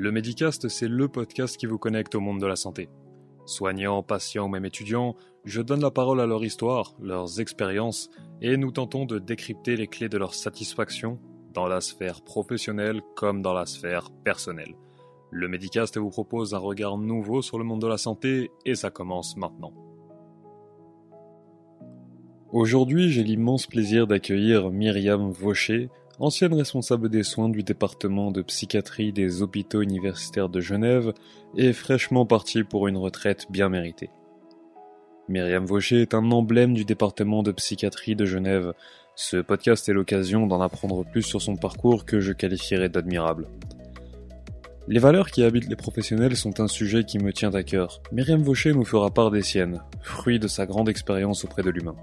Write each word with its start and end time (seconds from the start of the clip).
Le 0.00 0.12
Medicast, 0.12 0.68
c'est 0.68 0.86
le 0.86 1.08
podcast 1.08 1.56
qui 1.56 1.66
vous 1.66 1.76
connecte 1.76 2.14
au 2.14 2.20
monde 2.20 2.40
de 2.40 2.46
la 2.46 2.54
santé. 2.54 2.88
Soignants, 3.46 4.04
patients 4.04 4.44
ou 4.44 4.48
même 4.48 4.64
étudiants, 4.64 5.16
je 5.44 5.60
donne 5.60 5.80
la 5.80 5.90
parole 5.90 6.20
à 6.20 6.26
leur 6.26 6.44
histoire, 6.44 6.94
leurs 7.02 7.40
expériences, 7.40 8.08
et 8.40 8.56
nous 8.56 8.70
tentons 8.70 9.06
de 9.06 9.18
décrypter 9.18 9.74
les 9.74 9.88
clés 9.88 10.08
de 10.08 10.16
leur 10.16 10.34
satisfaction 10.34 11.18
dans 11.52 11.66
la 11.66 11.80
sphère 11.80 12.22
professionnelle 12.22 13.02
comme 13.16 13.42
dans 13.42 13.52
la 13.52 13.66
sphère 13.66 14.12
personnelle. 14.22 14.76
Le 15.32 15.48
Medicast 15.48 15.98
vous 15.98 16.10
propose 16.10 16.54
un 16.54 16.58
regard 16.58 16.96
nouveau 16.96 17.42
sur 17.42 17.58
le 17.58 17.64
monde 17.64 17.82
de 17.82 17.88
la 17.88 17.98
santé 17.98 18.52
et 18.64 18.76
ça 18.76 18.90
commence 18.90 19.36
maintenant. 19.36 19.72
Aujourd'hui, 22.52 23.10
j'ai 23.10 23.24
l'immense 23.24 23.66
plaisir 23.66 24.06
d'accueillir 24.06 24.70
Myriam 24.70 25.32
Vaucher, 25.32 25.90
ancienne 26.18 26.54
responsable 26.54 27.08
des 27.08 27.22
soins 27.22 27.48
du 27.48 27.62
département 27.62 28.30
de 28.30 28.42
psychiatrie 28.42 29.12
des 29.12 29.42
hôpitaux 29.42 29.82
universitaires 29.82 30.48
de 30.48 30.60
Genève 30.60 31.12
et 31.56 31.72
fraîchement 31.72 32.26
partie 32.26 32.64
pour 32.64 32.88
une 32.88 32.96
retraite 32.96 33.46
bien 33.50 33.68
méritée. 33.68 34.10
Myriam 35.28 35.64
Vaucher 35.64 36.00
est 36.02 36.14
un 36.14 36.30
emblème 36.30 36.74
du 36.74 36.84
département 36.84 37.42
de 37.42 37.52
psychiatrie 37.52 38.16
de 38.16 38.24
Genève. 38.24 38.72
Ce 39.14 39.36
podcast 39.36 39.88
est 39.88 39.92
l'occasion 39.92 40.46
d'en 40.46 40.60
apprendre 40.60 41.04
plus 41.04 41.22
sur 41.22 41.42
son 41.42 41.56
parcours 41.56 42.04
que 42.04 42.20
je 42.20 42.32
qualifierais 42.32 42.88
d'admirable. 42.88 43.46
Les 44.88 45.00
valeurs 45.00 45.30
qui 45.30 45.42
habitent 45.42 45.68
les 45.68 45.76
professionnels 45.76 46.34
sont 46.34 46.60
un 46.60 46.66
sujet 46.66 47.04
qui 47.04 47.18
me 47.18 47.32
tient 47.32 47.52
à 47.52 47.62
cœur. 47.62 48.00
Myriam 48.10 48.42
Vaucher 48.42 48.72
nous 48.72 48.86
fera 48.86 49.10
part 49.10 49.30
des 49.30 49.42
siennes, 49.42 49.82
fruit 50.00 50.38
de 50.38 50.48
sa 50.48 50.64
grande 50.64 50.88
expérience 50.88 51.44
auprès 51.44 51.62
de 51.62 51.68
l'humain. 51.68 51.96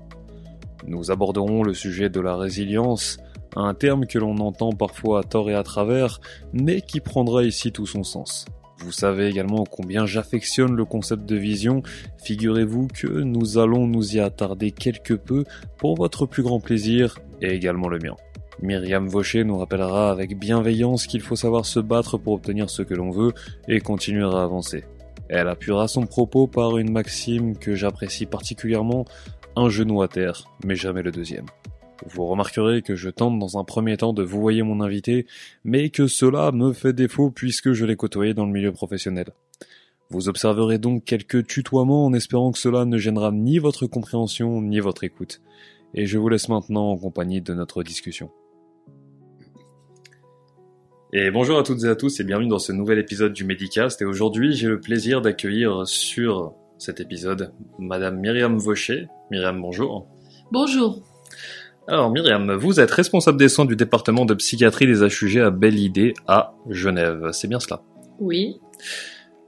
Nous 0.88 1.12
aborderons 1.12 1.64
le 1.64 1.74
sujet 1.74 2.10
de 2.10 2.20
la 2.20 2.36
résilience, 2.36 3.18
un 3.56 3.74
terme 3.74 4.06
que 4.06 4.20
l'on 4.20 4.38
entend 4.38 4.72
parfois 4.72 5.22
à 5.22 5.24
tort 5.24 5.50
et 5.50 5.56
à 5.56 5.64
travers, 5.64 6.20
mais 6.54 6.82
qui 6.82 7.00
prendra 7.00 7.44
ici 7.44 7.72
tout 7.72 7.88
son 7.88 8.04
sens. 8.04 8.46
Vous 8.80 8.92
savez 8.92 9.28
également 9.28 9.64
combien 9.64 10.06
j'affectionne 10.06 10.76
le 10.76 10.86
concept 10.86 11.26
de 11.26 11.36
vision, 11.36 11.82
figurez-vous 12.24 12.88
que 12.88 13.08
nous 13.08 13.58
allons 13.58 13.88
nous 13.88 14.16
y 14.16 14.20
attarder 14.20 14.72
quelque 14.72 15.14
peu 15.14 15.46
pour 15.78 15.96
votre 15.96 16.26
plus 16.26 16.44
grand 16.44 16.60
plaisir 16.60 17.18
et 17.42 17.54
également 17.54 17.88
le 17.88 18.00
mien. 18.00 18.16
Myriam 18.62 19.08
Vaucher 19.08 19.44
nous 19.44 19.58
rappellera 19.58 20.12
avec 20.12 20.38
bienveillance 20.38 21.08
qu'il 21.08 21.22
faut 21.22 21.36
savoir 21.36 21.66
se 21.66 21.80
battre 21.80 22.18
pour 22.18 22.34
obtenir 22.34 22.70
ce 22.70 22.84
que 22.84 22.94
l'on 22.94 23.10
veut 23.10 23.34
et 23.68 23.80
continuer 23.80 24.24
à 24.24 24.44
avancer. 24.44 24.84
Elle 25.28 25.48
appuiera 25.48 25.88
son 25.88 26.06
propos 26.06 26.48
par 26.48 26.78
une 26.78 26.92
maxime 26.92 27.58
que 27.58 27.76
j'apprécie 27.76 28.26
particulièrement, 28.26 29.06
un 29.56 29.70
genou 29.70 30.02
à 30.02 30.08
terre, 30.08 30.46
mais 30.64 30.76
jamais 30.76 31.02
le 31.02 31.12
deuxième. 31.12 31.46
Vous 32.06 32.26
remarquerez 32.26 32.82
que 32.82 32.96
je 32.96 33.10
tente 33.10 33.40
dans 33.40 33.58
un 33.58 33.64
premier 33.64 33.96
temps 33.98 34.14
de 34.14 34.24
vous 34.24 34.42
voyer 34.42 34.64
mon 34.64 34.82
invité, 34.82 35.26
mais 35.64 35.90
que 35.90 36.08
cela 36.08 36.52
me 36.52 36.74
fait 36.74 36.94
défaut 36.94 37.32
puisque 37.32 37.72
je 37.72 37.86
l'ai 37.86 37.96
côtoyé 37.96 38.34
dans 38.34 38.46
le 38.46 38.52
milieu 38.52 38.72
professionnel. 38.72 39.28
Vous 40.10 40.30
observerez 40.30 40.78
donc 40.78 41.04
quelques 41.04 41.48
tutoiements 41.48 42.06
en 42.06 42.14
espérant 42.14 42.52
que 42.52 42.60
cela 42.60 42.86
ne 42.86 42.98
gênera 42.98 43.32
ni 43.32 43.58
votre 43.58 43.88
compréhension 43.88 44.62
ni 44.62 44.80
votre 44.80 45.04
écoute. 45.04 45.42
Et 45.94 46.06
je 46.06 46.18
vous 46.18 46.30
laisse 46.30 46.50
maintenant 46.50 46.92
en 46.92 46.98
compagnie 46.98 47.42
de 47.42 47.54
notre 47.54 47.82
discussion. 47.82 48.30
Et 51.14 51.32
bonjour 51.32 51.58
à 51.58 51.64
toutes 51.64 51.86
et 51.86 51.88
à 51.88 51.96
tous 51.96 52.20
et 52.20 52.26
bienvenue 52.26 52.50
dans 52.50 52.60
ce 52.60 52.74
nouvel 52.74 53.00
épisode 53.00 53.32
du 53.32 53.46
Medicast. 53.46 54.02
Et 54.02 54.06
aujourd'hui, 54.06 54.54
j'ai 54.54 54.68
le 54.68 54.82
plaisir 54.82 55.22
d'accueillir 55.22 55.88
sur 55.88 56.54
cet 56.78 57.00
épisode 57.00 57.52
Madame 57.80 58.20
Myriam 58.20 58.58
Vaucher. 58.58 59.08
Myriam, 59.32 59.62
bonjour. 59.62 60.08
Bonjour. 60.52 61.02
Alors 61.88 62.10
Myriam, 62.12 62.54
vous 62.54 62.80
êtes 62.80 62.92
responsable 62.92 63.38
des 63.38 63.50
soins 63.50 63.66
du 63.66 63.76
département 63.76 64.26
de 64.26 64.34
psychiatrie 64.34 64.88
des 64.88 65.04
HUG 65.04 65.38
à 65.40 65.52
Belle 65.52 65.80
Idée 65.80 66.14
à 66.28 66.54
Genève. 66.70 67.30
C'est 67.32 67.48
bien 67.48 67.60
cela? 67.60 67.82
Oui. 68.20 68.60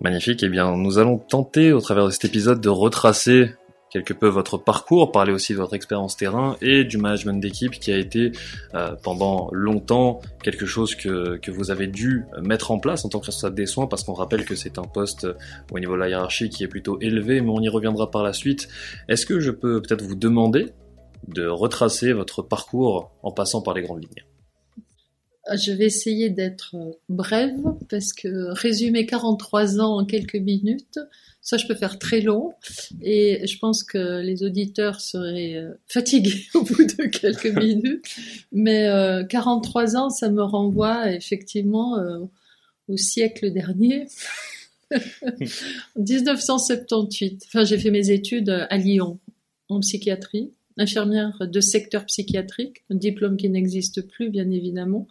Magnifique. 0.01 0.43
Eh 0.43 0.49
bien, 0.49 0.75
nous 0.75 0.99
allons 0.99 1.17
tenter 1.17 1.73
au 1.73 1.81
travers 1.81 2.05
de 2.05 2.11
cet 2.11 2.25
épisode 2.25 2.61
de 2.61 2.69
retracer 2.69 3.51
quelque 4.03 4.13
peu 4.13 4.27
votre 4.27 4.57
parcours, 4.57 5.11
parler 5.11 5.33
aussi 5.33 5.53
de 5.53 5.57
votre 5.57 5.73
expérience 5.73 6.15
terrain 6.15 6.55
et 6.61 6.83
du 6.83 6.97
management 6.97 7.39
d'équipe 7.39 7.71
qui 7.71 7.91
a 7.91 7.97
été 7.97 8.31
euh, 8.73 8.95
pendant 9.03 9.49
longtemps 9.51 10.21
quelque 10.43 10.65
chose 10.65 10.95
que, 10.95 11.37
que 11.37 11.51
vous 11.51 11.71
avez 11.71 11.87
dû 11.87 12.25
mettre 12.41 12.71
en 12.71 12.79
place 12.79 13.05
en 13.05 13.09
tant 13.09 13.19
que 13.19 13.25
responsable 13.25 13.55
des 13.55 13.65
soins 13.65 13.87
parce 13.87 14.03
qu'on 14.03 14.13
rappelle 14.13 14.45
que 14.45 14.55
c'est 14.55 14.77
un 14.77 14.83
poste 14.83 15.27
au 15.71 15.79
niveau 15.79 15.93
de 15.93 15.99
la 15.99 16.09
hiérarchie 16.09 16.49
qui 16.49 16.63
est 16.63 16.67
plutôt 16.67 16.99
élevé 17.01 17.41
mais 17.41 17.49
on 17.49 17.61
y 17.61 17.69
reviendra 17.69 18.11
par 18.11 18.23
la 18.23 18.33
suite. 18.33 18.67
Est-ce 19.09 19.25
que 19.25 19.39
je 19.39 19.51
peux 19.51 19.81
peut-être 19.81 20.03
vous 20.03 20.15
demander 20.15 20.67
de 21.27 21.45
retracer 21.47 22.13
votre 22.13 22.41
parcours 22.41 23.11
en 23.23 23.31
passant 23.31 23.61
par 23.61 23.73
les 23.73 23.81
grandes 23.81 24.03
lignes? 24.03 24.25
Je 25.55 25.71
vais 25.71 25.85
essayer 25.85 26.29
d'être 26.29 26.75
brève 27.07 27.57
parce 27.89 28.11
que 28.11 28.51
résumer 28.51 29.05
43 29.05 29.79
ans 29.79 29.99
en 29.99 30.05
quelques 30.05 30.35
minutes, 30.35 30.99
ça 31.47 31.55
je 31.55 31.65
peux 31.65 31.75
faire 31.75 31.97
très 31.97 32.19
long 32.19 32.51
et 33.01 33.47
je 33.47 33.57
pense 33.57 33.81
que 33.81 34.19
les 34.21 34.43
auditeurs 34.43 34.99
seraient 34.99 35.55
euh, 35.55 35.79
fatigués 35.87 36.43
au 36.53 36.63
bout 36.63 36.83
de 36.83 37.05
quelques 37.05 37.45
minutes. 37.57 38.03
Mais 38.51 38.89
43 39.29 39.95
euh, 39.95 39.99
ans, 39.99 40.09
ça 40.09 40.29
me 40.29 40.43
renvoie 40.43 41.09
effectivement 41.13 41.97
euh, 41.99 42.25
au 42.89 42.97
siècle 42.97 43.53
dernier. 43.53 44.07
1978. 45.95 47.45
Enfin, 47.47 47.63
j'ai 47.63 47.77
fait 47.77 47.91
mes 47.91 48.11
études 48.11 48.49
à 48.69 48.77
Lyon 48.77 49.17
en 49.69 49.79
psychiatrie 49.79 50.51
infirmière 50.77 51.37
de 51.39 51.59
secteur 51.61 52.05
psychiatrique, 52.05 52.83
un 52.89 52.95
diplôme 52.95 53.37
qui 53.37 53.49
n'existe 53.49 54.01
plus 54.01 54.29
bien 54.29 54.51
évidemment, 54.51 55.07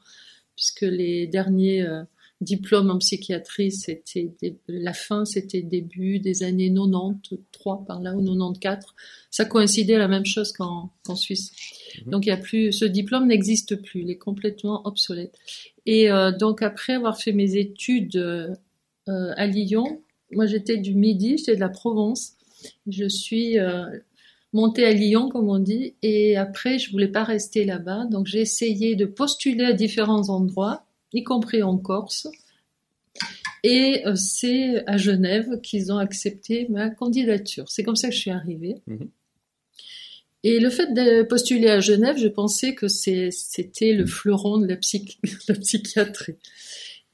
puisque 0.54 0.82
les 0.82 1.26
derniers 1.26 1.82
euh, 1.82 2.02
diplômes 2.40 2.90
en 2.90 2.98
psychiatrie, 2.98 3.72
c'était 3.72 4.56
la 4.68 4.92
fin, 4.92 5.24
c'était 5.24 5.62
début 5.62 6.18
des 6.18 6.42
années 6.42 6.72
93 6.72 7.86
par 7.86 8.00
là 8.00 8.14
ou 8.14 8.22
94. 8.22 8.94
Ça 9.30 9.44
coïncidait 9.44 9.98
la 9.98 10.08
même 10.08 10.26
chose 10.26 10.52
qu'en 10.52 10.90
Suisse. 11.14 11.52
Mhm. 12.04 12.12
Donc 12.12 12.26
il 12.26 12.28
y 12.28 12.32
a 12.32 12.36
plus, 12.36 12.72
ce 12.72 12.84
diplôme 12.84 13.26
n'existe 13.26 13.76
plus, 13.76 14.02
il 14.02 14.10
est 14.10 14.18
complètement 14.18 14.86
obsolète. 14.86 15.34
Et 15.86 16.10
euh, 16.10 16.32
donc 16.32 16.62
après 16.62 16.94
avoir 16.94 17.18
fait 17.18 17.32
mes 17.32 17.56
études 17.56 18.16
euh, 18.16 18.54
à 19.06 19.46
Lyon, 19.46 20.02
moi 20.32 20.46
j'étais 20.46 20.76
du 20.76 20.94
Midi, 20.94 21.38
j'étais 21.38 21.54
de 21.54 21.60
la 21.60 21.68
Provence. 21.68 22.32
Je 22.86 23.08
suis 23.08 23.58
monter 24.56 24.84
à 24.86 24.92
Lyon, 24.92 25.28
comme 25.28 25.48
on 25.48 25.58
dit. 25.58 25.94
Et 26.02 26.36
après, 26.36 26.78
je 26.78 26.90
voulais 26.90 27.08
pas 27.08 27.24
rester 27.24 27.64
là-bas. 27.64 28.06
Donc, 28.10 28.26
j'ai 28.26 28.40
essayé 28.40 28.96
de 28.96 29.04
postuler 29.04 29.64
à 29.64 29.72
différents 29.72 30.30
endroits, 30.30 30.85
y 31.16 31.24
compris 31.24 31.62
en 31.62 31.78
Corse. 31.78 32.28
Et 33.62 34.06
euh, 34.06 34.14
c'est 34.14 34.86
à 34.86 34.96
Genève 34.96 35.60
qu'ils 35.62 35.92
ont 35.92 35.98
accepté 35.98 36.66
ma 36.68 36.90
candidature. 36.90 37.68
C'est 37.68 37.82
comme 37.82 37.96
ça 37.96 38.08
que 38.08 38.14
je 38.14 38.20
suis 38.20 38.30
arrivée. 38.30 38.76
Mhm. 38.86 39.08
Et 40.42 40.60
le 40.60 40.70
fait 40.70 40.92
de 40.92 41.22
postuler 41.22 41.68
à 41.68 41.80
Genève, 41.80 42.16
je 42.18 42.28
pensais 42.28 42.74
que 42.74 42.86
c'était 42.86 43.92
le 43.92 44.06
fleuron 44.06 44.58
de 44.60 44.66
la, 44.68 44.76
psychiatrie. 45.56 46.36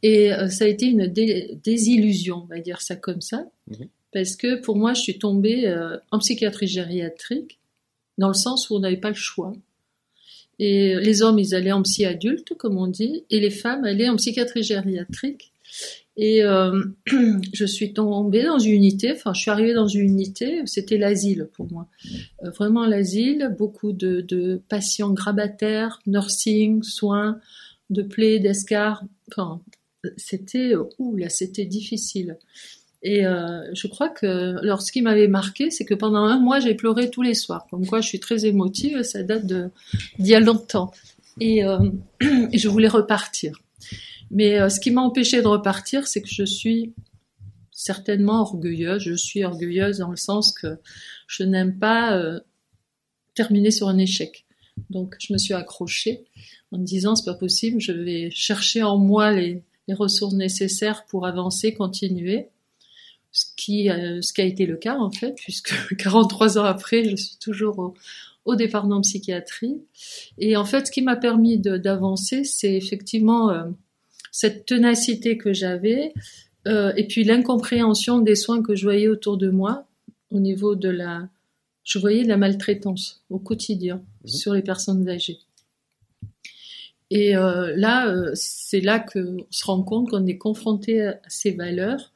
Et 0.02 0.32
euh, 0.32 0.48
ça 0.48 0.64
a 0.64 0.68
été 0.68 0.86
une 0.86 1.06
désillusion, 1.06 2.42
on 2.42 2.46
va 2.46 2.60
dire 2.60 2.82
ça 2.82 2.96
comme 2.96 3.20
ça. 3.20 3.46
Mhm 3.68 3.88
parce 4.12 4.36
que 4.36 4.60
pour 4.60 4.76
moi, 4.76 4.94
je 4.94 5.00
suis 5.00 5.18
tombée 5.18 5.66
euh, 5.66 5.96
en 6.10 6.18
psychiatrie 6.18 6.66
gériatrique, 6.66 7.58
dans 8.18 8.28
le 8.28 8.34
sens 8.34 8.68
où 8.68 8.76
on 8.76 8.80
n'avait 8.80 8.98
pas 8.98 9.08
le 9.08 9.14
choix. 9.14 9.52
Et 10.58 10.96
les 10.96 11.22
hommes, 11.22 11.38
ils 11.38 11.54
allaient 11.54 11.72
en 11.72 11.82
psy 11.82 12.04
adulte, 12.04 12.54
comme 12.56 12.76
on 12.76 12.86
dit, 12.86 13.24
et 13.30 13.40
les 13.40 13.50
femmes 13.50 13.84
allaient 13.84 14.08
en 14.08 14.16
psychiatrie 14.16 14.62
gériatrique. 14.62 15.52
Et 16.16 16.42
euh, 16.42 16.82
je 17.52 17.64
suis 17.64 17.94
tombée 17.94 18.44
dans 18.44 18.58
une 18.58 18.74
unité, 18.74 19.12
enfin, 19.12 19.32
je 19.32 19.40
suis 19.40 19.50
arrivée 19.50 19.72
dans 19.72 19.88
une 19.88 20.02
unité, 20.02 20.60
c'était 20.66 20.98
l'asile 20.98 21.48
pour 21.54 21.70
moi. 21.72 21.88
Euh, 22.44 22.50
vraiment 22.50 22.86
l'asile, 22.86 23.54
beaucoup 23.58 23.92
de, 23.92 24.20
de, 24.20 24.60
patients 24.68 25.12
grabataires, 25.12 26.00
nursing, 26.06 26.82
soins, 26.82 27.40
de 27.90 28.02
plaies, 28.02 28.40
d'escarres. 28.40 29.04
Enfin, 29.30 29.62
c'était, 30.16 30.74
ouh 30.98 31.16
là, 31.16 31.28
c'était 31.28 31.64
difficile. 31.64 32.38
Et 33.02 33.26
euh, 33.26 33.62
je 33.74 33.88
crois 33.88 34.08
que 34.08 34.58
alors 34.62 34.80
ce 34.80 34.92
qui 34.92 35.02
m'avait 35.02 35.26
marqué, 35.26 35.70
c'est 35.70 35.84
que 35.84 35.94
pendant 35.94 36.24
un 36.24 36.38
mois, 36.38 36.60
j'ai 36.60 36.74
pleuré 36.74 37.10
tous 37.10 37.22
les 37.22 37.34
soirs. 37.34 37.66
Comme 37.70 37.86
quoi, 37.86 38.00
je 38.00 38.06
suis 38.06 38.20
très 38.20 38.46
émotive. 38.46 39.02
Ça 39.02 39.22
date 39.22 39.44
d'il 39.46 39.70
y 40.18 40.34
a 40.34 40.40
longtemps. 40.40 40.92
Et, 41.40 41.64
euh, 41.64 41.90
je 42.20 42.68
voulais 42.68 42.88
repartir. 42.88 43.60
Mais 44.30 44.58
euh, 44.58 44.68
ce 44.68 44.78
qui 44.78 44.92
m'a 44.92 45.02
empêché 45.02 45.42
de 45.42 45.48
repartir, 45.48 46.06
c'est 46.06 46.22
que 46.22 46.28
je 46.28 46.44
suis 46.44 46.94
certainement 47.72 48.40
orgueilleuse. 48.40 49.02
Je 49.02 49.14
suis 49.14 49.44
orgueilleuse 49.44 49.98
dans 49.98 50.10
le 50.10 50.16
sens 50.16 50.52
que 50.52 50.78
je 51.26 51.42
n'aime 51.42 51.78
pas 51.78 52.16
euh, 52.16 52.38
terminer 53.34 53.72
sur 53.72 53.88
un 53.88 53.98
échec. 53.98 54.46
Donc, 54.90 55.16
je 55.18 55.32
me 55.32 55.38
suis 55.38 55.54
accrochée 55.54 56.24
en 56.70 56.78
me 56.78 56.84
disant 56.84 57.16
c'est 57.16 57.24
pas 57.24 57.34
possible. 57.34 57.80
Je 57.80 57.92
vais 57.92 58.30
chercher 58.30 58.84
en 58.84 58.96
moi 58.96 59.32
les 59.32 59.64
ressources 59.88 60.34
nécessaires 60.34 61.04
pour 61.06 61.26
avancer, 61.26 61.74
continuer 61.74 62.51
ce 63.32 63.46
qui, 63.56 63.90
euh, 63.90 64.20
ce 64.22 64.32
qui 64.32 64.40
a 64.40 64.44
été 64.44 64.66
le 64.66 64.76
cas 64.76 64.96
en 64.98 65.10
fait, 65.10 65.34
puisque 65.36 65.96
43 65.96 66.58
ans 66.58 66.64
après, 66.64 67.04
je 67.04 67.16
suis 67.16 67.36
toujours 67.38 67.78
au, 67.78 67.94
au 68.44 68.54
département 68.54 69.00
psychiatrie. 69.00 69.80
Et 70.38 70.56
en 70.56 70.64
fait, 70.64 70.86
ce 70.86 70.92
qui 70.92 71.02
m'a 71.02 71.16
permis 71.16 71.58
d'avancer, 71.58 72.44
c'est 72.44 72.74
effectivement 72.74 73.50
euh, 73.50 73.64
cette 74.30 74.66
ténacité 74.66 75.36
que 75.36 75.52
j'avais, 75.52 76.12
euh, 76.68 76.92
et 76.96 77.06
puis 77.06 77.24
l'incompréhension 77.24 78.20
des 78.20 78.34
soins 78.36 78.62
que 78.62 78.74
je 78.74 78.84
voyais 78.84 79.08
autour 79.08 79.36
de 79.36 79.50
moi, 79.50 79.86
au 80.30 80.38
niveau 80.38 80.74
de 80.74 80.88
la, 80.88 81.28
je 81.84 81.98
voyais 81.98 82.22
de 82.22 82.28
la 82.28 82.36
maltraitance 82.36 83.22
au 83.30 83.38
quotidien 83.38 83.96
mmh. 83.96 84.28
sur 84.28 84.54
les 84.54 84.62
personnes 84.62 85.08
âgées. 85.08 85.38
Et 87.10 87.36
euh, 87.36 87.74
là, 87.76 88.08
euh, 88.08 88.30
c'est 88.34 88.80
là 88.80 88.98
qu'on 88.98 89.44
se 89.50 89.64
rend 89.66 89.82
compte 89.82 90.08
qu'on 90.08 90.26
est 90.26 90.38
confronté 90.38 91.02
à 91.02 91.20
ces 91.28 91.50
valeurs 91.50 92.11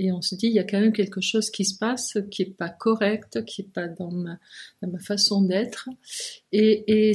et 0.00 0.12
on 0.12 0.22
se 0.22 0.34
dit 0.34 0.46
il 0.46 0.52
y 0.52 0.58
a 0.58 0.64
quand 0.64 0.80
même 0.80 0.94
quelque 0.94 1.20
chose 1.20 1.50
qui 1.50 1.64
se 1.66 1.76
passe 1.76 2.16
qui 2.30 2.42
est 2.42 2.56
pas 2.56 2.70
correct, 2.70 3.44
qui 3.44 3.62
est 3.62 3.72
pas 3.72 3.86
dans 3.86 4.10
ma, 4.10 4.38
façon 4.98 5.42
d'être. 5.42 5.90
Et, 6.52 7.10
et 7.10 7.12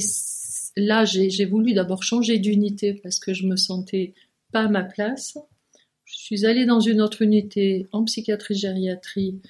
là, 0.76 1.04
j'ai 1.04 1.44
voulu 1.46 1.74
d'abord 1.74 2.04
changer 2.04 2.38
d'unité 2.38 2.94
parce 2.94 3.18
que 3.18 3.34
je 3.34 3.46
me 3.46 3.56
sentais 3.56 4.14
pas 4.52 4.62
à 4.62 4.68
ma 4.68 4.84
place. 4.84 5.36
Je 6.04 6.16
suis 6.16 6.46
allée 6.46 6.64
dans 6.64 6.78
une 6.78 7.00
autre 7.00 7.22
unité 7.22 7.88
en 7.90 8.04
psychiatrie 8.04 8.54
gériatrie. 8.54 9.40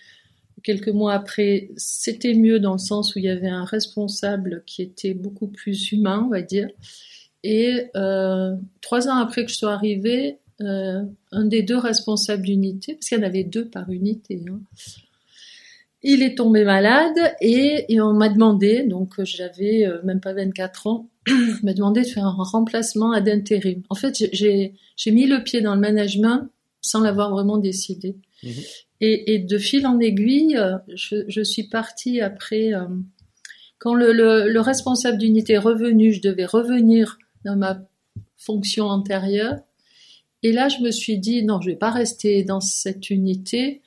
Quelques 0.63 0.89
mois 0.89 1.13
après, 1.13 1.69
c'était 1.77 2.35
mieux 2.35 2.59
dans 2.59 2.73
le 2.73 2.79
sens 2.79 3.15
où 3.15 3.19
il 3.19 3.27
y 3.27 3.29
avait 3.29 3.49
un 3.49 3.65
responsable 3.65 4.63
qui 4.67 4.81
était 4.81 5.13
beaucoup 5.13 5.49
plus 5.49 5.93
humain, 5.93 6.23
on 6.25 6.31
va 6.31 6.41
dire. 6.41 6.69
Et 7.43 7.91
euh, 7.95 8.57
trois 8.81 9.09
ans 9.09 9.19
après 9.19 9.45
que 9.45 9.51
je 9.51 9.57
sois 9.57 9.75
arrivée, 9.75 10.39
euh, 10.63 11.03
un 11.33 11.45
des 11.45 11.63
deux 11.63 11.77
responsables 11.77 12.43
d'unité, 12.43 12.95
parce 12.95 13.09
qu'il 13.09 13.19
y 13.19 13.21
en 13.21 13.25
avait 13.25 13.45
deux 13.45 13.69
par 13.69 13.91
unité, 13.91 14.43
hein, 14.51 14.61
il 16.03 16.23
est 16.23 16.37
tombé 16.37 16.65
malade 16.65 17.19
et, 17.41 17.87
on 18.01 18.15
m'a 18.15 18.29
demandé, 18.29 18.85
donc 18.85 19.23
j'avais 19.25 19.87
euh, 19.87 20.01
même 20.05 20.21
pas 20.21 20.33
24 20.33 20.87
ans, 20.87 21.11
m'a 21.63 21.75
demandé 21.75 22.03
de 22.03 22.07
faire 22.07 22.27
un 22.27 22.43
remplacement 22.43 23.13
à 23.13 23.21
d'intérim. 23.21 23.83
En 23.91 23.95
fait, 23.95 24.25
j'ai 24.33 24.73
mis 25.07 25.27
le 25.27 25.43
pied 25.43 25.61
dans 25.61 25.75
le 25.75 25.81
management 25.81 26.49
sans 26.81 27.01
l'avoir 27.01 27.31
vraiment 27.31 27.59
décidé. 27.59 28.17
Mhm. 28.43 28.53
Et, 29.03 29.35
et, 29.35 29.39
de 29.41 29.59
fil 29.59 29.87
en 29.87 29.99
aiguille, 29.99 30.59
je, 30.95 31.25
je 31.29 31.43
suis 31.43 31.65
partie 31.65 32.23
après. 32.23 32.73
quand 33.79 33.93
le, 33.93 34.13
le, 34.13 34.49
le 34.49 34.61
responsable 34.61 35.19
d'unité 35.19 35.55
est 35.55 35.59
revenu, 35.59 36.15
je 36.15 36.23
devais 36.23 36.47
revenir 36.47 37.19
dans 37.45 37.57
ma 37.57 37.83
fonction 38.39 38.87
antérieure. 38.87 39.59
Et 40.47 40.53
là, 40.53 40.69
je 40.69 40.79
me 40.79 40.93
suis 40.93 41.19
dit, 41.19 41.43
non, 41.43 41.61
je 41.61 41.71
vais 41.71 41.77
pas 41.77 41.91
rester 41.91 42.45
dans 42.45 42.61
cette 42.61 43.11
unité, 43.11 43.83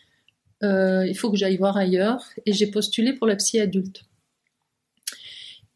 euh, 0.61 1.07
il 1.07 1.15
faut 1.15 1.31
que 1.31 1.37
j'aille 1.37 1.55
voir 1.55 1.77
ailleurs. 1.77 2.21
Et 2.45 2.51
j'ai 2.51 2.67
postulé 2.67 3.13
pour 3.13 3.27
la 3.27 3.37
psy 3.37 3.61
adulte. 3.61 4.03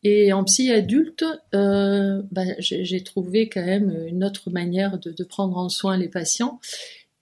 Et 0.04 0.34
en 0.34 0.44
psy 0.44 0.74
adulte, 0.74 1.24
euh, 1.56 2.22
ben, 2.32 2.54
j'ai 2.60 3.02
trouvé 3.02 3.48
quand 3.48 3.64
même 3.64 4.08
une 4.10 4.26
autre 4.26 4.50
manière 4.50 5.00
de, 5.00 5.12
de, 5.12 5.24
prendre 5.24 5.56
en 5.56 5.70
soin 5.70 5.96
les 5.96 6.10
patients. 6.10 6.60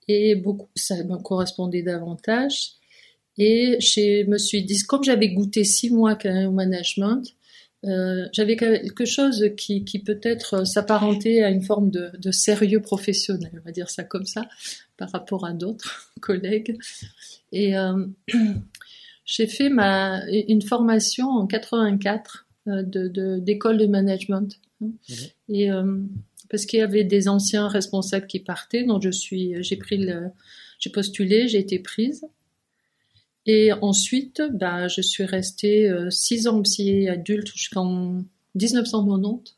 Et 0.08 0.34
beaucoup, 0.34 0.70
ça 0.76 1.04
me 1.04 1.18
correspondait 1.18 1.84
davantage. 1.84 2.72
Et 3.38 3.78
je 3.80 4.26
me 4.28 4.40
suis 4.40 4.64
dit, 4.64 4.80
comme 4.88 5.04
j'avais 5.04 5.30
goûté 5.30 5.66
six 5.66 5.92
mois 5.92 6.16
quand 6.16 6.34
même 6.34 6.48
au 6.48 6.52
management, 6.52 7.32
euh, 7.84 8.28
j'avais 8.32 8.56
quelque 8.56 9.06
chose 9.06 9.44
qui, 9.58 9.84
qui 9.84 10.00
peut-être 10.00 10.68
s'apparentait 10.68 11.42
à 11.42 11.50
une 11.50 11.64
forme 11.64 11.90
de, 11.90 12.12
de, 12.20 12.32
sérieux 12.32 12.80
professionnel, 12.80 13.52
on 13.60 13.66
va 13.66 13.72
dire 13.72 13.90
ça 13.90 14.04
comme 14.04 14.26
ça, 14.26 14.48
par 14.98 15.10
rapport 15.12 15.46
à 15.46 15.54
d'autres 15.54 16.12
collègues. 16.22 16.78
Et 17.52 17.78
euh, 17.78 18.06
j'ai 19.26 19.48
fait 19.48 19.70
ma, 19.70 20.24
une 20.30 20.62
formation 20.62 21.30
en 21.30 21.48
84 21.48 22.46
euh, 22.68 22.84
de 22.84 23.40
d'école 23.40 23.78
de, 23.78 23.88
management. 23.88 24.60
Mhm. 24.80 24.94
Et 25.50 25.72
euh, 25.72 25.98
parce 26.50 26.66
qu'il 26.66 26.80
y 26.80 26.84
avait 26.84 27.04
des 27.04 27.28
anciens 27.28 27.68
responsables 27.68 28.28
qui 28.28 28.40
partaient, 28.40 28.84
donc 28.84 29.02
je 29.02 29.10
suis, 29.10 29.56
j'ai 29.64 29.78
pris 29.78 29.98
le, 29.98 30.28
j'ai 30.80 30.92
postulé, 30.92 31.48
j'ai 31.48 31.60
été 31.60 31.80
prise. 31.80 32.26
Et 33.46 33.72
ensuite, 33.82 34.42
bah, 34.54 34.88
je 34.88 35.02
suis 35.02 35.26
restée 35.26 35.90
euh, 35.90 36.10
six 36.10 36.48
ans 36.48 36.62
psy 36.62 37.08
adulte 37.08 37.48
jusqu'en 37.48 38.24
1990. 38.56 39.56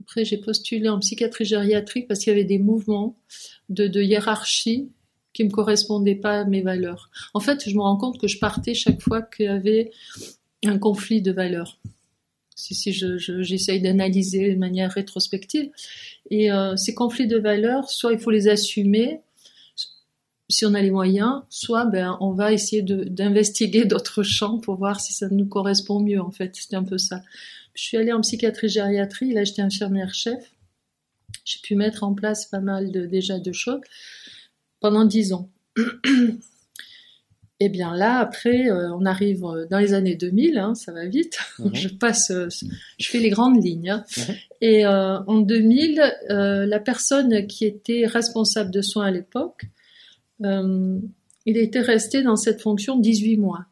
Après, 0.00 0.24
j'ai 0.24 0.38
postulé 0.38 0.88
en 0.88 0.98
psychiatrie 0.98 1.44
gériatrique 1.44 2.08
parce 2.08 2.20
qu'il 2.20 2.32
y 2.32 2.36
avait 2.36 2.44
des 2.44 2.58
mouvements 2.58 3.16
de, 3.68 4.02
hiérarchie 4.02 4.90
qui 5.32 5.44
me 5.44 5.50
correspondaient 5.50 6.14
pas 6.14 6.40
à 6.40 6.44
mes 6.44 6.62
valeurs. 6.62 7.10
En 7.32 7.40
fait, 7.40 7.68
je 7.68 7.74
me 7.74 7.80
rends 7.80 7.96
compte 7.96 8.20
que 8.20 8.28
je 8.28 8.38
partais 8.38 8.74
chaque 8.74 9.00
fois 9.00 9.22
qu'il 9.22 9.46
y 9.46 9.48
avait 9.48 9.90
un 10.64 10.78
conflit 10.78 11.22
de 11.22 11.32
valeurs. 11.32 11.78
Si, 12.54 12.74
si 12.74 12.92
j'essaye 12.92 13.78
je, 13.78 13.82
d'analyser 13.82 14.54
de 14.54 14.58
manière 14.58 14.92
rétrospective. 14.92 15.70
Et 16.30 16.52
euh, 16.52 16.76
ces 16.76 16.94
conflits 16.94 17.26
de 17.26 17.38
valeurs, 17.38 17.90
soit 17.90 18.12
il 18.12 18.18
faut 18.18 18.30
les 18.30 18.48
assumer, 18.48 19.20
si 20.48 20.66
on 20.66 20.74
a 20.74 20.82
les 20.82 20.90
moyens, 20.90 21.42
soit 21.48 21.86
ben, 21.86 22.16
on 22.20 22.32
va 22.32 22.52
essayer 22.52 22.82
d'investiguer 22.82 23.84
d'autres 23.86 24.22
champs 24.22 24.58
pour 24.58 24.76
voir 24.76 25.00
si 25.00 25.12
ça 25.12 25.28
nous 25.30 25.46
correspond 25.46 26.00
mieux, 26.00 26.20
en 26.20 26.30
fait. 26.30 26.54
C'était 26.54 26.76
un 26.76 26.84
peu 26.84 26.98
ça. 26.98 27.22
Je 27.74 27.82
suis 27.82 27.96
allée 27.96 28.12
en 28.12 28.20
psychiatrie 28.20 28.68
gériatrie, 28.68 29.32
là 29.32 29.44
j'étais 29.44 29.62
infirmière 29.62 30.14
chef. 30.14 30.52
J'ai 31.44 31.58
pu 31.60 31.74
mettre 31.74 32.04
en 32.04 32.14
place 32.14 32.46
pas 32.46 32.60
mal 32.60 32.92
de, 32.92 33.06
déjà 33.06 33.38
de 33.38 33.52
choses 33.52 33.80
pendant 34.80 35.04
dix 35.04 35.32
ans. 35.32 35.50
Et 37.60 37.66
eh 37.66 37.68
bien 37.68 37.96
là, 37.96 38.18
après, 38.18 38.68
euh, 38.68 38.92
on 38.94 39.06
arrive 39.06 39.40
dans 39.70 39.78
les 39.78 39.94
années 39.94 40.16
2000, 40.16 40.58
hein, 40.58 40.74
ça 40.74 40.92
va 40.92 41.06
vite. 41.06 41.38
Mhm. 41.60 41.74
je 41.74 41.88
passe, 41.88 42.30
euh, 42.32 42.48
je 42.98 43.08
fais 43.08 43.20
les 43.20 43.30
grandes 43.30 43.64
lignes. 43.64 43.90
Hein. 43.90 44.04
Mhm. 44.16 44.34
Et 44.60 44.84
euh, 44.84 45.20
en 45.26 45.38
2000, 45.38 46.02
la 46.28 46.80
personne 46.80 47.46
qui 47.46 47.64
était 47.64 48.06
responsable 48.06 48.70
de 48.72 48.82
soins 48.82 49.06
à 49.06 49.10
l'époque 49.10 49.66
euh, 50.44 50.98
il 51.46 51.56
était 51.56 51.80
resté 51.80 52.22
dans 52.22 52.36
cette 52.36 52.60
fonction 52.60 52.98
18 52.98 53.36
mois. 53.38 53.66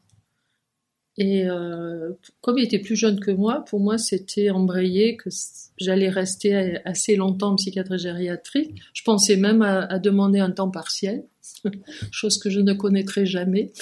Et 1.19 1.47
euh, 1.47 2.13
comme 2.41 2.59
il 2.59 2.65
était 2.65 2.79
plus 2.79 2.97
jeune 2.97 3.21
que 3.21 3.31
moi, 3.31 3.65
pour 3.67 3.81
moi, 3.81 3.99
c'était 3.99 4.51
embrayé 4.51 5.17
que 5.17 5.29
j'allais 5.77 6.09
rester 6.09 6.79
assez 6.87 7.17
longtemps 7.17 7.53
en 7.53 7.57
psychiatrie 7.57 7.99
gériatrique. 7.99 8.81
Je 8.95 9.03
pensais 9.03 9.37
même 9.37 9.61
à, 9.61 9.99
demander 9.99 10.39
un 10.39 10.51
temps 10.51 10.71
partiel, 10.71 11.25
chose 12.11 12.39
que 12.39 12.49
je 12.49 12.61
ne 12.61 12.73
connaîtrai 12.73 13.27
jamais. 13.27 13.73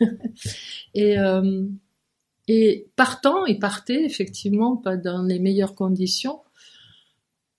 et, 0.94 1.18
euh, 1.18 1.66
et 2.48 2.86
partant, 2.96 3.44
il 3.44 3.58
partait 3.58 4.02
effectivement 4.04 4.76
pas 4.76 4.96
dans 4.96 5.22
les 5.22 5.38
meilleures 5.38 5.74
conditions. 5.74 6.40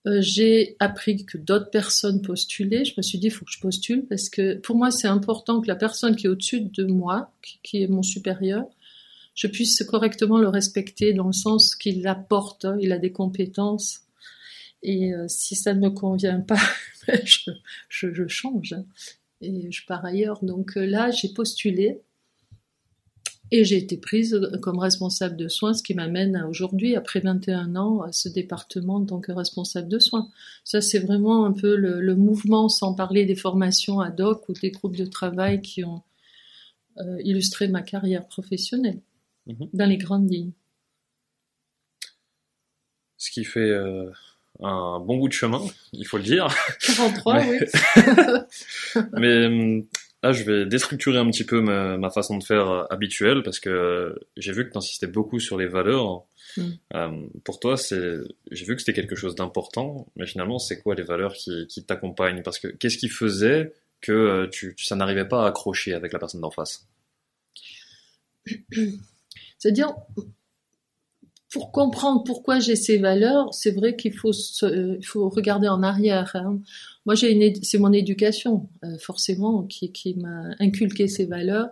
Euh, 0.08 0.20
j'ai 0.20 0.76
appris 0.80 1.26
que 1.26 1.38
d'autres 1.38 1.70
personnes 1.70 2.22
postulaient. 2.22 2.86
Je 2.86 2.94
me 2.98 3.04
suis 3.04 3.20
dit, 3.20 3.28
il 3.28 3.32
faut 3.32 3.46
que 3.46 3.52
je 3.52 3.60
postule 3.60 4.06
parce 4.08 4.30
que 4.30 4.56
pour 4.56 4.76
moi, 4.76 4.90
c'est 4.90 5.08
important 5.08 5.62
que 5.62 5.68
la 5.68 5.76
personne 5.76 6.16
qui 6.16 6.26
est 6.26 6.30
au-dessus 6.30 6.62
de 6.62 6.86
moi, 6.86 7.32
qui, 7.64 7.84
est 7.84 7.88
mon 7.88 8.02
supérieur, 8.02 8.66
je 9.36 9.48
puisse 9.48 9.84
correctement 9.84 10.40
le 10.40 10.50
respecter 10.50 11.14
dans 11.14 11.28
le 11.28 11.34
sens 11.34 11.76
qu'il 11.76 12.06
apporte, 12.08 12.66
il 12.80 12.92
a 12.92 12.98
des 12.98 13.12
compétences. 13.12 14.02
Et 14.84 15.14
euh, 15.14 15.28
si 15.28 15.56
ça 15.56 15.76
ne 15.76 15.80
me 15.82 15.90
convient 15.92 16.42
pas, 16.42 16.60
je, 17.90 18.28
change 18.28 18.76
et 19.40 19.72
je 19.72 19.86
pars 19.86 20.04
ailleurs. 20.04 20.44
Donc 20.44 20.78
euh, 20.78 20.86
là, 20.86 21.12
j'ai 21.12 21.30
postulé 21.30 22.02
et 23.52 23.66
j'ai 23.66 23.78
été 23.78 23.98
prise 23.98 24.40
comme 24.62 24.80
responsable 24.80 25.36
de 25.36 25.50
soins, 25.50 25.74
ce 25.74 25.84
qui 25.84 25.94
m'amène 25.94 26.42
aujourd'hui, 26.48 26.96
après 26.96 27.20
21 27.20 27.76
ans, 27.76 28.02
à 28.02 28.14
ce 28.14 28.30
département 28.30 28.96
en 28.96 29.06
tant 29.06 29.20
que 29.20 29.34
responsable 29.34 29.90
de 29.90 30.00
soins. 30.00 30.30
Ça, 30.64 30.80
c'est 30.80 31.00
vraiment 31.00 31.46
un 31.46 31.52
peu 31.52 31.76
le, 31.76 32.16
mouvement, 32.16 32.70
sans 32.70 32.94
parler 32.94 33.26
des 33.26 33.36
formations 33.36 34.00
ad 34.00 34.22
hoc 34.22 34.48
ou 34.48 34.54
des 34.54 34.72
groupes 34.72 34.96
de 34.96 35.06
travail 35.06 35.62
qui 35.62 35.84
ont 35.84 36.02
euh, 36.98 37.18
illustré 37.24 37.68
ma 37.68 37.82
carrière 37.82 38.26
professionnelle 38.26 39.02
mhm. 39.48 39.68
dans 39.74 39.86
les 39.86 39.98
grandes 39.98 40.32
lignes. 40.32 40.54
Ce 43.18 43.32
qui 43.32 43.44
fait 43.44 43.70
euh, 43.70 44.10
un 44.62 45.00
bon 45.00 45.18
bout 45.18 45.28
de 45.28 45.34
chemin, 45.34 45.62
il 45.92 46.06
faut 46.08 46.18
le 46.18 46.24
dire. 46.24 46.48
43, 46.86 47.42
oui. 47.50 47.60
Mais 49.14 49.46
hum, 49.46 49.86
Là, 50.24 50.34
je 50.34 50.44
vais 50.44 50.66
déstructurer 50.66 51.18
un 51.18 51.30
petit 51.32 51.44
peu 51.44 51.62
ma, 51.62 51.98
ma 51.98 52.12
façon 52.12 52.38
de 52.38 52.44
faire 52.44 52.70
euh, 52.70 52.84
habituelle 52.92 53.42
parce 53.42 53.60
que 53.60 54.20
j'ai 54.38 54.52
vu 54.52 54.68
que 54.68 54.72
tu 54.72 54.78
insistais 54.78 55.08
beaucoup 55.08 55.40
sur 55.40 55.58
les 55.58 55.68
valeurs. 55.68 56.26
Mm. 56.58 56.70
Euh, 56.94 57.28
pour 57.44 57.60
toi, 57.60 57.76
c'est, 57.76 58.18
j'ai 58.52 58.66
vu 58.66 58.76
que 58.76 58.82
c'était 58.82 58.94
quelque 58.94 59.16
chose 59.16 59.34
d'important, 59.34 60.08
mais 60.16 60.28
finalement, 60.28 60.60
c'est 60.60 60.80
quoi 60.80 60.94
les 60.94 61.04
valeurs 61.04 61.34
qui, 61.34 61.66
qui 61.68 61.84
t'accompagnent? 61.84 62.44
Parce 62.44 62.60
que 62.60 62.68
qu'est-ce 62.68 62.98
qui 62.98 63.10
faisait 63.10 63.74
que 64.00 64.12
euh, 64.12 64.48
tu, 64.48 64.76
ça 64.78 64.96
n'arrivait 64.96 65.28
pas 65.28 65.46
à 65.46 65.48
accrocher 65.48 65.94
avec 65.94 66.14
la 66.14 66.20
personne 66.20 66.42
d'en 66.42 66.52
face? 66.52 66.88
C'est-à-dire, 69.58 69.94
pour 71.52 71.72
comprendre 71.72 72.24
pourquoi 72.24 72.60
j'ai 72.60 72.78
ces 72.78 72.98
valeurs, 72.98 73.54
c'est 73.54 73.72
vrai 73.72 73.96
qu'il 73.96 74.14
faut, 74.14 74.32
il 74.64 75.06
faut 75.06 75.30
regarder 75.30 75.68
en 75.68 75.84
arrière. 75.84 76.32
Hein. 76.36 76.60
Moi, 77.06 77.14
j'ai 77.16 77.32
une, 77.32 77.62
c'est 77.62 77.78
mon 77.78 77.92
éducation, 77.92 78.70
euh, 78.86 78.98
forcément, 78.98 79.64
qui, 79.64 79.92
qui 79.92 80.16
m'a 80.16 80.44
inculqué 80.60 81.08
ces 81.08 81.26
valeurs. 81.26 81.68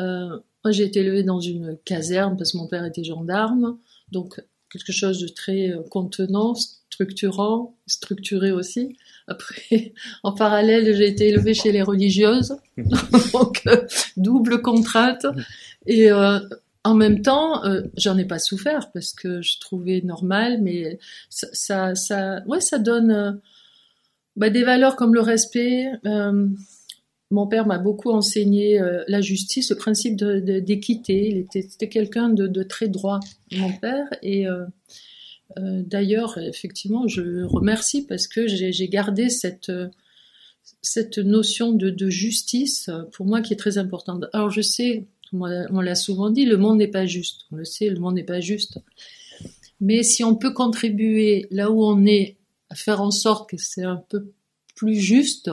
Euh, 0.00 0.38
moi, 0.62 0.70
j'ai 0.70 0.84
été 0.84 1.00
élevée 1.00 1.22
dans 1.22 1.40
une 1.40 1.78
caserne 1.84 2.36
parce 2.36 2.52
que 2.52 2.58
mon 2.58 2.68
père 2.68 2.84
était 2.84 3.04
gendarme, 3.04 3.78
donc 4.12 4.40
quelque 4.70 4.92
chose 4.92 5.20
de 5.20 5.28
très 5.28 5.70
euh, 5.70 5.82
contenant, 5.90 6.54
structurant, 6.54 7.76
structuré 7.86 8.52
aussi. 8.52 8.96
Après, 9.28 9.94
en 10.22 10.32
parallèle, 10.32 10.94
j'ai 10.96 11.08
été 11.08 11.28
élevée 11.28 11.54
chez 11.54 11.72
les 11.72 11.82
religieuses, 11.82 12.56
donc 13.32 13.62
euh, 13.66 13.86
double 14.16 14.62
contrainte. 14.62 15.26
Et 15.86 16.10
euh, 16.10 16.38
en 16.86 16.94
même 16.94 17.22
temps, 17.22 17.64
euh, 17.64 17.82
j'en 17.96 18.16
ai 18.18 18.24
pas 18.24 18.38
souffert 18.38 18.90
parce 18.92 19.12
que 19.12 19.42
je 19.42 19.58
trouvais 19.58 20.00
normal, 20.02 20.60
mais 20.62 20.98
ça, 21.28 21.94
ça, 21.94 22.42
ouais, 22.46 22.60
ça 22.60 22.78
donne 22.78 23.40
bah, 24.36 24.50
des 24.50 24.64
valeurs 24.64 24.96
comme 24.96 25.14
le 25.14 25.20
respect. 25.20 25.86
mon 27.30 27.46
père 27.46 27.66
m'a 27.66 27.78
beaucoup 27.78 28.10
enseigné 28.10 28.80
la 29.08 29.20
justice, 29.20 29.70
le 29.70 29.76
principe 29.76 30.16
d'équité. 30.16 31.28
Il 31.28 31.38
était, 31.38 31.88
quelqu'un 31.88 32.28
de, 32.28 32.62
très 32.62 32.88
droit, 32.88 33.20
mon 33.52 33.72
père, 33.72 34.06
et 34.22 34.46
euh, 35.58 35.82
d'ailleurs, 35.84 36.38
effectivement, 36.38 37.06
je 37.08 37.44
remercie 37.44 38.06
parce 38.06 38.26
que 38.26 38.46
j'ai 38.46 38.88
gardé 38.88 39.28
cette, 39.28 39.72
cette 40.82 41.18
notion 41.18 41.72
de, 41.72 41.90
de, 41.90 42.10
justice 42.10 42.90
pour 43.12 43.26
moi 43.26 43.40
qui 43.40 43.52
est 43.52 43.56
très 43.56 43.78
importante. 43.78 44.24
Alors 44.32 44.50
je 44.50 44.60
sais, 44.60 45.06
on 45.32 45.80
l'a 45.80 45.94
souvent 45.94 46.30
dit, 46.30 46.44
le 46.44 46.56
monde 46.56 46.78
n'est 46.78 46.88
pas 46.88 47.06
juste. 47.06 47.46
On 47.52 47.56
le 47.56 47.64
sait, 47.64 47.88
le 47.88 47.98
monde 47.98 48.14
n'est 48.14 48.24
pas 48.24 48.40
juste. 48.40 48.78
Mais 49.80 50.02
si 50.02 50.24
on 50.24 50.34
peut 50.34 50.52
contribuer 50.52 51.46
là 51.50 51.70
où 51.70 51.84
on 51.84 52.06
est 52.06 52.36
à 52.70 52.74
faire 52.74 53.00
en 53.00 53.10
sorte 53.10 53.50
que 53.50 53.56
c'est 53.56 53.84
un 53.84 54.02
peu 54.08 54.32
plus 54.74 54.96
juste, 54.96 55.50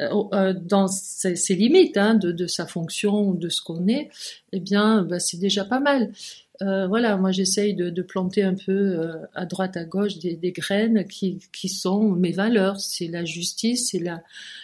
euh, 0.00 0.52
dans 0.52 0.86
ses, 0.86 1.54
limites 1.54 1.96
hein, 1.96 2.14
de, 2.14 2.46
sa 2.46 2.66
fonction, 2.66 3.32
de 3.32 3.48
ce 3.48 3.62
qu'on 3.62 3.88
est, 3.88 4.10
eh 4.52 4.60
bien, 4.60 5.02
bah, 5.02 5.18
c'est 5.18 5.38
déjà 5.38 5.64
pas 5.64 5.80
mal. 5.80 6.12
Euh, 6.62 6.86
voilà, 6.86 7.16
moi 7.16 7.32
j'essaye 7.32 7.74
de, 7.74 7.90
de, 7.90 8.02
planter 8.02 8.42
un 8.42 8.54
peu 8.54 8.72
euh, 8.72 9.14
à 9.34 9.44
droite 9.44 9.76
à 9.76 9.84
gauche 9.84 10.18
des, 10.18 10.36
des 10.36 10.52
graines 10.52 11.06
qui, 11.06 11.38
qui, 11.52 11.68
sont 11.68 12.10
mes 12.10 12.32
valeurs. 12.32 12.80
C'est 12.80 13.08
la 13.08 13.24
justice, 13.24 13.90
c'est 13.90 13.98
la, 13.98 14.22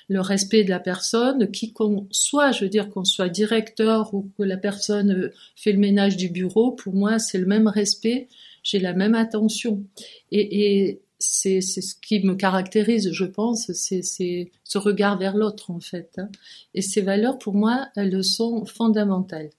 le 0.08 0.20
respect 0.20 0.64
de 0.64 0.70
la 0.70 0.80
personne, 0.80 1.50
qui 1.50 1.72
qu'on 1.72 2.06
soit, 2.10 2.52
je 2.52 2.64
veux 2.64 2.70
dire 2.70 2.88
qu'on 2.88 3.04
soit 3.04 3.28
directeur 3.28 4.14
ou 4.14 4.30
que 4.38 4.42
la 4.42 4.56
personne 4.56 5.12
euh, 5.12 5.32
fait 5.54 5.72
le 5.72 5.78
ménage 5.78 6.16
du 6.16 6.28
bureau, 6.28 6.72
pour 6.72 6.94
moi 6.94 7.18
c'est 7.18 7.38
le 7.38 7.46
même 7.46 7.68
respect, 7.68 8.28
j'ai 8.62 8.78
la 8.78 8.94
même 8.94 9.14
attention. 9.14 9.84
Et, 10.30 10.86
et 10.86 11.02
c'est 11.18 11.60
ce 11.60 11.94
qui 11.94 12.20
me 12.20 12.34
caractérise, 12.34 13.12
je 13.12 13.24
pense, 13.24 13.70
c'est 13.72 14.02
ce 14.02 14.78
regard 14.78 15.18
vers 15.18 15.36
l'autre 15.36 15.70
en 15.70 15.80
fait. 15.80 16.10
Hein. 16.18 16.28
Et 16.74 16.82
ces 16.82 17.00
valeurs, 17.02 17.38
pour 17.38 17.54
moi, 17.54 17.88
elles 17.96 18.24
sont 18.24 18.64
fondamentales. 18.64 19.50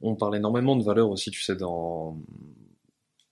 On 0.00 0.14
parle 0.14 0.36
énormément 0.36 0.76
de 0.76 0.82
valeurs 0.82 1.10
aussi, 1.10 1.30
tu 1.30 1.42
sais, 1.42 1.56
dans 1.56 2.16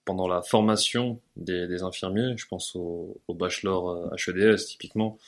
pendant 0.09 0.27
la 0.27 0.41
formation 0.41 1.21
des, 1.37 1.83
infirmiers. 1.83 2.35
Je 2.39 2.47
pense 2.49 2.75
au, 2.75 3.21
bachelor 3.29 4.11
HEDS 4.15 4.41
euh, 4.41 4.57
typiquement. 4.57 5.19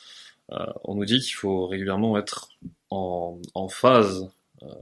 Euh, 0.51 0.65
on 0.83 0.95
nous 0.95 1.05
dit 1.05 1.19
qu'il 1.19 1.35
faut 1.35 1.67
régulièrement 1.67 2.17
être 2.17 2.49
en, 2.89 3.39
phase 3.69 4.27
euh, 4.63 4.73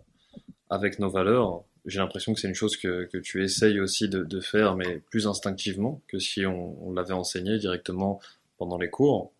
avec 0.70 1.00
nos 1.00 1.10
valeurs. 1.10 1.66
J'ai 1.86 2.00
l'impression 2.00 2.34
que 2.34 2.40
c'est 2.40 2.48
une 2.48 2.56
chose 2.56 2.78
que, 2.78 3.10
tu 3.20 3.44
essayes 3.44 3.82
aussi 3.82 4.08
de, 4.08 4.40
faire, 4.40 4.78
mais 4.78 5.00
plus 5.12 5.28
instinctivement 5.28 6.02
que 6.08 6.18
si 6.18 6.46
on, 6.46 6.94
l'avait 6.94 7.14
enseigné 7.14 7.58
directement 7.58 8.22
pendant 8.58 8.78
les 8.78 8.90
cours. 8.90 9.34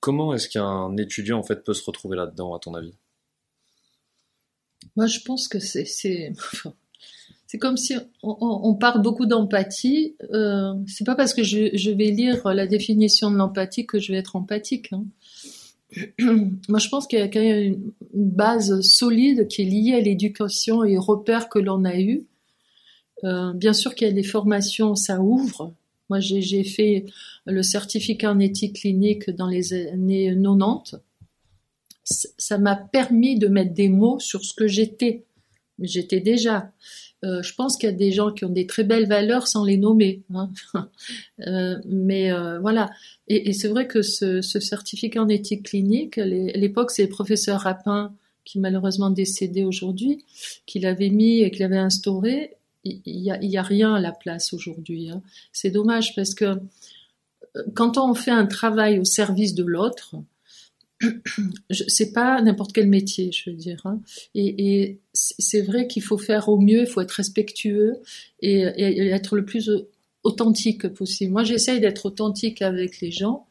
Comment 0.00 0.34
est-ce 0.34 0.48
qu'un 0.48 0.96
étudiant 0.96 1.38
en 1.38 1.44
fait 1.44 1.62
peut 1.62 1.74
se 1.74 1.84
retrouver 1.84 2.16
là-dedans, 2.16 2.52
à 2.52 2.58
ton 2.58 2.74
avis? 2.74 2.94
Moi, 4.96 5.06
je 5.06 5.20
pense 5.20 5.48
que 5.48 5.58
c'est 5.58 5.84
c'est 5.84 6.32
c'est 7.46 7.58
comme 7.58 7.76
si 7.76 7.94
on, 8.22 8.74
parle 8.74 9.02
beaucoup 9.02 9.24
d'empathie. 9.24 10.16
Euh, 10.32 10.74
c'est 10.88 11.04
pas 11.04 11.14
parce 11.14 11.32
que 11.32 11.44
je, 11.44 11.70
je, 11.74 11.90
vais 11.92 12.10
lire 12.10 12.48
la 12.48 12.66
définition 12.66 13.30
de 13.30 13.36
l'empathie 13.36 13.86
que 13.86 14.00
je 14.00 14.12
vais 14.12 14.18
être 14.18 14.34
empathique. 14.34 14.92
Hein. 14.92 15.04
Moi, 16.68 16.78
je 16.80 16.88
pense 16.88 17.06
qu'il 17.06 17.20
y 17.20 17.22
a 17.22 17.28
quand 17.28 17.40
même 17.40 17.92
une 18.14 18.30
base 18.30 18.80
solide 18.80 19.46
qui 19.46 19.62
est 19.62 19.64
liée 19.64 19.94
à 19.94 20.00
l'éducation 20.00 20.82
et 20.82 20.98
aux 20.98 21.02
repères 21.02 21.48
que 21.48 21.60
l'on 21.60 21.84
a 21.84 21.96
eus. 21.98 22.26
Euh, 23.24 23.52
bien 23.52 23.72
sûr 23.72 23.94
qu'il 23.94 24.08
y 24.08 24.10
a 24.10 24.14
des 24.14 24.24
formations, 24.24 24.96
ça 24.96 25.20
ouvre. 25.20 25.72
Moi, 26.10 26.18
j'ai 26.20 26.64
fait 26.64 27.06
le 27.46 27.62
certificat 27.62 28.32
en 28.32 28.38
éthique 28.40 28.80
clinique 28.80 29.30
dans 29.30 29.48
les 29.48 29.72
années 29.72 30.34
90 30.34 30.96
ça 32.06 32.58
m'a 32.58 32.76
permis 32.76 33.38
de 33.38 33.48
mettre 33.48 33.74
des 33.74 33.88
mots 33.88 34.18
sur 34.18 34.44
ce 34.44 34.54
que 34.54 34.66
j'étais. 34.66 35.24
J'étais 35.78 36.20
déjà. 36.20 36.72
Euh, 37.24 37.42
je 37.42 37.54
pense 37.54 37.76
qu'il 37.76 37.88
y 37.88 37.92
a 37.92 37.96
des 37.96 38.12
gens 38.12 38.32
qui 38.32 38.44
ont 38.44 38.50
des 38.50 38.66
très 38.66 38.84
belles 38.84 39.08
valeurs 39.08 39.48
sans 39.48 39.64
les 39.64 39.76
nommer. 39.76 40.22
Hein. 40.34 40.50
euh, 41.46 41.76
mais 41.86 42.32
euh, 42.32 42.58
voilà. 42.60 42.90
Et, 43.28 43.48
et 43.48 43.52
c'est 43.52 43.68
vrai 43.68 43.86
que 43.86 44.02
ce, 44.02 44.40
ce, 44.40 44.60
certificat 44.60 45.22
en 45.22 45.28
éthique 45.28 45.64
clinique, 45.64 46.18
à 46.18 46.24
l'époque, 46.24 46.90
c'est 46.90 47.02
le 47.02 47.08
professeur 47.08 47.60
Rapin, 47.60 48.14
qui 48.44 48.60
malheureusement 48.60 49.10
décédé 49.10 49.64
aujourd'hui, 49.64 50.24
qui 50.66 50.78
l'avait 50.78 51.10
mis 51.10 51.40
et 51.40 51.50
qui 51.50 51.58
l'avait 51.58 51.76
instauré. 51.76 52.52
Il 52.84 53.00
n'y 53.04 53.32
a, 53.32 53.42
y 53.42 53.56
a, 53.56 53.62
rien 53.62 53.94
à 53.94 54.00
la 54.00 54.12
place 54.12 54.52
aujourd'hui. 54.52 55.10
Hein. 55.10 55.20
C'est 55.52 55.70
dommage 55.70 56.14
parce 56.14 56.34
que 56.34 56.44
euh, 57.56 57.62
quand 57.74 57.98
on 57.98 58.14
fait 58.14 58.30
un 58.30 58.46
travail 58.46 58.98
au 58.98 59.04
service 59.04 59.54
de 59.54 59.64
l'autre, 59.64 60.14
c'est 61.88 62.12
pas 62.12 62.40
n'importe 62.42 62.72
quel 62.72 62.88
métier, 62.88 63.30
je 63.32 63.50
veux 63.50 63.56
dire. 63.56 63.80
Hein. 63.84 64.00
Et, 64.34 64.80
et 64.80 65.00
c'est 65.12 65.62
vrai 65.62 65.86
qu'il 65.86 66.02
faut 66.02 66.18
faire 66.18 66.48
au 66.48 66.58
mieux, 66.58 66.80
il 66.80 66.86
faut 66.86 67.00
être 67.00 67.12
respectueux 67.12 67.98
et, 68.40 68.60
et 68.60 69.08
être 69.08 69.36
le 69.36 69.44
plus 69.44 69.70
authentique 70.26 70.88
possible. 70.88 71.32
Moi, 71.32 71.44
j'essaye 71.44 71.80
d'être 71.80 72.06
authentique 72.06 72.60
avec 72.60 73.00
les 73.00 73.10
gens. 73.10 73.46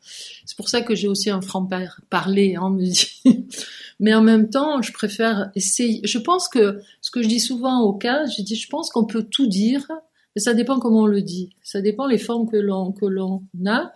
C'est 0.45 0.57
pour 0.57 0.69
ça 0.69 0.81
que 0.81 0.93
j'ai 0.93 1.07
aussi 1.07 1.29
un 1.29 1.41
franc 1.41 1.67
parler, 2.09 2.55
hein, 2.55 2.69
me. 2.69 2.85
Mais 3.99 4.13
en 4.13 4.21
même 4.21 4.49
temps, 4.49 4.81
je 4.81 4.91
préfère 4.91 5.51
essayer. 5.55 6.01
Je 6.03 6.17
pense 6.17 6.49
que 6.49 6.81
ce 7.01 7.11
que 7.11 7.21
je 7.21 7.29
dis 7.29 7.39
souvent 7.39 7.81
au 7.81 7.93
cas, 7.93 8.25
je 8.25 8.41
dis, 8.41 8.55
je 8.55 8.67
pense 8.67 8.89
qu'on 8.89 9.05
peut 9.05 9.23
tout 9.23 9.47
dire, 9.47 9.87
mais 10.35 10.41
ça 10.41 10.53
dépend 10.53 10.79
comment 10.79 11.03
on 11.03 11.07
le 11.07 11.21
dit. 11.21 11.51
Ça 11.63 11.79
dépend 11.79 12.05
les 12.05 12.17
formes 12.17 12.49
que 12.49 12.57
l'on 12.57 12.91
que 12.91 13.05
l'on 13.05 13.43
a 13.65 13.93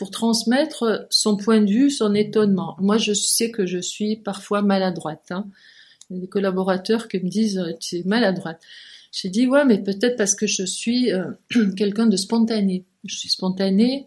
pour 0.00 0.10
transmettre 0.10 1.06
son 1.10 1.36
point 1.36 1.60
de 1.60 1.70
vue, 1.70 1.90
son 1.90 2.14
étonnement. 2.14 2.74
Moi, 2.80 2.96
je 2.96 3.12
sais 3.12 3.50
que 3.50 3.66
je 3.66 3.76
suis 3.76 4.16
parfois 4.16 4.62
maladroite. 4.62 5.26
Hein. 5.28 5.44
Des 6.08 6.26
collaborateurs 6.26 7.06
qui 7.06 7.18
me 7.18 7.28
disent 7.28 7.62
tu 7.80 7.96
es 7.96 8.02
maladroite. 8.06 8.62
J'ai 9.12 9.28
dit 9.28 9.46
ouais, 9.46 9.66
mais 9.66 9.76
peut-être 9.76 10.16
parce 10.16 10.34
que 10.34 10.46
je 10.46 10.64
suis 10.64 11.12
euh, 11.12 11.24
quelqu'un 11.76 12.06
de 12.06 12.16
spontané. 12.16 12.86
Je 13.04 13.14
suis 13.14 13.28
spontanée. 13.28 14.06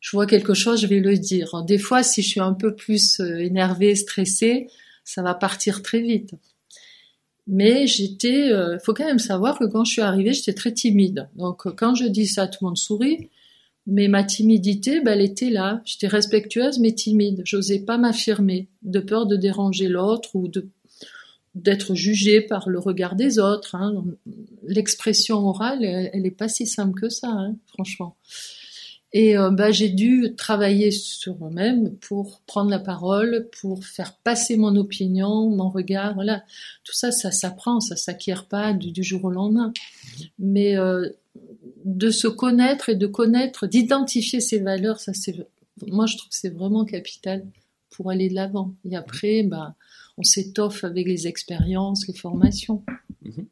Je 0.00 0.16
vois 0.16 0.24
quelque 0.24 0.54
chose, 0.54 0.80
je 0.80 0.86
vais 0.86 1.00
le 1.00 1.18
dire. 1.18 1.62
Des 1.64 1.76
fois, 1.76 2.02
si 2.02 2.22
je 2.22 2.28
suis 2.28 2.40
un 2.40 2.54
peu 2.54 2.74
plus 2.74 3.20
euh, 3.20 3.36
énervée, 3.36 3.94
stressée, 3.94 4.68
ça 5.04 5.20
va 5.20 5.34
partir 5.34 5.82
très 5.82 6.00
vite. 6.00 6.32
Mais 7.46 7.86
j'étais, 7.86 8.50
euh, 8.52 8.78
faut 8.78 8.94
quand 8.94 9.04
même 9.04 9.18
savoir 9.18 9.58
que 9.58 9.64
quand 9.64 9.84
je 9.84 9.92
suis 9.92 10.02
arrivée, 10.02 10.32
j'étais 10.32 10.54
très 10.54 10.72
timide. 10.72 11.28
Donc 11.34 11.68
quand 11.76 11.94
je 11.94 12.06
dis 12.06 12.26
ça, 12.26 12.46
tout 12.46 12.60
le 12.62 12.68
monde 12.68 12.78
sourit. 12.78 13.28
Mais 13.86 14.08
ma 14.08 14.24
timidité, 14.24 15.00
ben, 15.00 15.12
elle 15.12 15.24
était 15.24 15.50
là. 15.50 15.80
J'étais 15.84 16.08
respectueuse 16.08 16.78
mais 16.80 16.92
timide. 16.92 17.42
J'osais 17.44 17.78
pas 17.78 17.98
m'affirmer, 17.98 18.68
de 18.82 19.00
peur 19.00 19.26
de 19.26 19.36
déranger 19.36 19.88
l'autre 19.88 20.34
ou 20.34 20.48
de 20.48 20.68
d'être 21.54 21.94
jugée 21.94 22.42
par 22.42 22.68
le 22.68 22.78
regard 22.78 23.16
des 23.16 23.38
autres. 23.38 23.76
Hein. 23.76 24.04
L'expression 24.62 25.38
orale, 25.48 25.82
elle, 25.82 26.20
n'est 26.20 26.28
est 26.28 26.30
pas 26.30 26.48
si 26.48 26.66
simple 26.66 27.00
que 27.00 27.08
ça, 27.08 27.30
hein, 27.30 27.56
franchement. 27.68 28.14
Et 29.18 29.34
ben, 29.34 29.70
j'ai 29.70 29.88
dû 29.88 30.34
travailler 30.36 30.90
sur 30.90 31.38
moi-même 31.38 31.96
pour 31.96 32.42
prendre 32.46 32.70
la 32.70 32.78
parole, 32.78 33.48
pour 33.62 33.82
faire 33.86 34.14
passer 34.18 34.58
mon 34.58 34.76
opinion, 34.76 35.48
mon 35.48 35.70
regard. 35.70 36.12
Voilà, 36.14 36.44
tout 36.84 36.92
ça, 36.92 37.10
ça 37.12 37.30
s'apprend, 37.30 37.80
ça 37.80 37.96
s'acquiert 37.96 38.46
pas 38.46 38.74
du, 38.74 39.02
jour 39.02 39.24
au 39.24 39.30
lendemain. 39.30 39.72
Mais 40.38 40.76
euh, 40.76 41.08
de 41.86 42.10
se 42.10 42.26
connaître 42.26 42.88
et 42.88 42.96
de 42.96 43.06
connaître, 43.06 43.66
d'identifier 43.66 44.40
ses 44.40 44.58
valeurs, 44.58 44.98
ça 44.98 45.14
c'est, 45.14 45.34
moi 45.86 46.06
je 46.06 46.16
trouve 46.16 46.28
que 46.28 46.36
c'est 46.36 46.50
vraiment 46.50 46.84
capital 46.84 47.46
pour 47.90 48.10
aller 48.10 48.28
de 48.28 48.34
l'avant. 48.34 48.74
Et 48.90 48.96
après, 48.96 49.44
bah, 49.44 49.76
on 50.18 50.24
s'étoffe 50.24 50.82
avec 50.82 51.06
les 51.06 51.28
expériences, 51.28 52.06
les 52.08 52.14
formations. 52.14 52.82
Mhm. 53.22 53.46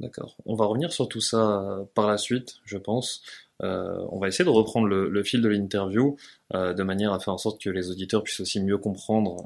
D'accord. 0.00 0.36
On 0.46 0.54
va 0.54 0.64
revenir 0.64 0.92
sur 0.92 1.08
tout 1.08 1.20
ça 1.20 1.60
euh, 1.60 1.84
par 1.94 2.06
la 2.06 2.18
suite, 2.18 2.56
je 2.64 2.78
pense. 2.78 3.22
Euh, 3.62 4.06
on 4.10 4.18
va 4.18 4.28
essayer 4.28 4.44
de 4.44 4.50
reprendre 4.50 4.86
le, 4.86 5.22
fil 5.24 5.42
de 5.42 5.48
l'interview 5.48 6.16
euh, 6.54 6.72
de 6.72 6.82
manière 6.84 7.12
à 7.12 7.18
faire 7.18 7.34
en 7.34 7.38
sorte 7.38 7.60
que 7.60 7.68
les 7.68 7.90
auditeurs 7.90 8.22
puissent 8.22 8.40
aussi 8.40 8.60
mieux 8.60 8.78
comprendre 8.78 9.44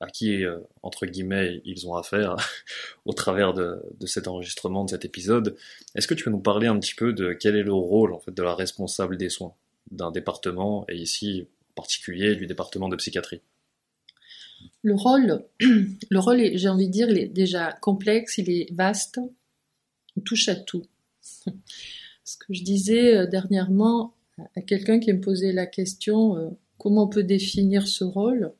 à 0.00 0.08
qui, 0.08 0.44
euh, 0.44 0.60
entre 0.82 1.06
guillemets, 1.06 1.60
ils 1.64 1.88
ont 1.88 1.94
affaire 1.94 2.36
au 3.04 3.12
travers 3.12 3.52
de, 3.52 3.82
cet 4.06 4.28
enregistrement, 4.28 4.84
de 4.84 4.90
cet 4.90 5.04
épisode. 5.04 5.56
Est-ce 5.94 6.06
que 6.06 6.14
tu 6.14 6.24
peux 6.24 6.30
nous 6.30 6.40
parler 6.40 6.66
un 6.68 6.78
petit 6.78 6.94
peu 6.94 7.12
de 7.12 7.32
quel 7.32 7.56
est 7.56 7.62
le 7.62 7.72
rôle 7.72 8.12
en 8.12 8.20
fait, 8.20 8.32
de 8.32 8.42
la 8.42 8.54
responsable 8.54 9.16
des 9.16 9.28
soins 9.28 9.54
d'un 9.90 10.10
département, 10.10 10.84
et 10.88 10.96
ici 10.96 11.46
en 11.70 11.74
particulier 11.74 12.36
du 12.36 12.46
département 12.46 12.88
de 12.88 12.96
psychiatrie? 12.96 13.40
Le 14.82 14.94
rôle, 14.94 15.44
le 15.60 16.18
rôle 16.18 16.40
j'ai 16.54 16.68
envie 16.68 16.86
de 16.86 16.92
dire, 16.92 17.10
il 17.10 17.18
est 17.18 17.28
déjà 17.28 17.72
complexe, 17.72 18.38
il 18.38 18.50
est 18.50 18.72
vaste, 18.72 19.20
il 20.16 20.22
touche 20.22 20.48
à 20.48 20.54
tout. 20.54 20.84
Ce 22.24 22.36
que 22.36 22.52
je 22.52 22.62
disais 22.62 23.26
dernièrement 23.26 24.14
à 24.54 24.60
quelqu'un 24.60 25.00
qui 25.00 25.12
me 25.12 25.20
posait 25.20 25.52
la 25.52 25.66
question 25.66 26.56
comment 26.76 27.04
on 27.04 27.08
peut 27.08 27.24
définir 27.24 27.88
ce 27.88 28.04
rôle? 28.04 28.52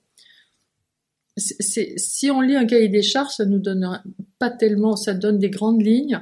Si 1.38 2.30
on 2.30 2.40
lit 2.40 2.56
un 2.56 2.66
cahier 2.66 2.88
des 2.88 3.02
charges, 3.02 3.34
ça 3.36 3.44
nous 3.44 3.58
donne 3.58 4.02
pas 4.38 4.50
tellement, 4.50 4.96
ça 4.96 5.14
donne 5.14 5.38
des 5.38 5.50
grandes 5.50 5.82
lignes, 5.82 6.20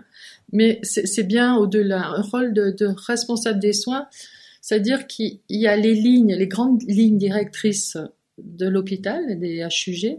mais 0.52 0.80
c'est 0.82 1.26
bien 1.26 1.56
au-delà. 1.56 2.06
Un 2.06 2.22
rôle 2.22 2.52
de, 2.52 2.94
responsable 3.06 3.58
des 3.58 3.72
soins, 3.72 4.08
c'est-à-dire 4.60 5.06
qu'il 5.06 5.40
y 5.48 5.66
a 5.66 5.76
les 5.76 5.94
lignes, 5.94 6.34
les 6.34 6.48
grandes 6.48 6.82
lignes 6.86 7.18
directrices 7.18 7.96
de 8.38 8.68
l'hôpital, 8.68 9.38
des 9.38 9.66
HUG, 9.66 10.18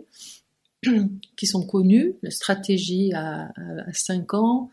qui 1.37 1.47
sont 1.47 1.65
connues, 1.65 2.15
la 2.21 2.31
stratégie 2.31 3.11
à, 3.13 3.51
à 3.55 3.93
5 3.93 4.33
ans, 4.33 4.69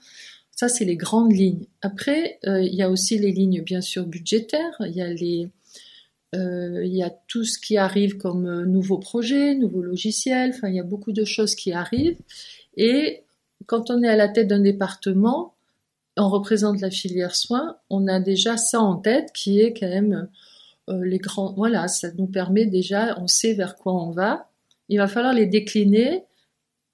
ça 0.56 0.68
c'est 0.68 0.84
les 0.84 0.96
grandes 0.96 1.32
lignes. 1.32 1.66
Après, 1.82 2.38
euh, 2.46 2.62
il 2.62 2.74
y 2.74 2.82
a 2.82 2.90
aussi 2.90 3.18
les 3.18 3.32
lignes 3.32 3.62
bien 3.62 3.80
sûr 3.80 4.06
budgétaires, 4.06 4.76
il 4.80 4.92
y 4.92 5.02
a 5.02 5.12
les 5.12 5.48
il 6.34 6.94
y 6.94 7.02
a 7.02 7.10
tout 7.28 7.44
ce 7.44 7.58
qui 7.58 7.76
arrive 7.76 8.16
comme 8.16 8.46
euh, 8.46 8.64
nouveaux 8.64 8.98
projets, 8.98 9.54
nouveaux 9.54 9.82
logiciels, 9.82 10.52
enfin 10.54 10.68
il 10.68 10.74
y 10.74 10.80
a 10.80 10.84
beaucoup 10.84 11.12
de 11.12 11.24
choses 11.24 11.54
qui 11.54 11.72
arrivent. 11.72 12.18
Et 12.76 13.24
quand 13.66 13.90
on 13.90 14.02
est 14.02 14.08
à 14.08 14.16
la 14.16 14.28
tête 14.28 14.48
d'un 14.48 14.60
département, 14.60 15.54
on 16.16 16.28
représente 16.28 16.80
la 16.80 16.90
filière 16.90 17.34
soins, 17.34 17.76
on 17.90 18.06
a 18.08 18.20
déjà 18.20 18.56
ça 18.56 18.80
en 18.80 18.96
tête 18.96 19.32
qui 19.32 19.60
est 19.60 19.74
quand 19.78 19.88
même 19.88 20.28
euh, 20.88 21.04
les 21.04 21.18
grands. 21.18 21.52
Voilà, 21.54 21.88
ça 21.88 22.08
nous 22.16 22.26
permet 22.26 22.66
déjà, 22.66 23.18
on 23.20 23.26
sait 23.26 23.54
vers 23.54 23.76
quoi 23.76 23.94
on 23.94 24.10
va. 24.10 24.48
Il 24.88 24.98
va 24.98 25.08
falloir 25.08 25.32
les 25.32 25.46
décliner 25.46 26.24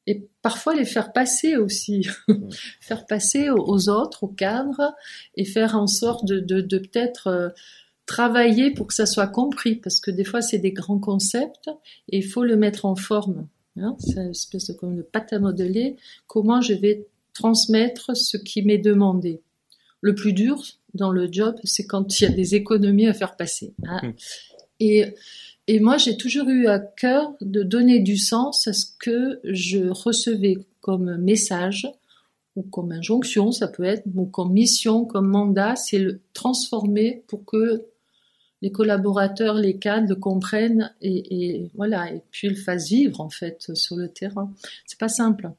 et 0.07 0.29
parfois 0.43 0.75
les 0.75 0.85
faire 0.85 1.13
passer 1.13 1.57
aussi, 1.57 2.09
faire 2.81 3.07
passer 3.07 3.51
aux, 3.51 3.89
autres, 3.89 4.25
aux 4.25 4.29
cadres, 4.29 4.95
et 5.35 5.45
faire 5.45 5.77
en 5.77 5.87
sorte 5.87 6.25
de 6.25 6.79
peut-être 6.79 7.53
travailler 8.11 8.73
pour 8.73 8.89
que 8.89 8.95
ça 8.95 9.07
soit 9.07 9.29
compris, 9.29 9.77
parce 9.77 10.01
que 10.01 10.11
des 10.11 10.25
fois 10.25 10.43
c'est 10.43 10.59
des 10.59 10.73
grands 10.73 10.99
concepts 10.99 11.71
et 12.09 12.19
il 12.19 12.27
faut 12.27 12.43
le 12.43 12.57
mettre 12.57 12.85
en 12.85 12.97
forme. 12.97 13.47
Hein. 13.77 13.97
c'est 14.01 14.21
une 14.21 14.31
espèce 14.31 14.67
de, 14.67 14.73
comme 14.73 15.01
pâte 15.05 15.33
à 15.33 15.39
modeler. 15.39 15.97
Comment 16.27 16.61
je 16.61 16.75
vais 16.75 17.07
transmettre 17.33 18.17
ce 18.17 18.37
qui 18.37 18.63
m'est 18.63 18.79
demandé. 18.79 19.41
Le 20.01 20.17
plus 20.17 20.33
dur 20.33 20.61
dans 20.93 21.13
le 21.13 21.29
job, 21.31 21.55
c'est 21.63 21.87
quand 21.87 22.19
il 22.19 22.25
y 22.25 22.27
a 22.27 22.31
des 22.31 22.57
économies 22.57 23.07
à 23.07 23.15
faire 23.15 23.37
passer. 23.37 23.75
Hein. 23.87 24.01
Hum. 24.03 24.13
Et, 24.81 25.05
et 25.69 25.79
moi, 25.79 25.97
j'ai 25.97 26.17
toujours 26.17 26.49
eu 26.49 26.67
à 26.67 26.81
cœur 26.81 27.33
de 27.41 27.63
donner 27.63 28.01
du 28.01 28.17
sens 28.17 28.67
à 28.67 28.73
ce 28.73 28.87
que 28.99 29.41
je 29.45 29.89
recevais 29.89 30.59
comme 30.81 31.17
message 31.19 31.87
ou 32.57 32.63
comme 32.63 32.91
injonction, 32.91 33.53
ça 33.53 33.69
peut 33.69 33.85
être, 33.85 34.03
ou 34.17 34.27
comme 34.27 34.53
mission, 34.53 35.05
comme 35.05 35.29
mandat, 35.29 35.77
c'est 35.77 36.01
le 36.01 36.21
transformer 36.33 37.23
pour 37.29 37.45
que 37.45 37.87
les 38.63 38.71
collaborateurs, 38.71 39.55
les 39.55 39.79
cadres 39.79 40.09
le 40.09 40.17
comprennent 40.17 40.93
et, 41.01 41.71
voilà, 41.75 42.13
et 42.13 42.23
puis 42.31 42.49
le 42.49 42.55
fassent 42.55 42.89
vivre 42.89 43.21
en 43.21 43.31
fait 43.31 43.75
sur 43.75 43.97
le 43.97 44.09
terrain. 44.09 44.53
C'est 44.87 44.99
pas 44.99 45.09
simple. 45.09 45.51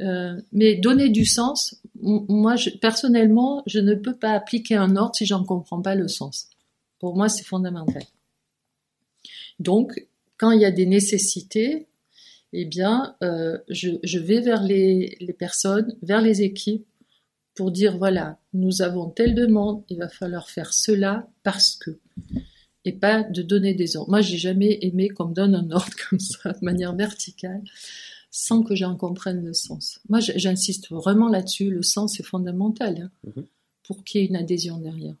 Euh, 0.00 0.40
mais 0.52 0.76
donner 0.76 1.10
du 1.10 1.26
sens, 1.26 1.76
moi 2.00 2.56
je, 2.56 2.70
personnellement, 2.70 3.62
je 3.66 3.80
ne 3.80 3.94
peux 3.94 4.16
pas 4.16 4.32
appliquer 4.32 4.76
un 4.76 4.96
ordre 4.96 5.14
si 5.14 5.26
j'en 5.26 5.44
comprends 5.44 5.82
pas 5.82 5.94
le 5.94 6.08
sens. 6.08 6.48
Pour 6.98 7.16
moi, 7.16 7.28
c'est 7.28 7.44
fondamental. 7.44 8.02
Donc, 9.58 10.06
quand 10.38 10.52
il 10.52 10.60
y 10.60 10.64
a 10.64 10.70
des 10.70 10.86
nécessités, 10.86 11.86
eh 12.52 12.64
bien, 12.64 13.14
euh, 13.22 13.58
je, 13.68 13.90
je, 14.02 14.18
vais 14.18 14.40
vers 14.40 14.62
les, 14.62 15.16
les 15.20 15.32
personnes, 15.32 15.94
vers 16.02 16.22
les 16.22 16.42
équipes 16.42 16.86
pour 17.54 17.70
dire 17.70 17.98
voilà, 17.98 18.38
nous 18.54 18.80
avons 18.80 19.10
telle 19.10 19.34
demande, 19.34 19.84
il 19.90 19.98
va 19.98 20.08
falloir 20.08 20.48
faire 20.48 20.72
cela 20.72 21.28
parce 21.42 21.76
que. 21.76 21.90
Et 22.84 22.92
pas 22.92 23.22
de 23.22 23.42
donner 23.42 23.74
des 23.74 23.96
ordres. 23.96 24.10
Moi, 24.10 24.20
j'ai 24.22 24.38
jamais 24.38 24.78
aimé 24.82 25.08
qu'on 25.08 25.28
me 25.28 25.34
donne 25.34 25.54
un 25.54 25.70
ordre 25.70 25.92
comme 26.08 26.18
ça, 26.18 26.52
de 26.52 26.64
manière 26.64 26.94
verticale, 26.94 27.62
sans 28.30 28.62
que 28.62 28.74
j'en 28.74 28.96
comprenne 28.96 29.44
le 29.44 29.52
sens. 29.52 30.00
Moi, 30.08 30.20
j'insiste 30.20 30.90
vraiment 30.90 31.28
là-dessus, 31.28 31.70
le 31.70 31.82
sens 31.82 32.20
est 32.20 32.24
fondamental 32.24 33.02
hein, 33.02 33.10
mhm. 33.24 33.46
pour 33.82 34.04
qu'il 34.04 34.20
y 34.20 34.24
ait 34.24 34.28
une 34.28 34.36
adhésion 34.36 34.78
derrière. 34.78 35.16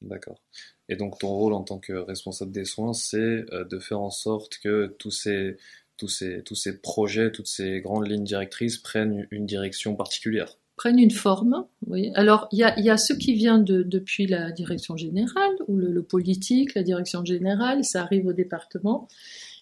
D'accord. 0.00 0.40
Et 0.88 0.96
donc 0.96 1.18
ton 1.18 1.28
rôle 1.28 1.52
en 1.52 1.64
tant 1.64 1.78
que 1.78 1.92
responsable 1.92 2.52
des 2.52 2.64
soins, 2.64 2.92
c'est 2.92 3.44
euh, 3.52 3.64
de 3.64 3.78
faire 3.78 4.00
en 4.00 4.10
sorte 4.10 4.58
que 4.58 4.94
tous 4.98 5.10
ces, 5.10 5.56
tous 5.96 6.08
ces, 6.08 6.42
tous 6.44 6.54
ces 6.54 6.80
projets, 6.80 7.32
toutes 7.32 7.48
ces 7.48 7.80
grandes 7.80 8.08
lignes 8.08 8.24
directrices 8.24 8.78
prennent 8.78 9.26
une 9.30 9.46
direction 9.46 9.96
particulière 9.96 10.57
prennent 10.78 10.98
une 10.98 11.10
forme. 11.10 11.66
Alors, 12.14 12.48
il 12.52 12.60
y 12.60 12.64
a, 12.64 12.78
y 12.78 12.98
ce 12.98 13.12
qui 13.12 13.34
vient 13.34 13.58
de, 13.58 13.82
depuis 13.82 14.26
la 14.26 14.52
direction 14.52 14.96
générale, 14.96 15.52
ou 15.66 15.76
le, 15.76 16.02
politique, 16.02 16.74
la 16.74 16.82
direction 16.82 17.24
générale, 17.24 17.84
ça 17.84 18.02
arrive 18.02 18.26
au 18.26 18.32
département. 18.32 19.08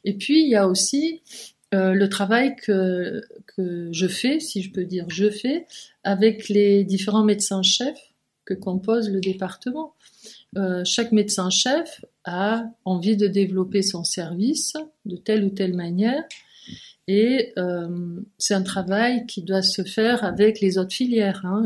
Et 0.05 0.15
puis, 0.15 0.43
il 0.43 0.49
y 0.49 0.55
a 0.55 0.69
aussi 0.69 1.23
euh, 1.75 1.95
le 1.95 2.09
travail 2.09 2.55
que, 2.55 3.23
que 3.57 3.89
je 3.91 4.07
fais, 4.07 4.39
si 4.39 4.63
je 4.63 4.71
peux 4.71 4.85
dire 4.85 5.07
je 5.09 5.31
fais, 5.31 5.67
avec 6.05 6.49
les 6.49 6.85
différents 6.85 7.25
médecins-chefs 7.25 8.13
que 8.45 8.55
compose 8.55 9.11
le 9.11 9.21
département. 9.21 9.95
Euh, 10.57 10.85
chaque 10.85 11.13
médecin-chef 11.13 12.05
a 12.25 12.65
envie 12.85 13.17
de 13.17 13.27
développer 13.27 13.83
son 13.83 14.05
service 14.05 14.75
de 15.05 15.17
telle 15.17 15.45
ou 15.45 15.51
telle 15.51 15.75
manière 15.75 16.25
et 17.09 17.53
euh, 17.57 18.21
c'est 18.39 18.55
un 18.55 18.63
travail 18.63 19.27
qui 19.27 19.43
doit 19.43 19.63
se 19.63 19.83
faire 19.83 20.25
avec 20.25 20.61
les 20.61 20.79
autres 20.79 20.95
filières, 20.95 21.45
hein, 21.45 21.63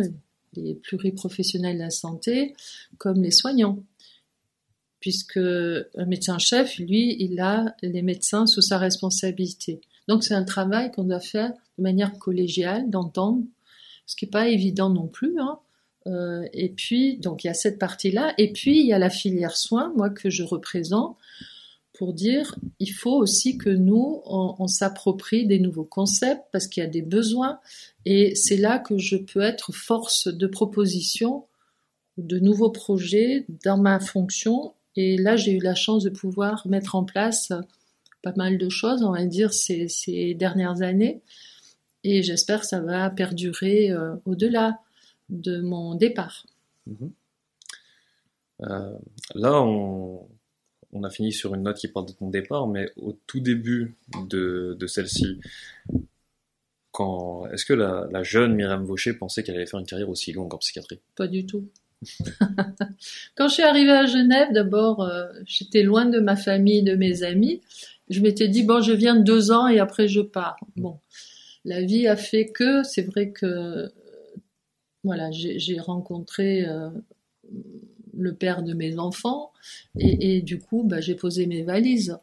les 0.54 0.74
pluriprofessionnels 0.74 1.78
de 1.78 1.82
la 1.82 1.90
santé, 1.90 2.54
comme 2.98 3.22
les 3.22 3.30
soignants. 3.30 3.82
Puisque 5.00 5.38
un 5.38 6.04
médecin-chef, 6.06 6.76
lui, 6.78 7.16
il 7.20 7.40
a 7.40 7.74
les 7.80 8.02
médecins 8.02 8.46
sous 8.46 8.60
sa 8.60 8.76
responsabilité. 8.76 9.80
Donc 10.08 10.24
c'est 10.24 10.34
un 10.34 10.44
travail 10.44 10.90
qu'on 10.90 11.04
doit 11.04 11.20
faire 11.20 11.52
de 11.78 11.82
manière 11.82 12.18
collégiale, 12.18 12.90
d'entendre, 12.90 13.42
ce 14.04 14.16
qui 14.16 14.26
n'est 14.26 14.30
pas 14.30 14.48
évident 14.48 14.90
non 14.90 15.06
plus. 15.06 15.40
Hein. 15.40 15.58
Euh, 16.06 16.46
et 16.52 16.68
puis, 16.68 17.16
donc 17.16 17.44
il 17.44 17.46
y 17.46 17.50
a 17.50 17.54
cette 17.54 17.78
partie-là. 17.78 18.34
Et 18.36 18.52
puis, 18.52 18.80
il 18.80 18.86
y 18.86 18.92
a 18.92 18.98
la 18.98 19.08
filière 19.08 19.56
soins, 19.56 19.92
moi, 19.96 20.10
que 20.10 20.28
je 20.28 20.42
représente, 20.42 21.16
pour 22.00 22.14
dire 22.14 22.56
il 22.78 22.94
faut 22.94 23.18
aussi 23.18 23.58
que 23.58 23.68
nous, 23.68 24.22
on, 24.24 24.66
s'approprie 24.68 25.46
des 25.46 25.58
nouveaux 25.58 25.84
concepts 25.84 26.46
parce 26.50 26.66
qu'il 26.66 26.82
y 26.82 26.86
a 26.86 26.88
des 26.88 27.02
besoins 27.02 27.60
et 28.06 28.34
c'est 28.34 28.56
là 28.56 28.78
que 28.78 28.96
je 28.96 29.16
peux 29.16 29.42
être 29.42 29.72
force 29.72 30.26
de 30.26 30.46
proposition 30.46 31.44
de 32.16 32.38
nouveaux 32.38 32.70
projets 32.70 33.44
dans 33.66 33.76
ma 33.76 34.00
fonction 34.00 34.72
et 34.96 35.18
là 35.18 35.36
j'ai 35.36 35.52
eu 35.52 35.60
la 35.60 35.74
chance 35.74 36.02
de 36.02 36.08
pouvoir 36.08 36.66
mettre 36.66 36.94
en 36.94 37.04
place 37.04 37.52
pas 38.22 38.32
mal 38.34 38.56
de 38.56 38.70
choses, 38.70 39.02
on 39.02 39.12
va 39.12 39.26
dire, 39.26 39.52
ces, 39.52 40.34
dernières 40.38 40.80
années 40.80 41.20
et 42.02 42.22
j'espère 42.22 42.60
que 42.60 42.66
ça 42.66 42.80
va 42.80 43.10
perdurer 43.10 43.90
euh, 43.90 44.16
au-delà 44.24 44.78
de 45.28 45.60
mon 45.60 45.96
départ. 45.96 46.46
Mm-hmm. 46.88 47.10
Euh, 48.62 48.98
là, 49.34 49.62
on, 49.62 50.26
on 50.92 51.04
a 51.04 51.10
fini 51.10 51.32
sur 51.32 51.54
une 51.54 51.62
note 51.62 51.76
qui 51.76 51.88
parle 51.88 52.06
de 52.06 52.12
ton 52.12 52.28
départ, 52.30 52.66
mais 52.66 52.90
au 52.96 53.16
tout 53.26 53.40
début 53.40 53.94
de, 54.28 54.76
celle-ci, 54.86 55.40
quand 56.92 57.46
est-ce 57.52 57.64
que 57.64 57.72
la, 57.72 58.22
jeune 58.22 58.54
Myriam 58.54 58.84
Vaucher 58.84 59.14
pensait 59.14 59.42
qu'elle 59.42 59.56
allait 59.56 59.66
faire 59.66 59.80
une 59.80 59.86
carrière 59.86 60.08
aussi 60.08 60.32
longue 60.32 60.52
en 60.54 60.58
psychiatrie? 60.58 61.00
Pas 61.16 61.28
du 61.28 61.46
tout. 61.46 61.68
quand 63.34 63.48
je 63.48 63.54
suis 63.54 63.62
arrivée 63.62 63.92
à 63.92 64.06
Genève, 64.06 64.48
d'abord, 64.52 65.02
euh, 65.02 65.26
j'étais 65.44 65.82
loin 65.82 66.06
de 66.06 66.18
ma 66.18 66.34
famille, 66.34 66.82
de 66.82 66.94
mes 66.94 67.22
amis. 67.22 67.60
Je 68.08 68.20
m'étais 68.20 68.48
dit 68.48 68.62
bon, 68.62 68.80
je 68.80 68.92
viens 68.92 69.16
deux 69.16 69.50
ans 69.52 69.68
et 69.68 69.78
après 69.78 70.08
je 70.08 70.20
pars. 70.20 70.56
Bon, 70.76 70.98
la 71.64 71.82
vie 71.82 72.08
a 72.08 72.16
fait 72.16 72.48
que 72.48 72.82
c'est 72.82 73.02
vrai 73.02 73.30
que 73.30 73.92
voilà, 75.04 75.30
j'ai 75.30 75.78
rencontré 75.78 76.66
euh, 76.66 76.90
le 78.20 78.34
père 78.34 78.62
de 78.62 78.74
mes 78.74 78.98
enfants, 78.98 79.52
et, 79.98 80.42
du 80.42 80.58
coup, 80.58 80.84
bah, 80.84 81.00
j'ai 81.00 81.14
posé 81.14 81.46
mes 81.46 81.62
valises. 81.62 82.16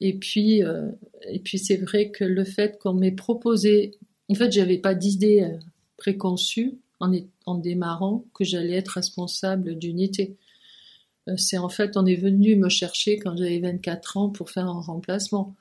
Et 0.00 0.14
puis, 0.14 0.62
euh, 0.64 0.90
et 1.28 1.40
puis 1.40 1.58
c'est 1.58 1.76
vrai 1.76 2.10
que 2.10 2.24
le 2.24 2.44
fait 2.44 2.78
qu'on 2.78 2.94
m'ait 2.94 3.12
proposé, 3.12 3.92
en 4.30 4.34
fait, 4.34 4.50
j'avais 4.50 4.78
pas 4.78 4.94
d'idée 4.94 5.42
euh, 5.42 5.58
préconçue 5.96 6.78
en, 7.00 7.12
en 7.46 7.54
démarrant 7.56 8.24
que 8.34 8.44
j'allais 8.44 8.76
être 8.76 8.88
responsable 8.88 9.76
d'unité. 9.78 10.36
Euh, 11.28 11.36
c'est 11.36 11.58
en 11.58 11.68
fait, 11.68 11.96
on 11.96 12.06
est 12.06 12.16
venu 12.16 12.56
me 12.56 12.68
chercher 12.68 13.18
quand 13.18 13.36
j'avais 13.36 13.58
24 13.58 14.16
ans 14.16 14.30
pour 14.30 14.50
faire 14.50 14.66
un 14.66 14.80
remplacement. 14.80 15.54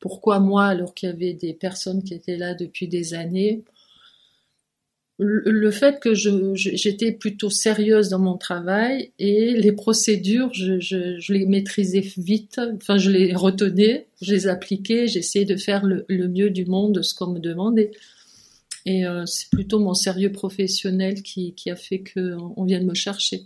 Pourquoi 0.00 0.40
moi 0.40 0.66
alors 0.66 0.94
qu'il 0.94 1.08
y 1.08 1.12
avait 1.12 1.34
des 1.34 1.54
personnes 1.54 2.02
qui 2.02 2.14
étaient 2.14 2.36
là 2.36 2.54
depuis 2.54 2.88
des 2.88 3.14
années 3.14 3.64
le 5.24 5.70
fait 5.70 6.00
que 6.00 6.14
j'étais 6.14 7.12
plutôt 7.12 7.50
sérieuse 7.50 8.08
dans 8.08 8.18
mon 8.18 8.36
travail 8.36 9.12
et 9.18 9.52
les 9.54 9.72
procédures, 9.72 10.52
je, 10.52 11.32
les 11.32 11.46
maîtrisais 11.46 12.04
vite, 12.16 12.60
enfin 12.76 12.98
je 12.98 13.10
les 13.10 13.34
retenais, 13.34 14.08
je 14.20 14.34
les 14.34 14.46
appliquais, 14.46 15.06
j'essayais 15.06 15.44
de 15.44 15.56
faire 15.56 15.84
le, 15.84 16.04
mieux 16.28 16.50
du 16.50 16.64
monde 16.66 17.02
ce 17.02 17.14
qu'on 17.14 17.28
me 17.28 17.38
demandait. 17.38 17.92
Et 18.84 19.06
euh, 19.06 19.26
c'est 19.26 19.48
plutôt 19.50 19.78
mon 19.78 19.94
sérieux 19.94 20.32
professionnel 20.32 21.22
qui, 21.22 21.54
a 21.70 21.76
fait 21.76 22.00
que 22.00 22.36
on 22.56 22.64
vient 22.64 22.80
de 22.80 22.86
me 22.86 22.94
chercher. 22.94 23.42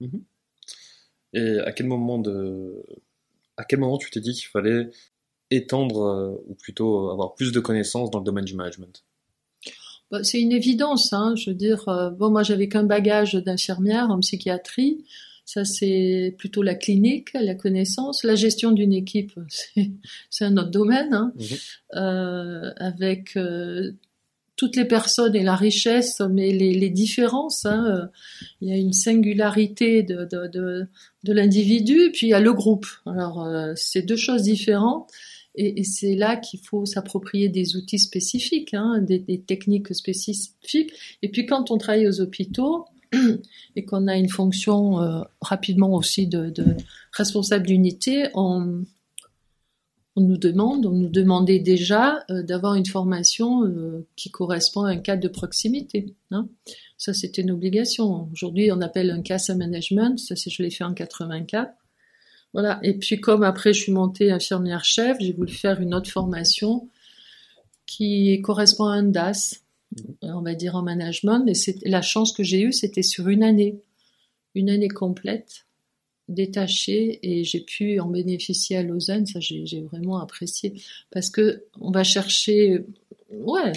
Mhm. 0.00 0.22
Et 1.34 1.58
à 1.60 1.72
quel 1.72 1.86
moment 1.86 2.18
de, 2.18 2.82
à 3.56 3.64
quel 3.64 3.80
moment 3.80 3.98
tu 3.98 4.10
t'es 4.10 4.20
dit 4.20 4.32
qu'il 4.32 4.48
fallait 4.48 4.90
étendre 5.50 6.02
euh, 6.02 6.44
ou 6.46 6.54
plutôt 6.54 7.10
avoir 7.10 7.34
plus 7.34 7.52
de 7.52 7.60
connaissances 7.60 8.10
dans 8.10 8.18
le 8.18 8.24
domaine 8.24 8.44
du 8.44 8.54
management? 8.54 9.04
C'est 10.22 10.40
une 10.40 10.52
évidence, 10.52 11.12
hein. 11.12 11.34
je 11.36 11.50
veux 11.50 11.56
dire. 11.56 11.88
Euh, 11.88 12.10
bon, 12.10 12.30
moi 12.30 12.42
j'avais 12.42 12.68
qu'un 12.68 12.84
bagage 12.84 13.34
d'infirmière 13.34 14.10
en 14.10 14.18
psychiatrie. 14.20 15.04
Ça, 15.44 15.64
c'est 15.64 16.34
plutôt 16.38 16.62
la 16.62 16.76
clinique, 16.76 17.32
la 17.32 17.56
connaissance. 17.56 18.22
La 18.22 18.36
gestion 18.36 18.70
d'une 18.70 18.92
équipe, 18.92 19.32
c'est 20.30 20.44
un 20.44 20.56
autre 20.56 20.70
domaine, 20.70 21.12
hein. 21.12 21.32
Mhm. 21.36 21.56
Euh, 21.96 22.72
avec 22.76 23.36
euh, 23.36 23.92
toutes 24.60 24.76
les 24.76 24.84
personnes 24.84 25.34
et 25.34 25.42
la 25.42 25.56
richesse, 25.56 26.20
mais 26.20 26.52
les, 26.52 26.74
les 26.74 26.90
différences. 26.90 27.64
Hein. 27.64 27.84
Euh, 27.88 28.06
Il 28.60 28.68
y 28.68 28.72
a 28.72 28.76
une 28.76 28.92
singularité 28.92 30.02
de, 30.02 30.26
de, 30.26 30.48
de, 30.48 30.86
de 31.24 31.32
l'individu, 31.32 32.10
puis 32.12 32.26
il 32.26 32.30
y 32.30 32.34
a 32.34 32.40
le 32.40 32.52
groupe. 32.52 32.86
Alors, 33.06 33.42
euh, 33.42 33.72
c'est 33.74 34.02
deux 34.02 34.16
choses 34.16 34.42
différentes. 34.42 35.10
Et, 35.54 35.80
et 35.80 35.84
c'est 35.84 36.14
là 36.14 36.36
qu'il 36.36 36.60
faut 36.60 36.86
s'approprier 36.86 37.48
des 37.48 37.76
outils 37.76 37.98
spécifiques, 37.98 38.74
hein, 38.74 39.00
des, 39.00 39.18
des 39.18 39.40
techniques 39.40 39.94
spécifiques. 39.94 40.92
Et 41.22 41.28
puis 41.28 41.46
quand 41.46 41.70
on 41.70 41.78
travaille 41.78 42.08
aux 42.08 42.20
hôpitaux, 42.20 42.86
et 43.76 43.84
qu'on 43.84 44.06
a 44.06 44.16
une 44.16 44.28
fonction 44.28 45.00
euh, 45.00 45.22
rapidement 45.40 45.94
aussi 45.94 46.26
de, 46.26 46.50
de 46.50 46.64
responsable 47.12 47.66
d'unité, 47.66 48.28
on, 48.34 48.84
on 50.16 50.20
nous 50.22 50.36
demande, 50.36 50.86
on 50.86 50.92
nous 50.92 51.08
demandait 51.08 51.58
déjà 51.58 52.24
euh, 52.30 52.42
d'avoir 52.42 52.74
une 52.74 52.86
formation 52.86 53.64
euh, 53.64 54.06
qui 54.16 54.30
correspond 54.30 54.84
à 54.84 54.90
un 54.90 54.98
cadre 54.98 55.22
de 55.22 55.28
proximité. 55.28 56.14
Hein. 56.30 56.48
Ça, 56.98 57.14
c'était 57.14 57.42
une 57.42 57.50
obligation. 57.50 58.28
Aujourd'hui, 58.32 58.70
on 58.72 58.80
appelle 58.80 59.10
un 59.10 59.22
CAS 59.22 59.50
management. 59.56 60.18
Ça, 60.18 60.34
je 60.36 60.62
l'ai 60.62 60.70
fait 60.70 60.84
en 60.84 60.94
84. 60.94 61.72
Voilà. 62.52 62.80
Et 62.82 62.94
puis, 62.94 63.20
comme 63.20 63.42
après, 63.42 63.72
je 63.72 63.82
suis 63.82 63.92
montée 63.92 64.30
infirmière 64.30 64.84
chef, 64.84 65.16
j'ai 65.20 65.32
voulu 65.32 65.52
faire 65.52 65.80
une 65.80 65.94
autre 65.94 66.10
formation 66.10 66.88
qui 67.86 68.40
correspond 68.42 68.84
à 68.86 68.94
un 68.94 69.02
DAS, 69.02 69.62
on 70.22 70.42
va 70.42 70.54
dire 70.54 70.76
en 70.76 70.82
management. 70.82 71.44
Et 71.46 71.54
c'est 71.54 71.78
la 71.84 72.02
chance 72.02 72.32
que 72.32 72.42
j'ai 72.42 72.60
eue, 72.62 72.72
c'était 72.72 73.02
sur 73.02 73.28
une 73.28 73.42
année, 73.42 73.80
une 74.54 74.70
année 74.70 74.88
complète, 74.88 75.66
détachée, 76.28 77.18
et 77.22 77.44
j'ai 77.44 77.60
pu 77.60 77.98
en 78.00 78.08
bénéficier 78.08 78.76
à 78.76 78.82
Lausanne. 78.82 79.26
Ça, 79.26 79.40
j'ai, 79.40 79.82
vraiment 79.82 80.20
apprécié 80.20 80.74
parce 81.10 81.30
que 81.30 81.64
on 81.80 81.90
va 81.90 82.04
chercher, 82.04 82.84
ouais. 83.30 83.72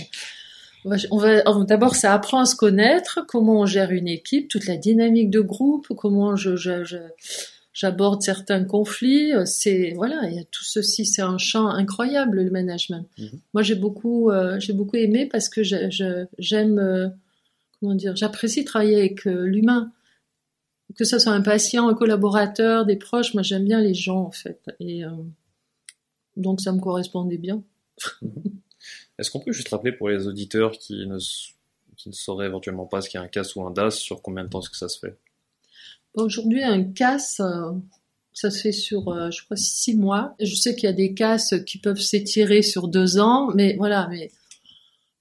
On 1.11 1.17
va, 1.17 1.41
d'abord, 1.63 1.95
ça 1.95 2.13
apprend 2.13 2.39
à 2.41 2.45
se 2.45 2.57
connaître, 2.57 3.25
comment 3.27 3.61
on 3.61 3.65
gère 3.65 3.91
une 3.91 4.09
équipe, 4.09 4.49
toute 4.49 4.67
la 4.67 4.75
dynamique 4.75 5.29
de 5.29 5.39
groupe, 5.39 5.87
comment 5.95 6.35
je- 6.35 6.57
j'aborde 7.73 8.21
certains 8.21 8.63
conflits. 8.63 9.31
C'est 9.45 9.93
voilà, 9.95 10.29
il 10.29 10.35
y 10.35 10.39
a 10.39 10.43
tout 10.43 10.63
ceci, 10.63 11.05
c'est 11.05 11.21
un 11.21 11.37
champ 11.37 11.67
incroyable 11.67 12.41
le 12.41 12.51
management. 12.51 13.05
Mhm. 13.17 13.39
Moi, 13.53 13.63
j'ai 13.63 13.75
beaucoup, 13.75 14.29
euh, 14.29 14.59
j'ai 14.59 14.73
beaucoup 14.73 14.95
aimé 14.95 15.25
parce 15.25 15.49
que 15.49 15.63
j'aime, 15.63 16.79
euh, 16.79 17.09
comment 17.79 17.95
dire, 17.95 18.15
j'apprécie 18.15 18.63
travailler 18.63 18.97
avec 18.97 19.27
euh, 19.27 19.45
l'humain, 19.45 19.91
que 20.95 21.03
ce 21.03 21.17
soit 21.17 21.33
un 21.33 21.41
patient, 21.41 21.89
un 21.89 21.95
collaborateur, 21.95 22.85
des 22.85 22.95
proches. 22.95 23.33
Moi, 23.33 23.43
j'aime 23.43 23.65
bien 23.65 23.81
les 23.81 23.95
gens 23.95 24.21
en 24.21 24.31
fait, 24.31 24.61
et 24.79 25.03
euh, 25.03 25.09
donc 26.37 26.61
ça 26.61 26.71
me 26.71 26.79
correspondait 26.79 27.37
bien. 27.37 27.63
Est-ce 29.17 29.31
qu'on 29.31 29.39
peut 29.39 29.51
juste 29.51 29.69
rappeler 29.69 29.91
pour 29.91 30.09
les 30.09 30.27
auditeurs 30.27 30.71
qui 30.71 31.07
ne, 31.07 31.17
qui 31.95 32.09
ne 32.09 32.13
sauraient 32.13 32.47
éventuellement 32.47 32.85
pas 32.85 33.01
ce 33.01 33.09
qu'est 33.09 33.17
un 33.17 33.27
CAS 33.27 33.55
ou 33.55 33.63
un 33.65 33.71
DAS, 33.71 33.91
sur 33.91 34.21
combien 34.21 34.43
de 34.43 34.49
temps 34.49 34.59
est-ce 34.59 34.69
que 34.69 34.77
ça 34.77 34.89
se 34.89 34.99
fait? 34.99 35.17
Aujourd'hui, 36.13 36.63
un 36.63 36.83
casse, 36.83 37.39
euh, 37.39 37.71
ça 38.33 38.51
se 38.51 38.61
fait 38.61 38.71
sur, 38.71 39.09
euh, 39.09 39.31
je 39.31 39.43
crois, 39.43 39.57
six 39.57 39.95
mois. 39.95 40.35
Je 40.39 40.55
sais 40.55 40.75
qu'il 40.75 40.85
y 40.85 40.91
a 40.91 40.93
des 40.93 41.13
casses 41.13 41.53
qui 41.65 41.77
peuvent 41.77 41.99
s'étirer 41.99 42.61
sur 42.61 42.87
deux 42.87 43.19
ans, 43.19 43.51
mais 43.55 43.75
voilà, 43.77 44.07
mais 44.09 44.31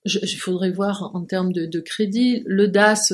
il 0.05 0.37
faudrait 0.37 0.71
voir 0.71 1.11
en 1.15 1.25
termes 1.25 1.53
de, 1.53 1.67
de 1.67 1.81
crédit. 1.81 2.43
Le 2.47 2.69
DAS, 2.69 3.13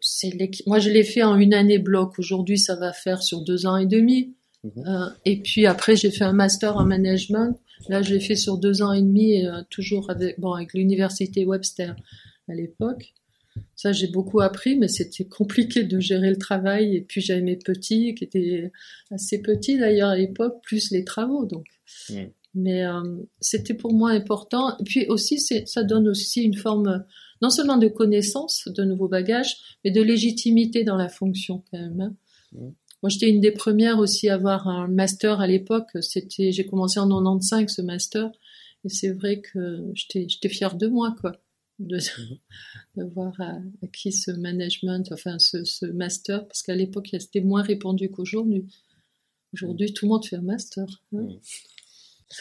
c'est 0.00 0.32
moi 0.66 0.78
je 0.78 0.90
l'ai 0.90 1.04
fait 1.04 1.22
en 1.22 1.36
une 1.36 1.54
année 1.54 1.78
bloc. 1.78 2.18
Aujourd'hui, 2.18 2.58
ça 2.58 2.76
va 2.76 2.92
faire 2.92 3.22
sur 3.22 3.42
deux 3.42 3.66
ans 3.66 3.76
et 3.76 3.86
demi. 3.86 4.34
Mhm. 4.64 4.84
Euh, 4.86 5.08
et 5.24 5.40
puis 5.40 5.66
après, 5.66 5.96
j'ai 5.96 6.10
fait 6.10 6.24
un 6.24 6.32
master 6.32 6.76
en 6.76 6.84
management. 6.84 7.58
Là, 7.88 8.02
je 8.02 8.14
l'ai 8.14 8.20
fait 8.20 8.36
sur 8.36 8.56
deux 8.58 8.82
ans 8.82 8.92
et 8.92 9.02
demi, 9.02 9.46
euh, 9.46 9.62
toujours 9.70 10.10
avec, 10.10 10.40
bon, 10.40 10.52
avec 10.52 10.72
l'université 10.74 11.44
Webster 11.44 11.94
à 12.48 12.54
l'époque. 12.54 13.12
Ça, 13.76 13.92
j'ai 13.92 14.08
beaucoup 14.08 14.40
appris, 14.40 14.76
mais 14.76 14.88
c'était 14.88 15.26
compliqué 15.26 15.84
de 15.84 16.00
gérer 16.00 16.30
le 16.30 16.38
travail. 16.38 16.96
Et 16.96 17.02
puis, 17.02 17.20
j'avais 17.20 17.42
mes 17.42 17.56
petits, 17.56 18.14
qui 18.14 18.24
étaient 18.24 18.72
assez 19.10 19.40
petits 19.42 19.78
d'ailleurs 19.78 20.08
à 20.10 20.16
l'époque, 20.16 20.62
plus 20.62 20.90
les 20.90 21.04
travaux. 21.04 21.44
Donc, 21.44 21.66
mais 22.54 22.84
euh, 22.86 23.02
c'était 23.40 23.74
pour 23.74 23.92
moi 23.92 24.10
important. 24.10 24.76
Et 24.78 24.84
puis 24.84 25.06
aussi, 25.08 25.38
ça 25.38 25.84
donne 25.84 26.08
aussi 26.08 26.42
une 26.42 26.56
forme 26.56 27.04
non 27.42 27.50
seulement 27.50 27.76
de 27.76 27.88
connaissance, 27.88 28.66
de 28.66 28.82
nouveaux 28.82 29.08
bagages, 29.08 29.56
mais 29.84 29.90
de 29.90 30.00
légitimité 30.00 30.82
dans 30.82 30.96
la 30.96 31.08
fonction 31.10 31.62
quand 31.70 31.78
même. 31.78 32.00
hein. 32.00 32.72
Moi, 33.02 33.10
j'étais 33.10 33.28
une 33.28 33.42
des 33.42 33.52
premières 33.52 33.98
aussi 33.98 34.30
à 34.30 34.34
avoir 34.34 34.68
un 34.68 34.88
master 34.88 35.40
à 35.40 35.46
l'époque. 35.46 35.90
C'était, 36.00 36.50
j'ai 36.50 36.64
commencé 36.64 36.98
en 36.98 37.08
95 37.08 37.70
ce 37.70 37.82
master, 37.82 38.30
et 38.84 38.88
c'est 38.88 39.10
vrai 39.10 39.42
que 39.42 39.84
j'étais, 39.94 40.26
j'étais 40.28 40.48
fière 40.48 40.76
de 40.76 40.86
moi, 40.86 41.14
quoi, 41.20 41.32
de 41.78 41.98
d'avoir 42.96 43.38
euh, 43.40 43.58
acquis 43.82 44.12
ce 44.12 44.30
management, 44.30 45.10
enfin 45.12 45.38
ce, 45.38 45.64
ce 45.64 45.86
master, 45.86 46.46
parce 46.46 46.62
qu'à 46.62 46.74
l'époque, 46.74 47.08
c'était 47.12 47.40
moins 47.40 47.62
répandu 47.62 48.10
qu'aujourd'hui. 48.10 48.66
Aujourd'hui, 49.52 49.92
tout 49.92 50.06
le 50.06 50.10
monde 50.10 50.24
fait 50.26 50.36
un 50.36 50.42
master. 50.42 50.84
hein. 51.14 51.28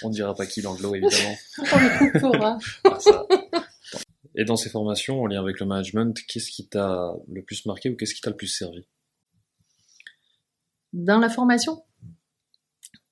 On 0.01 0.09
ne 0.09 0.13
dira 0.13 0.33
pas 0.33 0.45
qui 0.45 0.61
l'anglo, 0.61 0.95
évidemment. 0.95 1.35
On 1.59 1.63
le 1.63 2.11
coupera. 2.19 2.57
Ah, 2.85 2.99
ça. 2.99 3.27
Et 4.37 4.43
dans 4.43 4.55
ces 4.57 4.69
formations, 4.69 5.21
en 5.21 5.27
lien 5.27 5.39
avec 5.41 5.59
le 5.59 5.65
management, 5.65 6.17
qu'est-ce 6.27 6.49
qui 6.51 6.67
t'a 6.67 7.13
le 7.29 7.41
plus 7.43 7.65
marqué 7.65 7.89
ou 7.89 7.95
qu'est-ce 7.95 8.13
qui 8.15 8.21
t'a 8.21 8.31
le 8.31 8.35
plus 8.35 8.47
servi? 8.47 8.85
Dans 10.93 11.19
la 11.19 11.29
formation? 11.29 11.83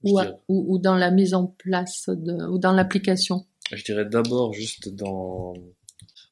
Ou, 0.04 0.20
ou, 0.50 0.74
ou 0.74 0.80
dans 0.80 0.96
la 0.96 1.12
mise 1.12 1.34
en 1.34 1.48
place 1.48 2.10
de, 2.10 2.48
ou 2.50 2.58
dans 2.60 2.74
l'application? 2.74 3.46
Je 3.72 3.84
dirais 3.84 4.06
d'abord 4.06 4.52
juste 4.54 4.90
dans... 4.90 5.54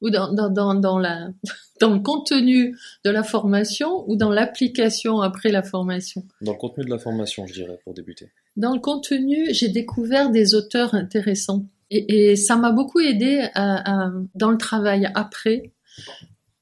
ou 0.01 0.09
dans, 0.09 0.33
dans, 0.33 0.49
dans, 0.49 0.73
dans, 0.75 0.99
la, 0.99 1.29
dans 1.79 1.93
le 1.93 1.99
contenu 1.99 2.77
de 3.05 3.09
la 3.09 3.23
formation 3.23 4.09
ou 4.09 4.15
dans 4.15 4.29
l'application 4.31 5.21
après 5.21 5.51
la 5.51 5.63
formation? 5.63 6.23
dans 6.41 6.51
le 6.53 6.57
contenu 6.57 6.83
de 6.85 6.89
la 6.89 6.97
formation, 6.99 7.45
je 7.47 7.53
dirais, 7.53 7.79
pour 7.83 7.93
débuter. 7.93 8.29
Dans 8.57 8.73
le 8.73 8.79
contenu, 8.81 9.53
j'ai 9.53 9.69
découvert 9.69 10.29
des 10.31 10.55
auteurs 10.55 10.93
intéressants 10.93 11.65
et, 11.89 12.31
et 12.31 12.35
ça 12.35 12.55
m'a 12.57 12.71
beaucoup 12.71 12.99
aidé 12.99 13.47
à, 13.53 14.05
à- 14.07 14.11
dans 14.35 14.49
le 14.51 14.57
travail 14.57 15.09
après 15.15 15.71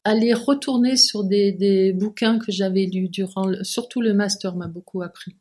à 0.04 0.16
les 0.16 0.34
retourner 0.34 0.96
sur 0.98 1.24
des, 1.24 1.52
des 1.52 1.92
bouquins 1.94 2.40
que 2.40 2.52
j'avais 2.52 2.86
lus 2.86 3.10
durant, 3.10 3.46
le, 3.48 3.64
surtout 3.64 4.02
le 4.02 4.14
master 4.14 4.56
m'a 4.56 4.68
beaucoup 4.68 5.02
appris. 5.02 5.36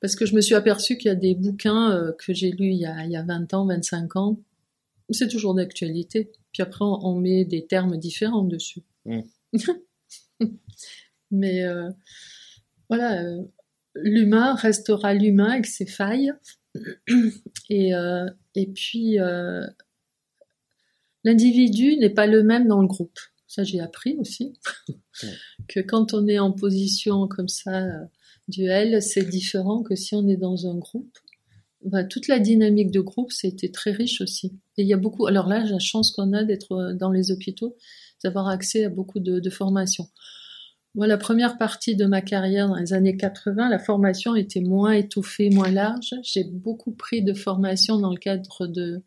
Parce 0.00 0.14
que 0.14 0.26
je 0.26 0.34
me 0.34 0.40
suis 0.40 0.54
aperçue 0.54 0.96
qu'il 0.98 1.08
y 1.08 1.12
a 1.12 1.14
des 1.16 1.34
bouquins 1.34 1.90
euh, 1.92 2.12
que 2.12 2.32
j'ai 2.34 2.50
lus 2.50 2.68
il 2.70 2.76
y, 2.80 2.86
a, 2.86 3.04
il 3.04 3.10
y 3.10 3.16
a 3.16 3.22
20 3.22 3.54
ans, 3.54 3.66
25 3.66 4.16
ans, 4.16 4.38
c'est 5.10 5.28
toujours 5.28 5.54
d'actualité. 5.54 6.32
Puis 6.52 6.62
après, 6.62 6.84
on, 6.84 7.14
met 7.14 7.44
des 7.44 7.66
termes 7.66 7.96
différents 7.96 8.44
dessus. 8.44 8.82
Mm. 9.04 9.20
Mais 11.30 11.64
euh, 11.64 11.90
voilà, 12.88 13.22
euh, 13.22 13.42
l'humain 13.94 14.54
restera 14.54 15.14
l'humain 15.14 15.50
avec 15.50 15.66
ses 15.66 15.86
failles. 15.86 16.32
Et, 17.70 17.94
euh, 17.94 18.26
et 18.54 18.66
puis, 18.66 19.18
euh, 19.18 19.66
l'individu 21.24 21.96
n'est 21.96 22.10
pas 22.10 22.26
le 22.26 22.42
même 22.42 22.68
dans 22.68 22.80
le 22.80 22.86
groupe. 22.86 23.18
Ça, 23.48 23.64
j'ai 23.64 23.80
appris 23.80 24.16
aussi. 24.18 24.52
Ouais. 24.88 25.28
que 25.68 25.80
quand 25.80 26.14
on 26.14 26.28
est 26.28 26.38
en 26.38 26.52
position 26.52 27.26
comme 27.28 27.48
ça, 27.48 27.82
duel, 28.48 29.02
c'est 29.02 29.24
différent 29.24 29.82
que 29.82 29.96
si 29.96 30.14
on 30.14 30.28
est 30.28 30.36
dans 30.36 30.66
un 30.66 30.76
groupe. 30.76 31.18
Bah, 31.84 32.04
toute 32.04 32.26
la 32.26 32.38
dynamique 32.38 32.90
de 32.90 33.00
groupe, 33.00 33.32
c'était 33.32 33.70
très 33.70 33.92
riche 33.92 34.20
aussi. 34.20 34.58
Et 34.76 34.82
il 34.82 34.88
y 34.88 34.94
a 34.94 34.96
beaucoup. 34.96 35.26
Alors 35.26 35.46
là, 35.46 35.62
la 35.64 35.78
chance 35.78 36.10
qu'on 36.10 36.32
a 36.32 36.42
d'être 36.42 36.72
euh, 36.72 36.94
dans 36.94 37.10
les 37.10 37.30
hôpitaux, 37.30 37.76
d'avoir 38.24 38.48
accès 38.48 38.84
à 38.84 38.88
beaucoup 38.88 39.20
de, 39.20 39.50
formations. 39.50 40.08
Moi, 40.94 41.06
la 41.06 41.18
première 41.18 41.58
partie 41.58 41.94
de 41.94 42.06
ma 42.06 42.22
carrière 42.22 42.68
dans 42.68 42.76
les 42.76 42.94
années 42.94 43.16
80, 43.16 43.68
la 43.68 43.78
formation 43.78 44.34
était 44.34 44.62
moins 44.62 44.92
étouffée, 44.92 45.50
moins 45.50 45.70
large. 45.70 46.14
J'ai 46.22 46.44
beaucoup 46.44 46.92
pris 46.92 47.22
de 47.22 47.34
formation 47.34 47.98
dans 47.98 48.10
le 48.10 48.16
cadre 48.16 48.66
de 48.66 49.02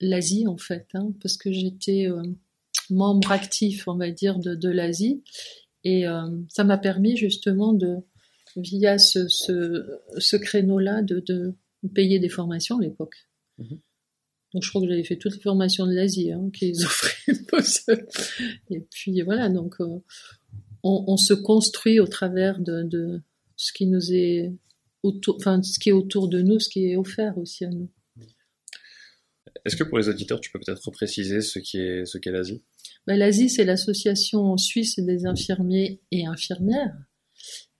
l'Asie, 0.00 0.46
en 0.48 0.56
fait, 0.56 0.88
hein, 0.94 1.12
parce 1.22 1.36
que 1.36 1.52
j'étais 1.52 2.08
euh, 2.08 2.22
membre 2.90 3.30
actif, 3.30 3.86
on 3.86 3.96
va 3.96 4.10
dire, 4.10 4.38
de, 4.40 4.68
l'Asie. 4.68 5.22
Et 5.84 6.06
euh, 6.06 6.28
ça 6.48 6.64
m'a 6.64 6.76
permis 6.76 7.16
justement 7.16 7.72
de, 7.72 7.98
via 8.56 8.98
ce, 8.98 9.28
ce, 9.28 10.36
créneau-là, 10.36 11.02
de 11.02 11.54
payer 11.94 12.18
des 12.18 12.28
formations 12.28 12.78
à 12.78 12.82
l'époque. 12.82 13.14
Mhm. 13.58 13.80
Donc 14.54 14.62
je 14.62 14.70
crois 14.70 14.80
que 14.80 14.88
j'avais 14.88 15.04
fait 15.04 15.16
toutes 15.16 15.34
les 15.34 15.42
formations 15.42 15.86
de 15.86 15.92
l'Asie 15.92 16.32
hein, 16.32 16.50
qu'ils 16.52 16.84
offraient. 17.52 18.06
et 18.70 18.80
puis 18.90 19.20
voilà, 19.22 19.50
donc 19.50 19.74
euh, 19.80 19.98
on, 20.82 21.04
on, 21.06 21.16
se 21.16 21.34
construit 21.34 22.00
au 22.00 22.06
travers 22.06 22.58
de, 22.60 22.82
de, 22.82 23.20
ce 23.56 23.72
qui 23.72 23.86
nous 23.86 24.12
est 24.12 24.52
autour, 25.02 25.36
enfin 25.36 25.62
ce 25.62 25.78
qui 25.78 25.90
est 25.90 25.92
autour 25.92 26.28
de 26.28 26.40
nous, 26.40 26.58
ce 26.58 26.70
qui 26.70 26.90
est 26.90 26.96
offert 26.96 27.36
aussi 27.36 27.64
à 27.64 27.70
nous. 27.70 27.90
Est-ce 29.64 29.76
que 29.76 29.84
pour 29.84 29.98
les 29.98 30.08
auditeurs, 30.08 30.40
tu 30.40 30.50
peux 30.50 30.60
peut-être 30.60 30.90
préciser 30.90 31.40
ce 31.40 31.58
qu'est 31.58 32.06
ce 32.06 32.16
qu'est 32.16 32.30
l'Asie? 32.30 32.62
Ben, 33.06 33.18
L'Asie, 33.18 33.50
c'est 33.50 33.64
l'association 33.64 34.56
suisse 34.56 34.98
des 34.98 35.26
infirmiers 35.26 36.00
et 36.10 36.26
infirmières. 36.26 36.96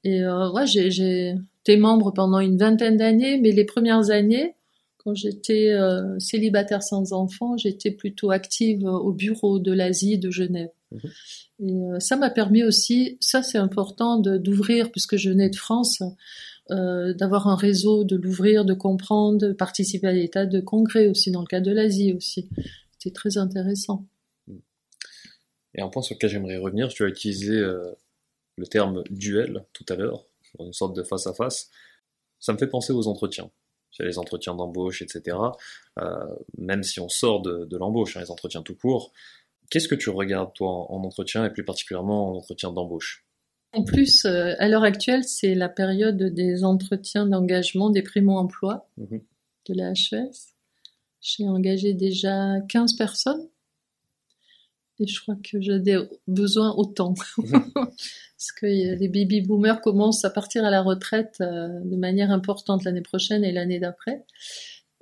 Et 0.05 0.23
euh, 0.23 0.51
ouais, 0.53 0.67
j'ai 0.67 1.35
été 1.61 1.77
membre 1.77 2.13
pendant 2.13 2.41
une 2.41 2.57
vingtaine 2.57 2.97
d'années, 2.97 3.39
mais 3.39 3.53
les 3.53 3.65
premières 3.65 4.11
années, 4.11 4.55
quand 4.99 5.15
j'étais 5.15 5.71
euh, 5.71 6.19
célibataire 6.19 6.83
sans 6.83 7.13
enfant, 7.13 7.57
j'étais 7.57 7.91
plutôt 7.91 8.31
active 8.31 8.85
au 8.85 9.13
bureau 9.13 9.59
de 9.59 9.73
l'Asie 9.73 10.19
de 10.19 10.31
Genève. 10.31 10.71
Mhm. 10.93 11.01
Et 11.61 11.73
euh, 11.73 12.01
ça 12.01 12.17
m'a 12.17 12.31
permis 12.31 12.63
aussi, 12.63 13.17
ça 13.21 13.43
c'est 13.43 13.59
important 13.59 14.19
d'ouvrir, 14.19 14.91
puisque 14.91 15.17
je 15.17 15.31
venais 15.31 15.51
de 15.51 15.57
France, 15.57 16.03
euh, 16.71 17.15
d'avoir 17.15 17.49
un 17.49 17.57
réseau, 17.57 18.05
de 18.05 18.17
l'ouvrir, 18.17 18.65
de 18.65 18.75
comprendre, 18.75 19.39
de 19.39 19.53
participer 19.53 20.07
à 20.07 20.13
des 20.13 20.29
tas 20.29 20.47
de 20.47 20.61
congrès 20.61 21.09
aussi, 21.09 21.31
dans 21.31 21.41
le 21.41 21.47
cas 21.47 21.61
de 21.61 21.73
l'Asie 21.73 22.13
aussi. 22.13 22.49
C'était 22.99 23.15
très 23.15 23.39
intéressant. 23.39 24.07
Et 25.75 25.81
un 25.81 25.89
point 25.89 26.03
sur 26.03 26.15
lequel 26.15 26.31
j'aimerais 26.31 26.57
revenir, 26.57 26.89
tu 26.89 27.05
as 27.05 27.09
utilisé 27.09 27.63
le 28.59 28.67
terme 28.67 29.05
duel 29.11 29.65
tout 29.73 29.87
à 29.89 29.95
l'heure, 29.95 30.27
une 30.59 30.73
sorte 30.73 30.95
de 30.95 31.03
face 31.03 31.27
à 31.27 31.33
face. 31.33 31.71
Ça 32.39 32.53
me 32.53 32.59
fait 32.59 32.69
penser 32.69 32.93
aux 32.93 33.09
entretiens 33.09 33.51
les 34.05 34.19
entretiens 34.19 34.55
d'embauche, 34.55 35.03
etc. 35.03 35.37
Euh, 35.99 36.27
même 36.57 36.83
si 36.83 37.01
on 37.01 37.09
sort 37.09 37.43
de, 37.43 37.77
l'embauche, 37.77 38.17
hein, 38.17 38.21
les 38.21 38.31
entretiens 38.31 38.63
tout 38.63 38.75
court. 38.75 39.13
Qu'est-ce 39.71 39.89
que 39.89 39.95
tu 39.95 40.11
regardes, 40.11 40.53
toi, 40.55 40.91
en, 40.91 41.03
entretien, 41.05 41.45
et 41.45 41.51
plus 41.51 41.65
particulièrement 41.65 42.31
en 42.31 42.37
entretien 42.37 42.73
d'embauche? 42.73 43.27
En 43.73 43.85
plus, 43.85 44.25
euh, 44.25 44.55
à 44.59 44.69
l'heure 44.69 44.85
actuelle, 44.85 45.25
c'est 45.25 45.55
la 45.55 45.69
période 45.69 46.23
des 46.23 46.65
entretiens 46.65 47.27
d'engagement 47.27 47.91
des 47.91 48.03
primo-emploi 48.03 48.89
mhm. 48.97 49.21
de 49.69 49.75
la 49.75 49.91
HES. 49.91 50.55
J'ai 51.21 51.47
engagé 51.47 51.93
déjà 51.93 52.61
15 52.69 52.95
personnes 52.95 53.49
et 55.01 55.07
je 55.07 55.21
crois 55.21 55.37
que 55.37 55.61
j'ai 55.61 55.81
besoin 56.27 56.73
autant. 56.77 57.15
Parce 58.39 58.53
que 58.53 58.67
les 58.67 59.09
baby 59.09 59.41
boomers 59.41 59.81
commencent 59.81 60.25
à 60.25 60.31
partir 60.31 60.65
à 60.65 60.71
la 60.71 60.81
retraite 60.81 61.39
euh, 61.41 61.69
de 61.85 61.97
manière 61.97 62.31
importante 62.31 62.85
l'année 62.85 63.03
prochaine 63.03 63.43
et 63.43 63.51
l'année 63.51 63.81
d'après. 63.81 64.25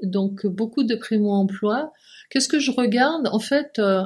Donc 0.02 0.46
beaucoup 0.46 0.84
de 0.84 0.94
primo-emploi. 0.94 1.92
Qu'est-ce 2.30 2.48
que 2.48 2.58
je 2.58 2.70
regarde? 2.70 3.28
En 3.30 3.38
fait, 3.38 3.78
euh, 3.78 4.04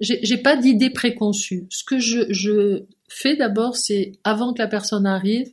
j'ai 0.00 0.36
pas 0.38 0.56
d'idée 0.56 0.90
préconçue. 0.90 1.68
Ce 1.70 1.84
que 1.84 1.98
je, 1.98 2.84
fais 3.08 3.36
d'abord, 3.36 3.76
c'est 3.76 4.12
avant 4.24 4.52
que 4.52 4.60
la 4.60 4.68
personne 4.68 5.06
arrive, 5.06 5.50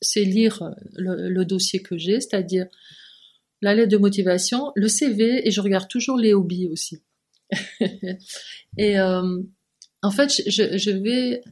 c'est 0.00 0.24
lire 0.24 0.74
le, 0.94 1.28
le, 1.28 1.44
dossier 1.44 1.82
que 1.82 1.98
j'ai, 1.98 2.20
c'est-à-dire 2.20 2.66
la 3.62 3.74
lettre 3.74 3.90
de 3.90 3.96
motivation, 3.96 4.72
le 4.76 4.88
CV, 4.88 5.46
et 5.46 5.50
je 5.50 5.60
regarde 5.60 5.88
toujours 5.88 6.16
les 6.16 6.32
hobbies 6.34 6.68
aussi. 6.68 7.02
et 8.78 8.98
euh, 8.98 9.42
en 10.02 10.10
fait, 10.10 10.30
je, 10.46 10.90
vais, 10.90 11.42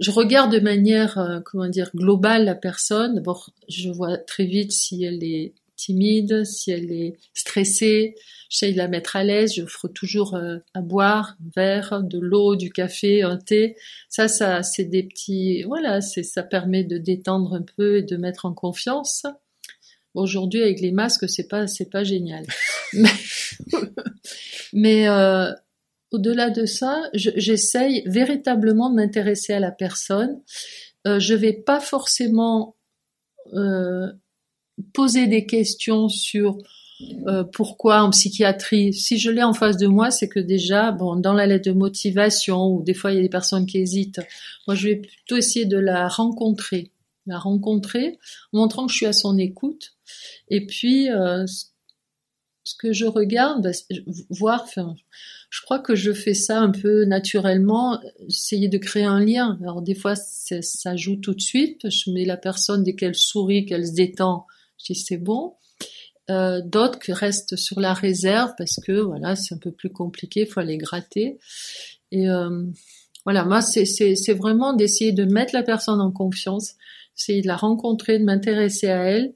je 0.00 0.10
regarde 0.10 0.52
de 0.52 0.60
manière, 0.60 1.18
euh, 1.18 1.40
comment 1.44 1.68
dire, 1.68 1.90
globale 1.94 2.44
la 2.44 2.54
personne. 2.54 3.14
D'abord, 3.14 3.50
je 3.68 3.90
vois 3.90 4.16
très 4.16 4.46
vite 4.46 4.72
si 4.72 5.04
elle 5.04 5.22
est 5.22 5.52
timide, 5.76 6.44
si 6.44 6.70
elle 6.70 6.90
est 6.90 7.18
stressée. 7.34 8.14
J'essaye 8.48 8.72
de 8.72 8.78
la 8.78 8.88
mettre 8.88 9.16
à 9.16 9.24
l'aise. 9.24 9.54
J'offre 9.54 9.88
toujours 9.88 10.34
euh, 10.34 10.58
à 10.74 10.80
boire, 10.80 11.36
un 11.40 11.50
verre, 11.54 12.02
de 12.02 12.18
l'eau, 12.18 12.56
du 12.56 12.70
café, 12.70 13.22
un 13.22 13.36
thé. 13.36 13.76
Ça, 14.08 14.26
ça, 14.26 14.62
c'est 14.62 14.84
des 14.84 15.02
petits, 15.02 15.62
voilà, 15.64 16.00
c'est, 16.00 16.22
ça 16.22 16.42
permet 16.42 16.82
de 16.82 16.98
détendre 16.98 17.54
un 17.54 17.64
peu 17.76 17.98
et 17.98 18.02
de 18.02 18.16
mettre 18.16 18.46
en 18.46 18.54
confiance. 18.54 19.26
Aujourd'hui, 20.14 20.62
avec 20.62 20.80
les 20.80 20.92
masques, 20.92 21.28
c'est 21.28 21.46
pas, 21.46 21.66
c'est 21.66 21.90
pas 21.90 22.04
génial. 22.04 22.44
Mais 24.72 25.08
euh, 25.08 25.52
au-delà 26.10 26.50
de 26.50 26.66
ça, 26.66 27.02
j'essaye 27.14 28.02
véritablement 28.06 28.90
de 28.90 28.96
m'intéresser 28.96 29.52
à 29.52 29.60
la 29.60 29.70
personne. 29.70 30.40
Euh, 31.06 31.18
je 31.18 31.34
vais 31.34 31.52
pas 31.52 31.80
forcément 31.80 32.76
euh, 33.54 34.08
poser 34.92 35.26
des 35.26 35.46
questions 35.46 36.08
sur 36.08 36.58
euh, 37.26 37.44
pourquoi 37.44 38.02
en 38.02 38.10
psychiatrie. 38.10 38.92
Si 38.92 39.18
je 39.18 39.30
l'ai 39.30 39.42
en 39.42 39.54
face 39.54 39.76
de 39.76 39.86
moi, 39.86 40.10
c'est 40.10 40.28
que 40.28 40.40
déjà, 40.40 40.92
bon, 40.92 41.16
dans 41.16 41.32
la 41.32 41.46
lettre 41.46 41.70
de 41.70 41.76
motivation, 41.76 42.66
ou 42.66 42.82
des 42.82 42.94
fois 42.94 43.12
il 43.12 43.16
y 43.16 43.18
a 43.18 43.22
des 43.22 43.28
personnes 43.28 43.66
qui 43.66 43.78
hésitent, 43.78 44.20
moi 44.66 44.74
je 44.74 44.88
vais 44.88 44.96
plutôt 44.96 45.36
essayer 45.36 45.64
de 45.64 45.78
la 45.78 46.08
rencontrer, 46.08 46.90
la 47.26 47.38
rencontrer, 47.38 48.18
montrant 48.52 48.86
que 48.86 48.92
je 48.92 48.96
suis 48.98 49.06
à 49.06 49.12
son 49.12 49.38
écoute. 49.38 49.92
Et 50.48 50.66
puis, 50.66 51.10
euh, 51.10 51.46
ce 52.64 52.74
que 52.78 52.92
je 52.92 53.06
regarde, 53.06 53.70
voir, 54.28 54.66
je 55.50 55.60
crois 55.62 55.80
que 55.80 55.96
je 55.96 56.12
fais 56.12 56.32
ça 56.32 56.60
un 56.60 56.70
peu 56.70 57.04
naturellement, 57.04 58.00
essayer 58.28 58.68
de 58.68 58.78
créer 58.78 59.04
un 59.04 59.18
lien. 59.18 59.58
Alors 59.62 59.82
des 59.82 59.96
fois, 59.96 60.14
ça 60.14 60.96
joue 60.96 61.16
tout 61.16 61.34
de 61.34 61.40
suite. 61.40 61.90
Je 61.90 62.12
mets 62.12 62.24
la 62.24 62.36
personne 62.36 62.84
dès 62.84 62.94
qu'elle 62.94 63.16
sourit, 63.16 63.66
qu'elle 63.66 63.86
se 63.86 63.92
détend, 63.92 64.46
je 64.78 64.92
dis 64.92 64.98
c'est 64.98 65.16
bon. 65.16 65.54
Euh, 66.30 66.60
D'autres 66.64 67.00
qui 67.00 67.12
restent 67.12 67.56
sur 67.56 67.80
la 67.80 67.94
réserve 67.94 68.52
parce 68.56 68.76
que 68.86 69.00
voilà, 69.00 69.34
c'est 69.34 69.56
un 69.56 69.58
peu 69.58 69.72
plus 69.72 69.90
compliqué, 69.90 70.46
faut 70.46 70.60
aller 70.60 70.78
gratter. 70.78 71.38
Et 72.12 72.30
euh, 72.30 72.64
voilà, 73.24 73.44
moi, 73.44 73.60
c'est 73.60 74.32
vraiment 74.34 74.72
d'essayer 74.72 75.10
de 75.10 75.24
mettre 75.24 75.52
la 75.52 75.64
personne 75.64 76.00
en 76.00 76.12
confiance, 76.12 76.74
essayer 77.18 77.42
de 77.42 77.48
la 77.48 77.56
rencontrer, 77.56 78.20
de 78.20 78.24
m'intéresser 78.24 78.88
à 78.88 79.02
elle 79.02 79.34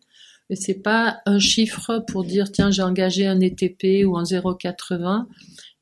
mais 0.51 0.57
c'est 0.57 0.83
pas 0.83 1.23
un 1.25 1.39
chiffre 1.39 2.05
pour 2.07 2.25
dire 2.25 2.53
tiens 2.53 2.71
j'ai 2.71 2.83
engagé 2.83 3.27
un 3.27 3.41
ETP 3.41 4.05
ou 4.07 4.17
un 4.19 4.25
0,80. 4.25 5.25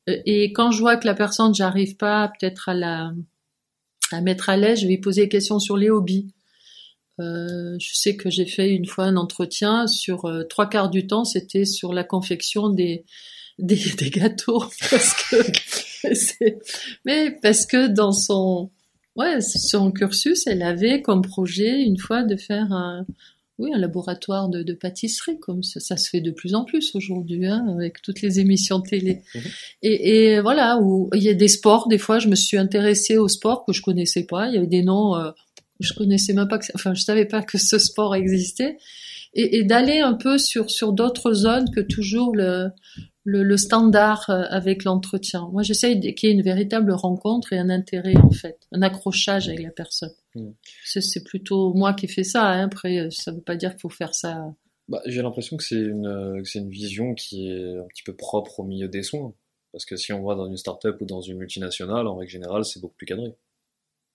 Euh, 0.09 0.17
et 0.25 0.51
quand 0.53 0.71
je 0.71 0.79
vois 0.79 0.97
que 0.97 1.05
la 1.05 1.13
personne 1.13 1.53
j'arrive 1.53 1.95
pas 1.97 2.31
peut-être 2.39 2.69
à 2.69 2.73
la 2.73 3.13
à 4.11 4.21
mettre 4.21 4.49
à 4.49 4.57
l'aise, 4.57 4.81
je 4.81 4.87
vais 4.87 4.97
poser 4.97 5.23
des 5.23 5.29
questions 5.29 5.59
sur 5.59 5.77
les 5.77 5.89
hobbies. 5.89 6.27
Euh, 7.19 7.77
je 7.79 7.93
sais 7.93 8.15
que 8.15 8.29
j'ai 8.29 8.45
fait 8.45 8.69
une 8.69 8.85
fois 8.85 9.05
un 9.05 9.17
entretien 9.17 9.87
sur 9.87 10.25
euh, 10.25 10.43
trois 10.43 10.67
quarts 10.67 10.89
du 10.89 11.05
temps, 11.05 11.25
c'était 11.25 11.65
sur 11.65 11.93
la 11.93 12.03
confection 12.03 12.69
des 12.69 13.05
des, 13.59 13.77
des 13.97 14.09
gâteaux 14.09 14.63
parce 14.89 15.13
que 15.13 15.35
mais 17.05 17.31
parce 17.41 17.65
que 17.65 17.87
dans 17.87 18.11
son 18.11 18.71
ouais 19.15 19.41
son 19.41 19.91
cursus, 19.91 20.47
elle 20.47 20.63
avait 20.63 21.01
comme 21.01 21.21
projet 21.21 21.83
une 21.83 21.99
fois 21.99 22.23
de 22.23 22.35
faire 22.35 22.71
un, 22.71 23.05
oui, 23.59 23.71
un 23.73 23.77
laboratoire 23.77 24.49
de, 24.49 24.73
pâtisserie, 24.73 25.39
comme 25.39 25.61
ça, 25.61 25.79
ça, 25.79 25.95
se 25.95 26.09
fait 26.09 26.21
de 26.21 26.31
plus 26.31 26.55
en 26.55 26.65
plus 26.65 26.95
aujourd'hui, 26.95 27.45
hein, 27.45 27.65
avec 27.69 28.01
toutes 28.01 28.21
les 28.21 28.39
émissions 28.39 28.81
télé. 28.81 29.21
Mhm. 29.35 29.41
Et, 29.83 30.39
voilà, 30.39 30.79
où 30.81 31.09
il 31.13 31.21
y 31.21 31.29
a 31.29 31.33
des 31.35 31.47
sports. 31.47 31.87
Des 31.87 31.99
fois, 31.99 32.17
je 32.17 32.29
me 32.29 32.35
suis 32.35 32.57
intéressée 32.57 33.17
aux 33.17 33.27
sports 33.27 33.63
que 33.65 33.73
je 33.73 33.81
connaissais 33.81 34.25
pas. 34.25 34.47
Il 34.47 34.55
y 34.55 34.57
avait 34.57 34.67
des 34.67 34.81
noms, 34.81 35.15
euh, 35.15 35.31
je 35.79 35.93
connaissais 35.93 36.33
même 36.33 36.47
pas, 36.47 36.57
que, 36.57 36.65
enfin, 36.73 36.95
je 36.95 37.03
savais 37.03 37.25
pas 37.25 37.43
que 37.43 37.59
ce 37.59 37.77
sport 37.77 38.15
existait. 38.15 38.77
Et, 39.35 39.57
et 39.57 39.63
d'aller 39.63 39.99
un 39.99 40.13
peu 40.13 40.37
sur 40.37 40.69
sur 40.69 40.93
d'autres 40.93 41.33
zones 41.33 41.69
que 41.73 41.81
toujours 41.81 42.35
le 42.35 42.69
le, 43.23 43.43
le 43.43 43.57
standard 43.57 44.29
euh, 44.29 44.43
avec 44.49 44.83
l'entretien. 44.83 45.49
Moi, 45.51 45.63
j'essaye 45.63 45.99
qu'il 46.15 46.29
y 46.29 46.31
ait 46.31 46.35
une 46.35 46.41
véritable 46.41 46.91
rencontre 46.91 47.53
et 47.53 47.57
un 47.57 47.69
intérêt, 47.69 48.15
en 48.17 48.31
fait, 48.31 48.59
un 48.71 48.81
accrochage 48.81 49.47
avec 49.47 49.61
la 49.61 49.71
personne. 49.71 50.13
Hmm. 50.35 50.51
C'est 50.83 51.23
plutôt 51.23 51.73
moi 51.73 51.93
qui 51.93 52.07
fais 52.07 52.23
ça. 52.23 52.49
Hein. 52.49 52.65
Après, 52.65 53.09
ça 53.11 53.31
ne 53.31 53.37
veut 53.37 53.43
pas 53.43 53.55
dire 53.55 53.71
qu'il 53.71 53.81
faut 53.81 53.89
faire 53.89 54.13
ça. 54.13 54.53
Bah, 54.87 55.01
J'ai 55.05 55.21
l'impression 55.21 55.57
que 55.57 55.63
c'est 55.63 55.75
une, 55.75 56.41
c'est 56.43 56.59
une 56.59 56.69
vision 56.69 57.13
qui 57.13 57.47
est 57.47 57.77
un 57.77 57.87
petit 57.87 58.03
peu 58.03 58.15
propre 58.15 58.59
au 58.59 58.63
milieu 58.63 58.87
des 58.87 59.03
soins. 59.03 59.33
Parce 59.71 59.85
que 59.85 59.95
si 59.95 60.13
on 60.13 60.23
va 60.23 60.35
dans 60.35 60.47
une 60.47 60.57
start-up 60.57 61.01
ou 61.01 61.05
dans 61.05 61.21
une 61.21 61.37
multinationale, 61.37 62.07
en 62.07 62.15
règle 62.15 62.31
générale, 62.31 62.63
c'est 62.63 62.79
beaucoup 62.79 62.95
plus 62.95 63.07
cadré. 63.07 63.33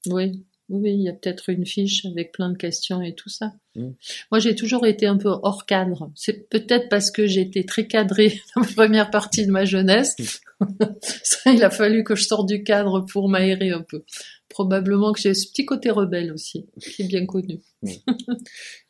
Oui, 0.07 0.45
oui, 0.69 0.93
il 0.93 1.03
y 1.03 1.09
a 1.09 1.15
peut-être 1.15 1.49
une 1.49 1.65
fiche 1.65 2.05
avec 2.05 2.33
plein 2.33 2.51
de 2.51 2.57
questions 2.57 3.01
et 3.01 3.15
tout 3.15 3.31
ça. 3.31 3.55
Mm. 3.75 3.91
Moi, 4.31 4.39
j'ai 4.39 4.55
toujours 4.55 4.87
été 4.87 5.07
un 5.07 5.17
peu 5.17 5.29
hors 5.29 5.65
cadre. 5.65 6.11
C'est 6.15 6.49
peut-être 6.51 6.89
parce 6.91 7.11
que 7.11 7.27
j'ai 7.27 7.41
été 7.41 7.65
très 7.65 7.87
cadrée 7.87 8.41
dans 8.55 8.63
la 8.63 8.69
première 8.69 9.11
partie 9.11 9.47
de 9.47 9.51
ma 9.51 9.65
jeunesse. 9.65 10.15
Mm. 10.61 10.65
ça, 11.23 11.53
il 11.53 11.65
a 11.65 11.71
fallu 11.71 12.05
que 12.05 12.15
je 12.15 12.25
sorte 12.25 12.49
du 12.49 12.63
cadre 12.65 13.01
pour 13.01 13.29
m'aérer 13.29 13.71
un 13.71 13.83
peu. 13.83 14.05
Probablement 14.51 15.13
que 15.13 15.21
j'ai 15.21 15.33
ce 15.35 15.49
petit 15.49 15.65
côté 15.65 15.91
rebelle 15.91 16.33
aussi, 16.33 16.67
qui 16.81 17.03
est 17.03 17.09
bien 17.09 17.25
connu. 17.25 17.61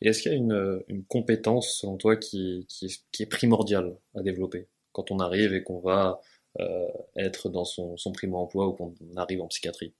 Et 0.01 0.07
est-ce 0.07 0.21
qu'il 0.21 0.31
y 0.31 0.35
a 0.35 0.37
une, 0.37 0.81
une, 0.87 1.03
compétence, 1.05 1.77
selon 1.79 1.97
toi, 1.97 2.17
qui, 2.17 2.65
qui, 2.67 2.85
est, 2.85 3.03
qui, 3.11 3.23
est, 3.23 3.27
primordiale 3.27 3.95
à 4.15 4.21
développer 4.21 4.67
quand 4.93 5.11
on 5.11 5.19
arrive 5.19 5.53
et 5.53 5.61
qu'on 5.61 5.79
va 5.79 6.21
euh, 6.59 6.87
être 7.15 7.49
dans 7.49 7.65
son, 7.65 7.95
son 7.97 8.11
primo-emploi 8.11 8.67
ou 8.67 8.73
qu'on 8.73 8.95
arrive 9.15 9.41
en 9.41 9.47
psychiatrie? 9.47 9.93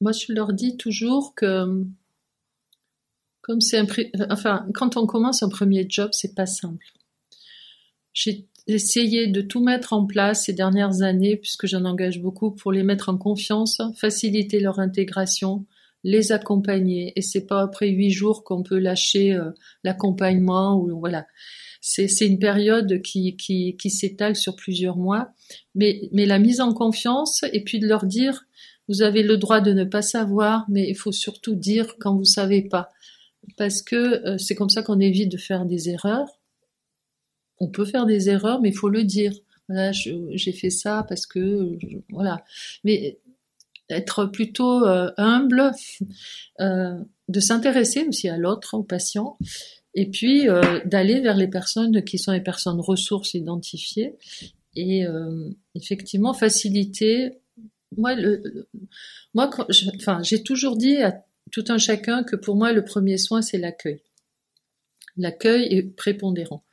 Moi, 0.00 0.12
je 0.12 0.32
leur 0.32 0.52
dis 0.52 0.76
toujours 0.76 1.34
que 1.34 1.84
comme 3.44 3.60
c'est 3.60 3.76
un, 3.76 3.86
enfin, 4.30 4.66
quand 4.72 4.96
on 4.96 5.06
commence 5.06 5.42
un 5.42 5.50
premier 5.50 5.84
job, 5.86 6.08
c'est 6.12 6.34
pas 6.34 6.46
simple. 6.46 6.86
J'ai 8.14 8.48
essayé 8.66 9.26
de 9.26 9.42
tout 9.42 9.62
mettre 9.62 9.92
en 9.92 10.06
place 10.06 10.46
ces 10.46 10.54
dernières 10.54 11.02
années, 11.02 11.36
puisque 11.36 11.66
j'en 11.66 11.84
engage 11.84 12.22
beaucoup, 12.22 12.52
pour 12.52 12.72
les 12.72 12.82
mettre 12.82 13.10
en 13.10 13.18
confiance, 13.18 13.82
faciliter 13.96 14.60
leur 14.60 14.78
intégration, 14.78 15.66
les 16.04 16.32
accompagner. 16.32 17.12
Et 17.16 17.22
c'est 17.22 17.46
pas 17.46 17.60
après 17.60 17.88
huit 17.88 18.12
jours 18.12 18.44
qu'on 18.44 18.62
peut 18.62 18.78
lâcher 18.78 19.34
euh, 19.34 19.50
l'accompagnement 19.82 20.80
ou 20.80 20.98
voilà. 20.98 21.26
C'est, 21.82 22.08
une 22.22 22.38
période 22.38 23.02
qui, 23.02 23.76
s'étale 23.90 24.36
sur 24.36 24.56
plusieurs 24.56 24.96
mois, 24.96 25.34
mais 25.74 26.08
la 26.14 26.38
mise 26.38 26.62
en 26.62 26.72
confiance 26.72 27.44
et 27.52 27.62
puis 27.62 27.78
de 27.78 27.86
leur 27.86 28.06
dire, 28.06 28.46
vous 28.88 29.02
avez 29.02 29.22
le 29.22 29.36
droit 29.36 29.60
de 29.60 29.72
ne 29.72 29.84
pas 29.84 30.02
savoir, 30.02 30.66
mais 30.68 30.88
il 30.88 30.96
faut 30.96 31.12
surtout 31.12 31.54
dire 31.54 31.96
quand 31.98 32.16
vous 32.16 32.24
savez 32.24 32.62
pas, 32.62 32.90
parce 33.56 33.82
que 33.82 33.96
euh, 33.96 34.38
c'est 34.38 34.54
comme 34.54 34.70
ça 34.70 34.82
qu'on 34.82 35.00
évite 35.00 35.30
de 35.30 35.38
faire 35.38 35.64
des 35.66 35.88
erreurs 35.88 36.28
on 37.58 37.68
peut 37.68 37.84
faire 37.84 38.06
des 38.06 38.28
erreurs, 38.28 38.60
mais 38.60 38.70
il 38.70 38.76
faut 38.76 38.88
le 38.88 39.04
dire. 39.04 39.32
Voilà, 39.68 39.92
j'ai 39.92 40.52
fait 40.52 40.70
ça 40.70 41.04
parce 41.08 41.26
que 41.26 41.78
voilà. 42.10 42.44
Mais 42.84 43.18
être 43.88 44.26
plutôt 44.26 44.84
euh, 44.86 45.10
humble, 45.16 45.70
euh, 46.60 46.98
de 47.28 47.40
s'intéresser 47.40 48.06
aussi 48.06 48.28
à 48.28 48.36
l'autre, 48.36 48.74
au 48.74 48.82
patient, 48.82 49.38
et 49.94 50.10
puis 50.10 50.48
euh, 50.48 50.80
d'aller 50.84 51.20
vers 51.20 51.36
les 51.36 51.48
personnes 51.48 52.02
qui 52.04 52.18
sont 52.18 52.32
les 52.32 52.42
personnes 52.42 52.80
ressources 52.80 53.34
identifiées, 53.34 54.16
et 54.76 55.04
effectivement 55.76 56.34
faciliter. 56.34 57.38
Moi, 57.96 58.14
le, 58.14 58.68
moi, 59.34 59.50
enfin, 59.98 60.22
j'ai 60.22 60.42
toujours 60.42 60.76
dit 60.76 60.96
à 60.96 61.24
tout 61.52 61.64
un 61.68 61.78
chacun 61.78 62.24
que 62.24 62.36
pour 62.36 62.56
moi 62.56 62.72
le 62.72 62.84
premier 62.84 63.18
soin 63.18 63.42
c'est 63.42 63.58
l'accueil. 63.58 64.00
L'accueil 65.16 65.66
est 65.70 65.82
prépondérant 65.82 66.64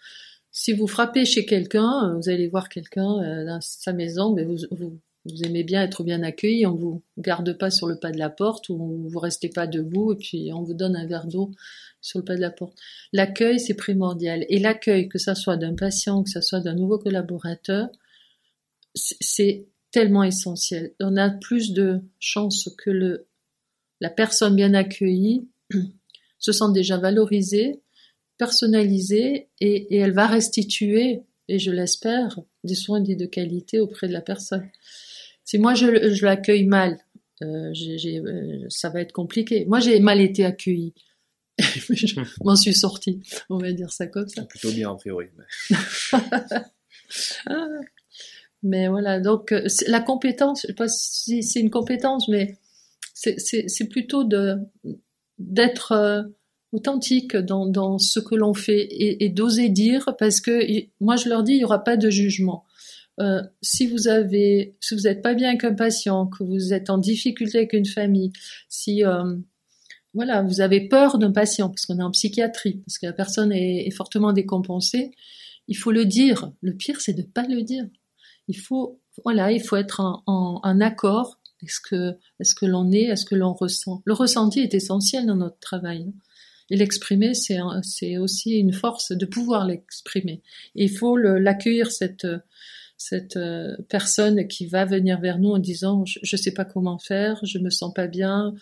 si 0.52 0.74
vous 0.74 0.88
frappez 0.88 1.26
chez 1.26 1.46
quelqu'un, 1.46 2.10
euh, 2.10 2.16
vous 2.16 2.30
allez 2.30 2.48
voir 2.48 2.70
quelqu'un 2.70 3.20
euh, 3.24 3.46
dans 3.46 3.62
sa 3.62 3.94
maison, 3.94 4.34
mais 4.34 4.44
vous, 4.44 4.58
vous, 4.72 5.00
aimez 5.44 5.64
bien 5.64 5.84
être 5.84 6.04
bien 6.04 6.24
accueilli, 6.24 6.66
on 6.66 6.76
vous 6.76 7.02
garde 7.18 7.58
pas 7.58 7.72
sur 7.72 7.88
le 7.88 7.96
pas 7.96 8.12
de 8.12 8.18
la 8.18 8.30
porte 8.30 8.70
ou 8.70 9.08
vous 9.08 9.20
restez 9.20 9.50
pas 9.50 9.68
debout 9.68 10.14
et 10.14 10.16
puis 10.18 10.52
on 10.54 10.64
vous 10.64 10.74
donne 10.74 10.96
un 10.96 11.06
verre 11.06 11.28
d'eau 11.28 11.52
sur 12.02 12.20
le 12.20 12.26
pas 12.26 12.36
de 12.36 12.42
la 12.42 12.50
porte. 12.50 12.78
L'accueil, 13.14 13.60
c'est 13.60 13.76
primordial. 13.76 14.46
Et 14.50 14.60
l'accueil, 14.60 15.08
que 15.08 15.20
ça 15.20 15.36
soit 15.36 15.58
d'un 15.58 15.76
patient, 15.76 16.24
que 16.24 16.30
ça 16.30 16.42
soit 16.42 16.60
d'un 16.60 16.74
nouveau 16.74 16.98
collaborateur, 16.98 17.90
c'est 18.96 19.68
tellement 19.92 20.24
essentiel. 20.24 20.94
On 21.00 21.18
a 21.18 21.30
plus 21.30 21.74
de 21.74 22.02
chances 22.20 22.70
que 22.78 22.90
le, 22.90 23.28
la 24.00 24.10
personne 24.10 24.56
bien 24.56 24.74
accueillie 24.74 25.48
se 26.40 26.52
sente 26.52 26.74
déjà 26.74 26.98
valorisée, 26.98 27.82
personnalisée 28.38 29.50
et, 29.60 29.96
elle 29.96 30.14
va 30.14 30.28
restituer, 30.28 31.22
et 31.48 31.60
je 31.60 31.72
l'espère, 31.72 32.40
des 32.64 32.76
soins 32.76 33.02
dits 33.02 33.16
de 33.16 33.26
qualité 33.26 33.80
auprès 33.80 34.08
de 34.08 34.14
la 34.14 34.22
personne. 34.22 34.68
Si 35.44 35.58
moi 35.58 35.76
je, 35.76 36.26
l'accueille 36.26 36.66
mal, 36.66 36.98
euh, 37.44 37.74
euh, 37.74 38.66
ça 38.70 38.90
va 38.90 39.02
être 39.02 39.12
compliqué. 39.12 39.66
Moi 39.66 39.80
j'ai 39.80 40.00
mal 40.00 40.22
été 40.22 40.46
accueillie. 40.46 40.94
je 41.60 42.22
m'en 42.44 42.56
suis 42.56 42.74
sortie, 42.74 43.20
on 43.50 43.58
va 43.58 43.72
dire 43.74 43.92
ça 43.92 44.08
comme 44.08 44.28
ça. 44.28 44.46
Plutôt 44.46 44.72
bien 44.72 44.92
a 44.92 44.96
priori. 44.96 45.28
Mais, 45.38 45.78
voilà, 48.64 49.20
donc 49.20 49.52
euh, 49.52 49.68
la 49.88 50.02
compétence, 50.02 50.62
je 50.62 50.68
sais 50.68 50.74
pas 50.74 50.88
si 50.88 51.44
c'est 51.44 51.60
une 51.60 51.70
compétence, 51.70 52.28
mais 52.28 52.58
c'est 53.14 53.90
plutôt 53.90 54.24
d'être 55.38 56.32
authentique 56.72 57.36
dans, 57.36 57.66
dans 57.66 57.98
ce 57.98 58.20
que 58.20 58.36
l'on 58.36 58.54
fait 58.54 58.82
et, 58.82 59.26
et 59.26 59.30
d'oser 59.30 59.70
dire 59.70 60.16
parce 60.18 60.42
que 60.42 60.62
moi 61.00 61.18
je 61.18 61.30
leur 61.30 61.44
dis 61.44 61.54
il 61.54 61.58
n'y 61.58 61.66
aura 61.66 61.84
pas 61.84 61.98
de 61.98 62.10
jugement. 62.10 62.66
Euh, 63.20 63.42
si 63.62 63.88
vous 63.88 64.08
avez, 64.08 64.76
si 64.80 64.96
vous 64.96 65.02
n'êtes 65.02 65.22
pas 65.22 65.34
bien 65.34 65.50
avec 65.50 65.64
un 65.64 65.74
patient, 65.74 66.28
que 66.28 66.44
vous 66.44 66.74
êtes 66.74 66.90
en 66.90 66.98
difficulté 66.98 67.60
avec 67.60 67.74
une 67.74 67.86
famille, 67.86 68.32
si 68.70 69.04
euh, 69.04 69.36
voilà, 70.14 70.42
vous 70.42 70.62
avez 70.62 70.88
peur 70.88 71.18
d'un 71.18 71.32
patient 71.32 71.70
parce 71.70 71.86
qu'on 71.86 72.00
est 72.00 72.04
en 72.04 72.12
psychiatrie, 72.12 72.82
parce 72.86 72.98
que 72.98 73.06
la 73.06 73.14
personne 73.14 73.52
est, 73.52 73.88
est, 73.88 73.92
fortement 73.92 74.34
décompensée, 74.34 75.12
il 75.68 75.78
faut 75.78 75.92
le 75.92 76.06
dire. 76.06 76.52
Le 76.62 76.74
pire, 76.76 77.00
c'est 77.02 77.14
de 77.14 77.22
pas 77.22 77.46
le 77.48 77.62
dire. 77.62 77.86
Il 78.52 78.58
faut, 78.58 79.00
voilà, 79.24 79.54
il 79.54 79.62
faut 79.62 79.78
être 79.78 80.02
en, 80.28 80.82
accord. 80.82 81.40
Est-ce 81.64 81.80
que, 81.80 82.18
est-ce 82.42 82.54
que 82.54 82.66
l'on 82.66 82.92
est, 82.92 83.04
est-ce 83.04 83.24
que 83.24 83.36
l'on 83.36 83.54
ressent 83.54 84.02
Le 84.04 84.14
ressenti 84.14 84.60
est 84.60 84.74
essentiel 84.74 85.26
dans 85.26 85.38
notre 85.38 85.60
travail. 85.60 86.12
Et 86.70 86.76
l'exprimer, 86.76 87.34
c'est, 87.34 87.60
c'est 87.82 88.18
aussi 88.18 88.58
une 88.58 88.74
force 88.74 89.14
de 89.14 89.26
pouvoir 89.26 89.66
l'exprimer. 89.66 90.42
Il 90.76 90.90
faut 90.90 91.16
l'accueillir, 91.16 91.92
cette, 91.92 92.26
euh, 93.38 93.78
personne 93.88 94.48
qui 94.50 94.66
va 94.66 94.84
venir 94.84 95.22
vers 95.22 95.40
nous 95.40 95.52
en 95.52 95.60
disant 95.60 96.04
je 96.06 96.20
ne 96.30 96.38
sais 96.38 96.54
pas 96.54 96.66
comment 96.66 97.00
faire, 97.00 97.40
je 97.44 97.58
me 97.58 97.70
sens 97.70 97.94
pas 97.94 98.08
bien, 98.08 98.54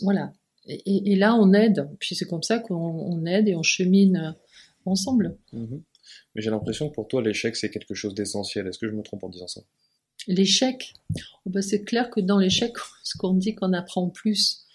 voilà. 0.00 0.32
Et, 0.66 1.16
là, 1.16 1.34
on 1.34 1.52
aide. 1.52 1.88
Puis 1.98 2.14
c'est 2.14 2.26
comme 2.26 2.42
ça 2.42 2.58
qu'on 2.58 3.26
aide 3.26 3.48
et 3.48 3.54
on 3.54 3.62
chemine 3.62 4.34
ensemble. 4.86 5.36
Mm-hmm. 5.52 5.80
Mais 6.34 6.42
j'ai 6.42 6.50
l'impression 6.50 6.88
que 6.88 6.94
pour 6.94 7.08
toi, 7.08 7.22
l'échec, 7.22 7.56
c'est 7.56 7.70
quelque 7.70 7.94
chose 7.94 8.14
d'essentiel. 8.14 8.66
Est-ce 8.66 8.78
que 8.78 8.88
je 8.88 8.92
me 8.92 9.02
trompe 9.02 9.24
en 9.24 9.28
disant 9.28 9.46
ça? 9.46 9.62
L'échec, 10.26 10.94
oh 11.46 11.50
ben 11.50 11.62
c'est 11.62 11.82
clair 11.82 12.10
que 12.10 12.20
dans 12.20 12.38
l'échec, 12.38 12.74
ce 13.02 13.16
qu'on 13.16 13.34
dit 13.34 13.54
qu'on 13.54 13.72
apprend 13.72 14.08
plus 14.08 14.66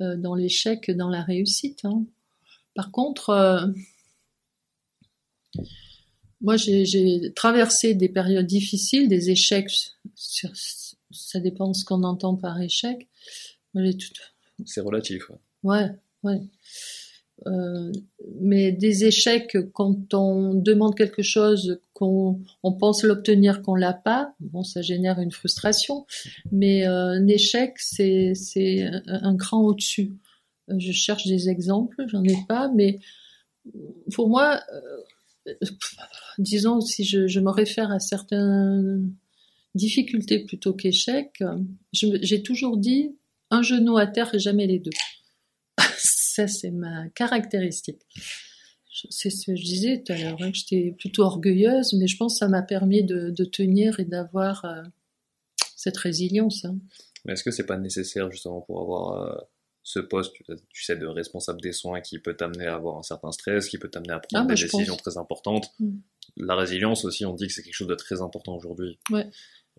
euh, 0.00 0.16
dans 0.16 0.34
l'échec 0.34 0.90
dans 0.90 1.08
la 1.08 1.22
réussite. 1.22 1.84
Hein. 1.84 2.04
Par 2.74 2.90
contre, 2.90 3.30
euh, 3.30 3.66
moi 6.40 6.56
j'ai 6.56 7.32
traversé 7.34 7.94
des 7.94 8.08
périodes 8.08 8.46
difficiles, 8.46 9.08
des 9.08 9.30
échecs, 9.30 9.70
ça 10.14 11.40
dépend 11.40 11.68
de 11.68 11.74
ce 11.74 11.84
qu'on 11.84 12.02
entend 12.04 12.36
par 12.36 12.60
échec. 12.60 13.08
C'est 14.64 14.80
relatif. 14.80 15.30
Ouais, 15.62 15.90
ouais. 16.22 16.40
Euh, 17.46 17.92
mais 18.40 18.72
des 18.72 19.04
échecs 19.04 19.56
quand 19.72 20.14
on 20.14 20.54
demande 20.54 20.96
quelque 20.96 21.22
chose 21.22 21.80
qu'on 21.92 22.40
on 22.62 22.72
pense 22.72 23.02
l'obtenir 23.02 23.62
qu'on 23.62 23.74
l'a 23.74 23.92
pas 23.92 24.34
bon 24.40 24.62
ça 24.62 24.82
génère 24.82 25.18
une 25.18 25.32
frustration. 25.32 26.06
Mais 26.50 26.86
euh, 26.86 27.10
un 27.10 27.26
échec 27.26 27.74
c'est 27.78 28.34
c'est 28.34 28.88
un, 29.06 29.36
cran 29.36 29.62
au-dessus. 29.62 30.12
Euh, 30.70 30.74
je 30.78 30.92
cherche 30.92 31.26
des 31.26 31.48
exemples 31.48 32.04
j'en 32.08 32.22
ai 32.22 32.36
pas 32.48 32.70
mais 32.74 33.00
pour 34.12 34.28
moi 34.28 34.60
disons 36.38 36.80
si 36.80 37.04
je, 37.04 37.26
je, 37.26 37.40
me 37.40 37.50
réfère 37.50 37.90
à 37.90 37.98
certaines 37.98 39.12
difficultés 39.74 40.44
plutôt 40.44 40.74
qu'échecs 40.74 41.42
j'ai 41.92 42.42
toujours 42.42 42.76
dit 42.76 43.16
un 43.50 43.62
genou 43.62 43.96
à 43.96 44.06
terre 44.06 44.34
et 44.34 44.38
jamais 44.38 44.66
les 44.66 44.78
deux 44.78 44.90
ça, 46.32 46.48
c'est 46.48 46.70
ma 46.70 47.08
caractéristique. 47.10 48.00
C'est 49.10 49.30
ce 49.30 49.46
que 49.46 49.56
je 49.56 49.62
disais 49.62 50.02
tout 50.02 50.12
à 50.12 50.18
l'heure, 50.18 50.36
hein, 50.40 50.50
que 50.50 50.56
j'étais 50.56 50.94
plutôt 50.98 51.22
orgueilleuse, 51.22 51.94
mais 51.94 52.06
je 52.06 52.16
pense 52.16 52.34
que 52.34 52.38
ça 52.40 52.48
m'a 52.48 52.62
permis 52.62 53.02
de, 53.04 53.44
tenir 53.44 54.00
et 54.00 54.04
d'avoir 54.04 54.64
euh, 54.64 54.82
cette 55.76 55.96
résilience. 55.96 56.64
Hein. 56.64 56.76
Mais 57.24 57.32
est-ce 57.34 57.44
que 57.44 57.50
c'est 57.50 57.66
pas 57.66 57.78
nécessaire 57.78 58.30
justement 58.30 58.60
pour 58.60 58.80
avoir 58.82 59.22
euh, 59.22 59.40
ce 59.82 59.98
poste, 59.98 60.34
tu 60.68 60.84
sais, 60.84 60.96
de 60.96 61.06
responsable 61.06 61.60
des 61.60 61.72
soins 61.72 62.00
qui 62.00 62.18
peut 62.18 62.34
t'amener 62.34 62.66
à 62.66 62.74
avoir 62.74 62.98
un 62.98 63.02
certain 63.02 63.32
stress, 63.32 63.68
qui 63.68 63.78
peut 63.78 63.90
t'amener 63.90 64.12
à 64.12 64.20
prendre 64.20 64.46
ah, 64.50 64.54
des 64.54 64.60
décisions 64.60 64.96
très 64.96 65.16
importantes? 65.16 65.70
Mm. 65.80 65.98
La 66.36 66.54
résilience 66.54 67.04
aussi, 67.04 67.26
on 67.26 67.34
dit 67.34 67.46
que 67.46 67.52
c'est 67.52 67.62
quelque 67.62 67.74
chose 67.74 67.88
de 67.88 67.94
très 67.94 68.22
important 68.22 68.56
aujourd'hui. 68.56 68.98
Ouais. 69.10 69.28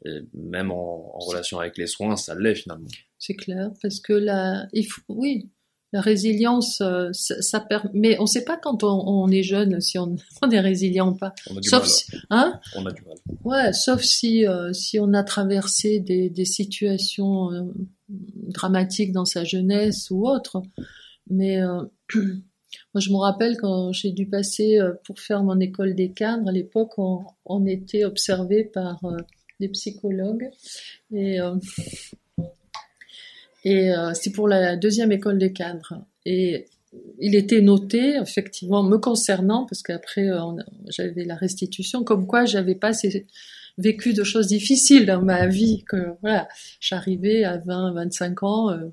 Et 0.05 0.21
même 0.33 0.71
en, 0.71 1.17
relation 1.19 1.59
avec 1.59 1.77
les 1.77 1.87
soins, 1.87 2.17
ça 2.17 2.35
l'est 2.35 2.55
finalement. 2.55 2.89
C'est 3.17 3.35
clair, 3.35 3.71
parce 3.81 3.99
que 3.99 4.13
là, 4.13 4.67
il 4.73 4.83
faut, 4.83 5.01
oui, 5.07 5.49
la 5.93 6.01
résilience, 6.01 6.81
euh, 6.81 7.09
ça, 7.13 7.39
ça 7.41 7.59
permet. 7.59 7.91
Mais 7.93 8.19
on 8.19 8.23
ne 8.23 8.27
sait 8.27 8.43
pas 8.43 8.57
quand 8.57 8.83
on, 8.83 9.29
est 9.29 9.43
jeune 9.43 9.79
si 9.79 9.99
on, 9.99 10.17
est 10.51 10.59
résilient 10.59 11.11
ou 11.11 11.15
pas. 11.15 11.33
On 11.49 11.55
a 11.55 11.59
du 11.61 11.69
sauf 11.69 11.81
mal. 11.81 11.89
Si, 11.89 12.05
hein 12.31 12.59
On 12.75 12.85
a 12.87 12.91
du 12.91 13.03
mal. 13.03 13.15
Ouais, 13.43 13.71
sauf 13.73 14.01
si 14.01 14.45
euh, 14.45 14.73
si 14.73 14.99
on 14.99 15.13
a 15.13 15.23
traversé 15.23 15.99
des, 15.99 16.29
des 16.29 16.45
situations 16.45 17.51
euh, 17.51 17.61
dramatiques 18.09 19.11
dans 19.11 19.25
sa 19.25 19.43
jeunesse 19.43 20.09
ou 20.09 20.27
autre. 20.27 20.63
Mais 21.29 21.61
moi, 22.15 22.99
je 22.99 23.11
me 23.11 23.17
rappelle 23.17 23.57
quand 23.57 23.93
j'ai 23.93 24.11
dû 24.11 24.27
passer 24.27 24.79
pour 25.05 25.19
faire 25.19 25.43
mon 25.43 25.59
école 25.59 25.93
des 25.93 26.11
cadres. 26.11 26.49
À 26.49 26.51
l'époque, 26.51 26.97
on, 26.97 27.23
on 27.45 27.65
était 27.65 28.03
observé 28.03 28.65
par 28.65 28.99
des 29.59 29.69
psychologues 29.69 30.49
et 31.11 31.39
et 33.63 33.91
euh, 33.91 34.13
c'est 34.13 34.31
pour 34.31 34.47
la 34.47 34.75
deuxième 34.75 35.11
école 35.11 35.37
des 35.37 35.53
cadres. 35.53 36.05
Et 36.25 36.65
il 37.19 37.35
était 37.35 37.61
noté, 37.61 38.17
effectivement, 38.21 38.83
me 38.83 38.97
concernant, 38.97 39.65
parce 39.65 39.81
qu'après 39.81 40.29
euh, 40.29 40.39
j'avais 40.89 41.23
la 41.23 41.35
restitution, 41.35 42.03
comme 42.03 42.27
quoi 42.27 42.45
j'avais 42.45 42.75
pas 42.75 42.91
vécu 43.77 44.13
de 44.13 44.23
choses 44.23 44.47
difficiles 44.47 45.05
dans 45.05 45.21
ma 45.21 45.47
vie. 45.47 45.83
Que 45.87 46.15
voilà, 46.21 46.47
j'arrivais 46.79 47.43
à 47.43 47.57
20, 47.57 47.93
25 47.93 48.43
ans, 48.43 48.69
euh, 48.71 48.89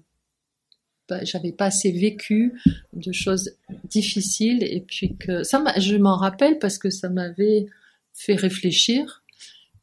j'avais 1.22 1.52
pas 1.52 1.66
assez 1.66 1.90
vécu 1.90 2.54
de 2.92 3.12
choses 3.12 3.56
difficiles 3.84 4.62
et 4.62 4.80
puis 4.80 5.16
que 5.16 5.42
ça, 5.42 5.62
je 5.76 5.96
m'en 5.96 6.16
rappelle 6.16 6.58
parce 6.60 6.78
que 6.78 6.88
ça 6.88 7.08
m'avait 7.08 7.66
fait 8.12 8.36
réfléchir 8.36 9.19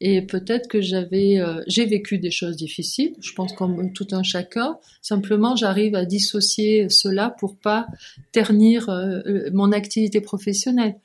et 0.00 0.22
peut-être 0.22 0.68
que 0.68 0.80
j'avais, 0.80 1.40
euh, 1.40 1.62
j'ai 1.66 1.84
vécu 1.84 2.18
des 2.18 2.30
choses 2.30 2.56
difficiles. 2.56 3.16
Je 3.20 3.32
pense 3.32 3.52
comme 3.52 3.92
tout 3.92 4.06
un 4.12 4.22
chacun. 4.22 4.78
Simplement, 5.02 5.56
j'arrive 5.56 5.96
à 5.96 6.04
dissocier 6.04 6.88
cela 6.88 7.30
pour 7.30 7.56
pas 7.56 7.86
ternir 8.30 8.88
euh, 8.88 9.20
euh, 9.26 9.50
mon 9.52 9.72
activité 9.72 10.20
professionnelle. 10.20 10.96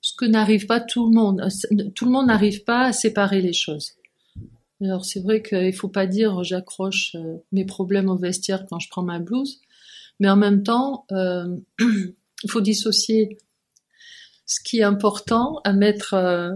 Ce 0.00 0.14
que 0.16 0.24
n'arrive 0.24 0.66
pas 0.66 0.80
tout 0.80 1.08
le 1.08 1.14
monde. 1.14 1.46
Tout 1.94 2.06
le 2.06 2.10
monde 2.10 2.26
n'arrive 2.26 2.64
pas 2.64 2.86
à 2.86 2.92
séparer 2.92 3.40
les 3.40 3.52
choses. 3.52 3.92
Alors 4.80 5.04
c'est 5.04 5.20
vrai 5.20 5.42
qu'il 5.42 5.72
faut 5.72 5.88
pas 5.88 6.06
dire 6.06 6.44
j'accroche 6.44 7.16
mes 7.50 7.64
problèmes 7.64 8.08
au 8.08 8.16
vestiaire 8.16 8.64
quand 8.70 8.78
je 8.78 8.88
prends 8.88 9.02
ma 9.02 9.18
blouse, 9.18 9.60
mais 10.20 10.28
en 10.28 10.36
même 10.36 10.62
temps, 10.62 11.04
il 11.10 12.14
faut 12.48 12.60
dissocier 12.60 13.38
ce 14.46 14.60
qui 14.62 14.78
est 14.78 14.84
important 14.84 15.60
à 15.64 15.72
mettre 15.72 16.14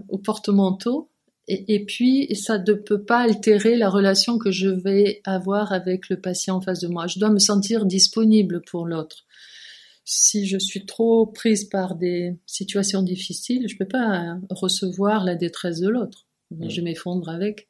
au 0.08 0.18
porte-manteau 0.18 1.10
et, 1.48 1.84
puis, 1.84 2.34
ça 2.36 2.58
ne 2.58 2.72
peut 2.72 3.02
pas 3.02 3.18
altérer 3.18 3.74
la 3.76 3.90
relation 3.90 4.38
que 4.38 4.52
je 4.52 4.68
vais 4.68 5.20
avoir 5.24 5.72
avec 5.72 6.08
le 6.08 6.20
patient 6.20 6.56
en 6.56 6.60
face 6.60 6.80
de 6.80 6.86
moi. 6.86 7.08
Je 7.08 7.18
dois 7.18 7.30
me 7.30 7.40
sentir 7.40 7.84
disponible 7.84 8.62
pour 8.62 8.86
l'autre. 8.86 9.26
Si 10.04 10.46
je 10.46 10.58
suis 10.58 10.86
trop 10.86 11.26
prise 11.26 11.64
par 11.64 11.96
des 11.96 12.38
situations 12.46 13.02
difficiles, 13.02 13.66
je 13.68 13.74
ne 13.74 13.78
peux 13.78 13.88
pas 13.88 14.38
recevoir 14.50 15.24
la 15.24 15.34
détresse 15.34 15.80
de 15.80 15.88
l'autre. 15.88 16.26
Mm. 16.52 16.68
Je 16.68 16.80
m'effondre 16.80 17.28
avec. 17.28 17.68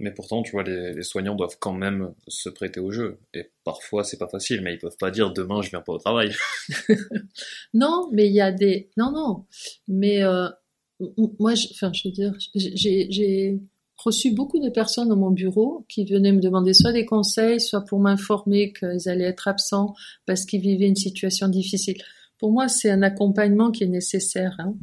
Mais 0.00 0.12
pourtant, 0.12 0.42
tu 0.42 0.52
vois, 0.52 0.62
les, 0.62 1.02
soignants 1.02 1.34
doivent 1.34 1.56
quand 1.58 1.72
même 1.72 2.14
se 2.28 2.48
prêter 2.48 2.78
au 2.78 2.92
jeu. 2.92 3.18
Et 3.34 3.50
parfois, 3.64 4.04
c'est 4.04 4.18
pas 4.18 4.28
facile, 4.28 4.60
mais 4.62 4.74
ils 4.74 4.78
peuvent 4.78 4.96
pas 4.98 5.10
dire 5.10 5.32
demain 5.32 5.60
je 5.60 5.70
viens 5.70 5.80
pas 5.80 5.92
au 5.92 5.98
travail. 5.98 6.32
non, 7.74 8.08
mais 8.12 8.28
il 8.28 8.32
y 8.34 8.40
a 8.40 8.52
des. 8.52 8.90
Non, 8.96 9.10
non. 9.10 9.46
Mais 9.88 10.22
euh, 10.22 10.48
moi, 11.38 11.54
je, 11.54 11.68
enfin, 11.72 11.92
je 11.92 12.08
veux 12.08 12.12
dire, 12.12 12.34
j'ai 12.54 13.60
reçu 13.96 14.32
beaucoup 14.32 14.60
de 14.60 14.68
personnes 14.68 15.08
dans 15.08 15.16
mon 15.16 15.30
bureau 15.30 15.84
qui 15.88 16.04
venaient 16.04 16.32
me 16.32 16.40
demander 16.40 16.72
soit 16.72 16.92
des 16.92 17.04
conseils, 17.04 17.60
soit 17.60 17.84
pour 17.84 17.98
m'informer 17.98 18.72
qu'ils 18.72 19.08
allaient 19.08 19.24
être 19.24 19.48
absents 19.48 19.94
parce 20.26 20.44
qu'ils 20.44 20.60
vivaient 20.60 20.88
une 20.88 20.96
situation 20.96 21.48
difficile. 21.48 21.96
Pour 22.38 22.52
moi, 22.52 22.68
c'est 22.68 22.90
un 22.90 23.02
accompagnement 23.02 23.70
qui 23.70 23.84
est 23.84 23.88
nécessaire. 23.88 24.54
Hein. 24.58 24.74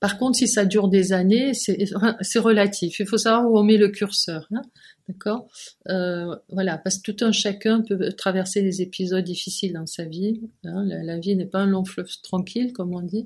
Par 0.00 0.18
contre, 0.18 0.36
si 0.36 0.46
ça 0.46 0.66
dure 0.66 0.88
des 0.88 1.14
années, 1.14 1.54
c'est 1.54 2.38
relatif. 2.38 3.00
Il 3.00 3.06
faut 3.06 3.16
savoir 3.16 3.50
où 3.50 3.58
on 3.58 3.62
met 3.62 3.78
le 3.78 3.88
curseur. 3.88 4.46
Hein. 4.52 4.60
D'accord? 5.08 5.48
Euh, 5.88 6.36
Voilà, 6.50 6.76
parce 6.76 6.98
que 6.98 7.10
tout 7.10 7.24
un 7.24 7.32
chacun 7.32 7.80
peut 7.80 8.12
traverser 8.12 8.60
des 8.60 8.82
épisodes 8.82 9.24
difficiles 9.24 9.72
dans 9.72 9.86
sa 9.86 10.04
vie. 10.04 10.42
Hein. 10.64 10.84
La, 10.84 11.02
la, 11.02 11.18
vie 11.18 11.36
n'est 11.36 11.46
pas 11.46 11.60
un 11.60 11.66
long 11.66 11.86
fleuve 11.86 12.10
tranquille, 12.22 12.74
comme 12.74 12.94
on 12.94 13.00
dit. 13.00 13.24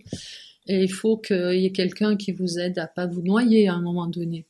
Et 0.68 0.82
il 0.82 0.92
faut 0.92 1.16
qu'il 1.16 1.58
y 1.58 1.64
ait 1.64 1.72
quelqu'un 1.72 2.16
qui 2.16 2.32
vous 2.32 2.58
aide 2.58 2.78
à 2.78 2.86
pas 2.86 3.06
vous 3.06 3.22
noyer 3.22 3.68
à 3.68 3.74
un 3.74 3.80
moment 3.80 4.06
donné. 4.06 4.46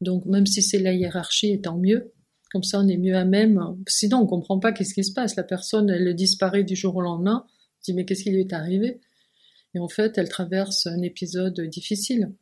Donc 0.00 0.24
même 0.26 0.46
si 0.46 0.62
c'est 0.62 0.78
la 0.78 0.92
hiérarchie, 0.92 1.60
tant 1.60 1.76
mieux. 1.76 2.12
Comme 2.52 2.62
ça, 2.62 2.80
on 2.80 2.86
est 2.86 2.96
mieux 2.96 3.16
à 3.16 3.24
même. 3.24 3.60
Sinon, 3.88 4.20
on 4.20 4.26
comprend 4.26 4.60
pas 4.60 4.72
qu'est-ce 4.72 4.94
qui 4.94 5.04
se 5.04 5.12
passe. 5.12 5.34
La 5.36 5.42
personne, 5.42 5.90
elle 5.90 6.14
disparaît 6.14 6.62
du 6.62 6.76
jour 6.76 6.94
au 6.96 7.00
lendemain. 7.00 7.44
On 7.44 7.84
se 7.84 7.90
dit 7.90 7.94
mais 7.94 8.04
qu'est-ce 8.04 8.22
qui 8.22 8.30
lui 8.30 8.40
est 8.40 8.52
arrivé? 8.52 9.00
Et 9.74 9.78
en 9.80 9.88
fait, 9.88 10.16
elle 10.16 10.28
traverse 10.28 10.86
un 10.86 11.02
épisode 11.02 11.60
difficile. 11.60 12.32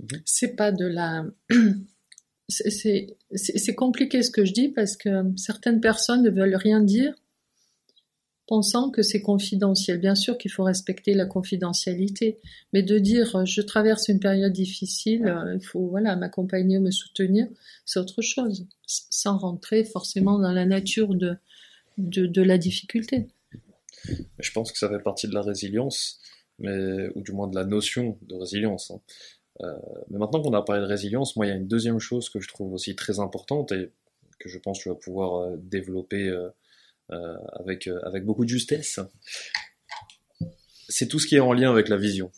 Mhm. 0.00 0.22
C'est 0.24 0.56
pas 0.56 0.72
de 0.72 0.86
la. 0.86 1.26
C'est 2.48 3.74
compliqué 3.76 4.22
ce 4.22 4.30
que 4.30 4.46
je 4.46 4.54
dis 4.54 4.68
parce 4.70 4.96
que 4.96 5.22
certaines 5.36 5.82
personnes 5.82 6.22
ne 6.22 6.30
veulent 6.30 6.56
rien 6.56 6.80
dire 6.80 7.14
pensant 8.48 8.90
que 8.90 9.02
c'est 9.02 9.20
confidentiel. 9.20 10.00
Bien 10.00 10.14
sûr 10.14 10.38
qu'il 10.38 10.50
faut 10.50 10.64
respecter 10.64 11.14
la 11.14 11.26
confidentialité, 11.26 12.40
mais 12.72 12.82
de 12.82 12.98
dire 12.98 13.36
euh, 13.36 13.44
je 13.44 13.60
traverse 13.60 14.08
une 14.08 14.18
période 14.18 14.52
difficile, 14.52 15.26
euh, 15.26 15.54
il 15.54 15.64
faut 15.64 15.86
voilà 15.86 16.16
m'accompagner, 16.16 16.80
me 16.80 16.90
soutenir, 16.90 17.46
c'est 17.84 18.00
autre 18.00 18.22
chose, 18.22 18.66
sans 18.86 19.36
rentrer 19.36 19.84
forcément 19.84 20.38
dans 20.38 20.52
la 20.52 20.64
nature 20.64 21.14
de, 21.14 21.36
de, 21.98 22.42
la 22.42 22.58
difficulté. 22.58 23.28
Je 24.38 24.52
pense 24.52 24.72
que 24.72 24.78
ça 24.78 24.88
fait 24.88 25.02
partie 25.02 25.28
de 25.28 25.34
la 25.34 25.42
résilience, 25.42 26.18
mais 26.58 27.10
ou 27.14 27.22
du 27.22 27.32
moins 27.32 27.48
de 27.48 27.54
la 27.54 27.64
notion 27.64 28.18
de 28.22 28.34
résilience. 28.34 28.90
Hein. 28.90 29.00
Euh, 29.60 29.76
mais 30.08 30.18
maintenant 30.18 30.40
qu'on 30.40 30.54
a 30.54 30.62
parlé 30.62 30.80
de 30.80 30.86
résilience, 30.86 31.36
moi 31.36 31.44
il 31.44 31.48
y 31.50 31.52
a 31.52 31.56
une 31.56 31.68
deuxième 31.68 31.98
chose 31.98 32.30
que 32.30 32.40
je 32.40 32.48
trouve 32.48 32.72
aussi 32.72 32.96
très 32.96 33.20
importante 33.20 33.72
et 33.72 33.90
que 34.38 34.48
je 34.48 34.58
pense 34.58 34.78
que 34.78 34.84
tu 34.84 34.88
vas 34.88 34.94
pouvoir 34.94 35.50
développer 35.58 36.28
euh, 36.28 36.48
avec, 37.10 37.86
euh, 37.86 38.00
avec 38.04 38.24
beaucoup 38.24 38.44
de 38.44 38.50
justesse. 38.50 39.00
C'est 40.88 41.08
tout 41.08 41.18
ce 41.18 41.26
qui 41.26 41.36
est 41.36 41.40
en 41.40 41.52
lien 41.52 41.70
avec 41.70 41.88
la 41.88 41.96
vision. 41.96 42.30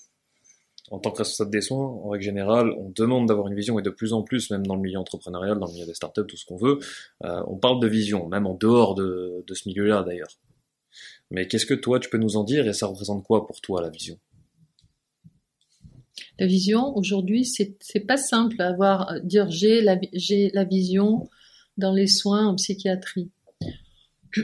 En 0.90 0.98
tant 0.98 1.12
que 1.12 1.18
responsable 1.18 1.52
des 1.52 1.60
soins, 1.60 1.86
en 1.86 2.08
règle 2.08 2.24
générale, 2.24 2.72
on 2.76 2.90
demande 2.90 3.28
d'avoir 3.28 3.46
une 3.46 3.54
vision 3.54 3.78
et 3.78 3.82
de 3.82 3.90
plus 3.90 4.12
en 4.12 4.22
plus, 4.22 4.50
même 4.50 4.66
dans 4.66 4.74
le 4.74 4.80
milieu 4.80 4.98
entrepreneurial, 4.98 5.58
dans 5.58 5.66
le 5.66 5.72
milieu 5.72 5.86
des 5.86 5.94
startups, 5.94 6.26
tout 6.26 6.36
ce 6.36 6.44
qu'on 6.44 6.56
veut, 6.56 6.80
euh, 7.24 7.42
on 7.46 7.56
parle 7.56 7.80
de 7.80 7.86
vision, 7.86 8.28
même 8.28 8.46
en 8.46 8.54
dehors 8.54 8.96
de, 8.96 9.44
de 9.46 9.54
ce 9.54 9.68
milieu-là 9.68 10.02
d'ailleurs. 10.02 10.36
Mais 11.30 11.46
qu'est-ce 11.46 11.66
que 11.66 11.74
toi 11.74 12.00
tu 12.00 12.10
peux 12.10 12.18
nous 12.18 12.36
en 12.36 12.42
dire 12.42 12.66
et 12.66 12.72
ça 12.72 12.86
représente 12.86 13.22
quoi 13.22 13.46
pour 13.46 13.60
toi 13.60 13.80
la 13.80 13.88
vision? 13.88 14.18
La 16.40 16.46
vision 16.46 16.96
aujourd'hui, 16.96 17.44
c'est 17.44 17.76
c'est 17.80 18.00
pas 18.00 18.16
simple 18.16 18.60
à 18.60 18.68
avoir 18.68 19.20
dire 19.22 19.48
j'ai 19.50 19.82
la 19.82 19.96
j'ai 20.12 20.50
la 20.54 20.64
vision 20.64 21.28
dans 21.76 21.92
les 21.92 22.08
soins 22.08 22.48
en 22.48 22.56
psychiatrie. 22.56 23.30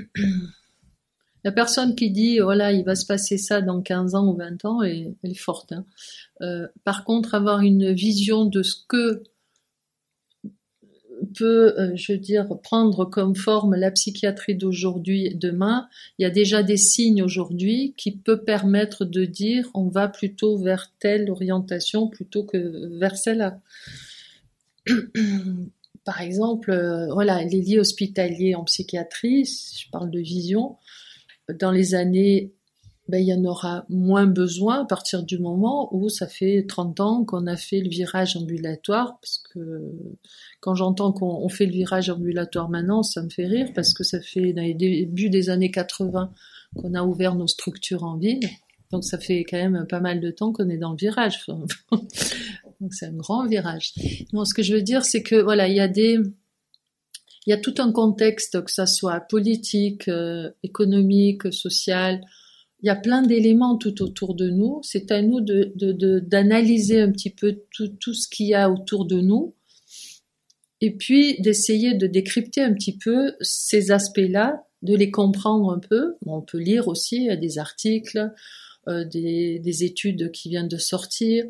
La 1.44 1.52
personne 1.52 1.94
qui 1.94 2.10
dit 2.10 2.40
voilà 2.40 2.72
il 2.72 2.84
va 2.84 2.96
se 2.96 3.06
passer 3.06 3.38
ça 3.38 3.60
dans 3.60 3.80
15 3.80 4.16
ans 4.16 4.26
ou 4.26 4.36
20 4.36 4.64
ans, 4.64 4.82
elle, 4.82 5.14
est 5.22 5.34
forte. 5.34 5.70
Hein. 5.70 5.84
Euh, 6.42 6.66
par 6.82 7.04
contre, 7.04 7.36
avoir 7.36 7.60
une 7.60 7.92
vision 7.92 8.46
de 8.46 8.64
ce 8.64 8.74
que 8.88 9.22
peut, 11.36 11.74
euh, 11.78 11.92
je 11.94 12.12
dire, 12.12 12.48
prendre 12.62 13.04
comme 13.04 13.36
forme 13.36 13.74
la 13.74 13.90
psychiatrie 13.90 14.54
d'aujourd'hui 14.54 15.26
et 15.26 15.34
demain, 15.34 15.88
il 16.18 16.22
y 16.22 16.26
a 16.26 16.30
déjà 16.30 16.62
des 16.62 16.76
signes 16.76 17.22
aujourd'hui 17.22 17.94
qui 17.96 18.12
peuvent 18.12 18.44
permettre 18.44 19.04
de 19.04 19.24
dire 19.24 19.70
on 19.74 19.88
va 19.88 20.08
plutôt 20.08 20.58
vers 20.58 20.92
telle 20.98 21.30
orientation 21.30 22.08
plutôt 22.08 22.44
que 22.44 22.98
vers 22.98 23.16
celle-là. 23.16 23.60
par 26.06 26.22
exemple, 26.22 26.70
euh, 26.70 27.12
voilà, 27.12 27.42
les 27.42 27.60
lits 27.60 27.80
hospitaliers 27.80 28.54
en 28.54 28.64
psychiatrie, 28.64 29.44
je 29.44 29.90
parle 29.90 30.08
de 30.10 30.20
vision, 30.20 30.76
dans 31.58 31.72
les 31.72 31.96
années, 31.96 32.52
ben, 33.08 33.18
il 33.18 33.26
y 33.26 33.34
en 33.34 33.44
aura 33.44 33.84
moins 33.88 34.26
besoin 34.26 34.82
à 34.82 34.84
partir 34.84 35.24
du 35.24 35.38
moment 35.38 35.94
où 35.94 36.08
ça 36.08 36.28
fait 36.28 36.64
30 36.66 37.00
ans 37.00 37.24
qu'on 37.24 37.48
a 37.48 37.56
fait 37.56 37.80
le 37.80 37.88
virage 37.88 38.36
ambulatoire, 38.36 39.18
parce 39.20 39.42
que 39.52 39.82
quand 40.60 40.76
j'entends 40.76 41.12
qu'on 41.12 41.48
fait 41.48 41.66
le 41.66 41.72
virage 41.72 42.08
ambulatoire 42.08 42.68
maintenant, 42.68 43.02
ça 43.02 43.22
me 43.22 43.28
fait 43.28 43.46
rire, 43.46 43.68
parce 43.74 43.92
que 43.92 44.04
ça 44.04 44.20
fait 44.20 44.52
dans 44.52 44.62
les 44.62 44.74
débuts 44.74 45.30
des 45.30 45.50
années 45.50 45.72
80 45.72 46.32
qu'on 46.76 46.94
a 46.94 47.02
ouvert 47.02 47.34
nos 47.34 47.48
structures 47.48 48.04
en 48.04 48.16
ville. 48.16 48.48
Donc 48.92 49.04
ça 49.04 49.18
fait 49.18 49.44
quand 49.44 49.56
même 49.56 49.86
pas 49.88 50.00
mal 50.00 50.20
de 50.20 50.30
temps 50.30 50.52
qu'on 50.52 50.68
est 50.68 50.78
dans 50.78 50.92
le 50.92 50.96
virage. 50.96 51.46
Donc 52.80 52.92
c'est 52.92 53.06
un 53.06 53.12
grand 53.12 53.46
virage. 53.46 53.94
ce 53.94 54.54
que 54.54 54.62
je 54.62 54.74
veux 54.74 54.82
dire, 54.82 55.04
c'est 55.04 55.22
que 55.22 55.36
voilà, 55.36 55.68
il 55.68 55.74
y 55.74 55.80
a 55.80 55.88
des, 55.88 56.18
il 57.46 57.50
y 57.50 57.52
a 57.52 57.58
tout 57.58 57.74
un 57.78 57.92
contexte, 57.92 58.62
que 58.62 58.70
ça 58.70 58.86
soit 58.86 59.20
politique, 59.20 60.08
euh, 60.08 60.50
économique, 60.62 61.52
social. 61.52 62.20
Il 62.82 62.86
y 62.86 62.90
a 62.90 62.96
plein 62.96 63.22
d'éléments 63.22 63.78
tout 63.78 64.02
autour 64.02 64.34
de 64.34 64.50
nous. 64.50 64.80
C'est 64.82 65.10
à 65.10 65.22
nous 65.22 65.40
de, 65.40 65.72
d'analyser 66.20 67.00
un 67.00 67.10
petit 67.10 67.30
peu 67.30 67.60
tout, 67.70 67.88
tout 68.00 68.14
ce 68.14 68.28
qu'il 68.28 68.46
y 68.46 68.54
a 68.54 68.70
autour 68.70 69.06
de 69.06 69.20
nous. 69.20 69.54
Et 70.80 70.94
puis 70.94 71.40
d'essayer 71.40 71.94
de 71.94 72.06
décrypter 72.06 72.62
un 72.62 72.74
petit 72.74 72.98
peu 72.98 73.32
ces 73.40 73.92
aspects-là, 73.92 74.64
de 74.82 74.94
les 74.94 75.10
comprendre 75.10 75.72
un 75.72 75.78
peu. 75.78 76.16
on 76.26 76.42
peut 76.42 76.58
lire 76.58 76.88
aussi 76.88 77.28
des 77.38 77.58
articles, 77.58 78.30
des, 78.86 79.58
des 79.58 79.84
études 79.84 80.30
qui 80.30 80.48
viennent 80.48 80.68
de 80.68 80.78
sortir 80.78 81.44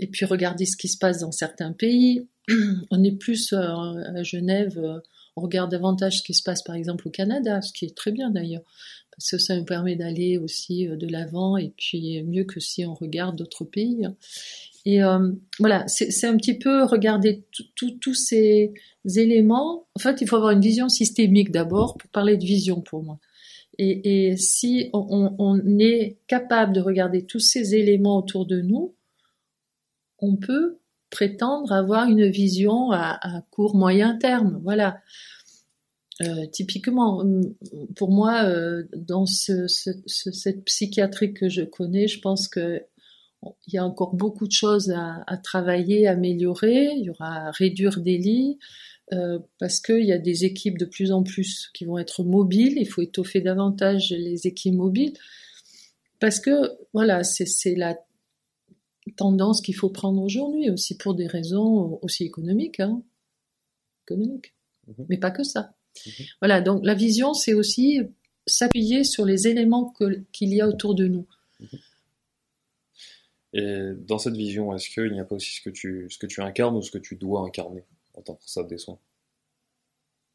et 0.00 0.06
puis 0.06 0.24
regarder 0.24 0.64
ce 0.64 0.76
qui 0.76 0.88
se 0.88 0.98
passe 0.98 1.20
dans 1.20 1.30
certains 1.30 1.72
pays. 1.72 2.26
On 2.90 3.04
est 3.04 3.16
plus 3.16 3.52
euh, 3.52 3.58
à 3.58 4.22
Genève, 4.22 4.78
euh, 4.78 4.98
on 5.36 5.42
regarde 5.42 5.70
davantage 5.70 6.18
ce 6.18 6.22
qui 6.24 6.34
se 6.34 6.42
passe 6.42 6.62
par 6.62 6.74
exemple 6.74 7.06
au 7.06 7.10
Canada, 7.10 7.62
ce 7.62 7.72
qui 7.72 7.84
est 7.84 7.96
très 7.96 8.10
bien 8.10 8.30
d'ailleurs, 8.30 8.64
parce 9.16 9.30
que 9.30 9.38
ça 9.38 9.56
nous 9.56 9.64
permet 9.64 9.94
d'aller 9.94 10.38
aussi 10.38 10.88
euh, 10.88 10.96
de 10.96 11.06
l'avant 11.06 11.56
et 11.56 11.72
puis 11.76 12.22
mieux 12.24 12.44
que 12.44 12.58
si 12.58 12.84
on 12.84 12.94
regarde 12.94 13.36
d'autres 13.36 13.64
pays. 13.64 14.08
Et 14.86 15.00
voilà, 15.58 15.86
c'est 15.88 16.24
un 16.24 16.38
petit 16.38 16.54
peu 16.54 16.84
regarder 16.84 17.44
tous 17.76 18.14
ces 18.14 18.72
éléments. 19.04 19.86
En 19.94 20.00
fait, 20.00 20.22
il 20.22 20.26
faut 20.26 20.36
avoir 20.36 20.52
une 20.52 20.62
vision 20.62 20.88
systémique 20.88 21.50
d'abord 21.50 21.98
pour 21.98 22.08
parler 22.10 22.38
de 22.38 22.46
vision 22.46 22.80
pour 22.80 23.02
moi. 23.02 23.20
Et, 23.78 24.36
si 24.36 24.90
on, 24.92 25.78
est 25.78 26.18
capable 26.26 26.74
de 26.74 26.80
regarder 26.80 27.24
tous 27.24 27.38
ces 27.38 27.74
éléments 27.74 28.18
autour 28.18 28.46
de 28.46 28.60
nous, 28.60 28.94
on 30.18 30.36
peut 30.36 30.78
prétendre 31.08 31.72
avoir 31.72 32.08
une 32.08 32.28
vision 32.28 32.92
à, 32.92 33.42
court 33.50 33.74
moyen 33.74 34.16
terme. 34.16 34.60
Voilà. 34.62 35.00
Euh, 36.20 36.46
typiquement, 36.52 37.24
pour 37.96 38.10
moi, 38.10 38.44
euh, 38.44 38.84
dans 38.94 39.24
ce, 39.24 39.66
ce, 39.66 39.90
cette 40.06 40.64
psychiatrie 40.64 41.32
que 41.32 41.48
je 41.48 41.62
connais, 41.62 42.08
je 42.08 42.20
pense 42.20 42.46
que 42.46 42.82
il 43.66 43.72
y 43.72 43.78
a 43.78 43.86
encore 43.86 44.14
beaucoup 44.14 44.46
de 44.46 44.52
choses 44.52 44.90
à 44.90 45.36
travailler, 45.38 46.06
à 46.06 46.10
améliorer. 46.10 46.90
Il 46.94 47.04
y 47.04 47.08
aura 47.10 47.46
à 47.46 47.50
réduire 47.50 47.98
des 48.00 48.18
lits 48.18 48.58
euh, 49.12 49.38
parce 49.58 49.80
qu'il 49.80 50.04
y 50.04 50.12
a 50.12 50.18
des 50.18 50.44
équipes 50.44 50.78
de 50.78 50.84
plus 50.84 51.10
en 51.10 51.22
plus 51.22 51.70
qui 51.74 51.84
vont 51.84 51.98
être 51.98 52.22
mobiles. 52.22 52.74
Il 52.76 52.86
faut 52.86 53.02
étoffer 53.02 53.40
davantage 53.40 54.10
les 54.10 54.46
équipes 54.46 54.74
mobiles 54.74 55.14
parce 56.20 56.38
que 56.38 56.78
voilà, 56.92 57.24
c'est 57.24 57.74
la 57.74 57.98
tendance 59.16 59.62
qu'il 59.62 59.74
faut 59.74 59.90
prendre 59.90 60.22
aujourd'hui 60.22 60.70
aussi 60.70 60.96
pour 60.96 61.14
des 61.14 61.26
raisons 61.26 61.98
aussi 62.02 62.24
économiques, 62.24 62.78
hein, 62.78 63.02
économiques, 64.06 64.54
mhm. 64.86 65.06
mais 65.08 65.18
pas 65.18 65.30
que 65.30 65.42
ça. 65.42 65.74
Mhm. 66.06 66.24
Voilà, 66.40 66.60
donc 66.60 66.84
la 66.84 66.94
vision, 66.94 67.34
c'est 67.34 67.54
aussi 67.54 68.00
s'appuyer 68.46 69.02
sur 69.04 69.24
les 69.24 69.48
éléments 69.48 69.92
qu'il 70.32 70.54
y 70.54 70.60
a 70.60 70.68
autour 70.68 70.94
de 70.94 71.06
nous. 71.08 71.26
Et 73.52 73.92
dans 74.06 74.18
cette 74.18 74.36
vision, 74.36 74.72
est-ce 74.74 74.88
qu'il 74.88 75.10
n'y 75.12 75.20
a 75.20 75.24
pas 75.24 75.34
aussi 75.34 75.56
ce 75.56 75.60
que, 75.60 75.70
tu, 75.70 76.06
ce 76.08 76.18
que 76.18 76.26
tu 76.26 76.40
incarnes 76.40 76.76
ou 76.76 76.82
ce 76.82 76.90
que 76.90 76.98
tu 76.98 77.16
dois 77.16 77.40
incarner? 77.40 77.84
En 78.14 78.22
tant 78.22 78.34
que 78.34 78.40
responsable 78.40 78.68
des 78.68 78.78
soins 78.78 78.98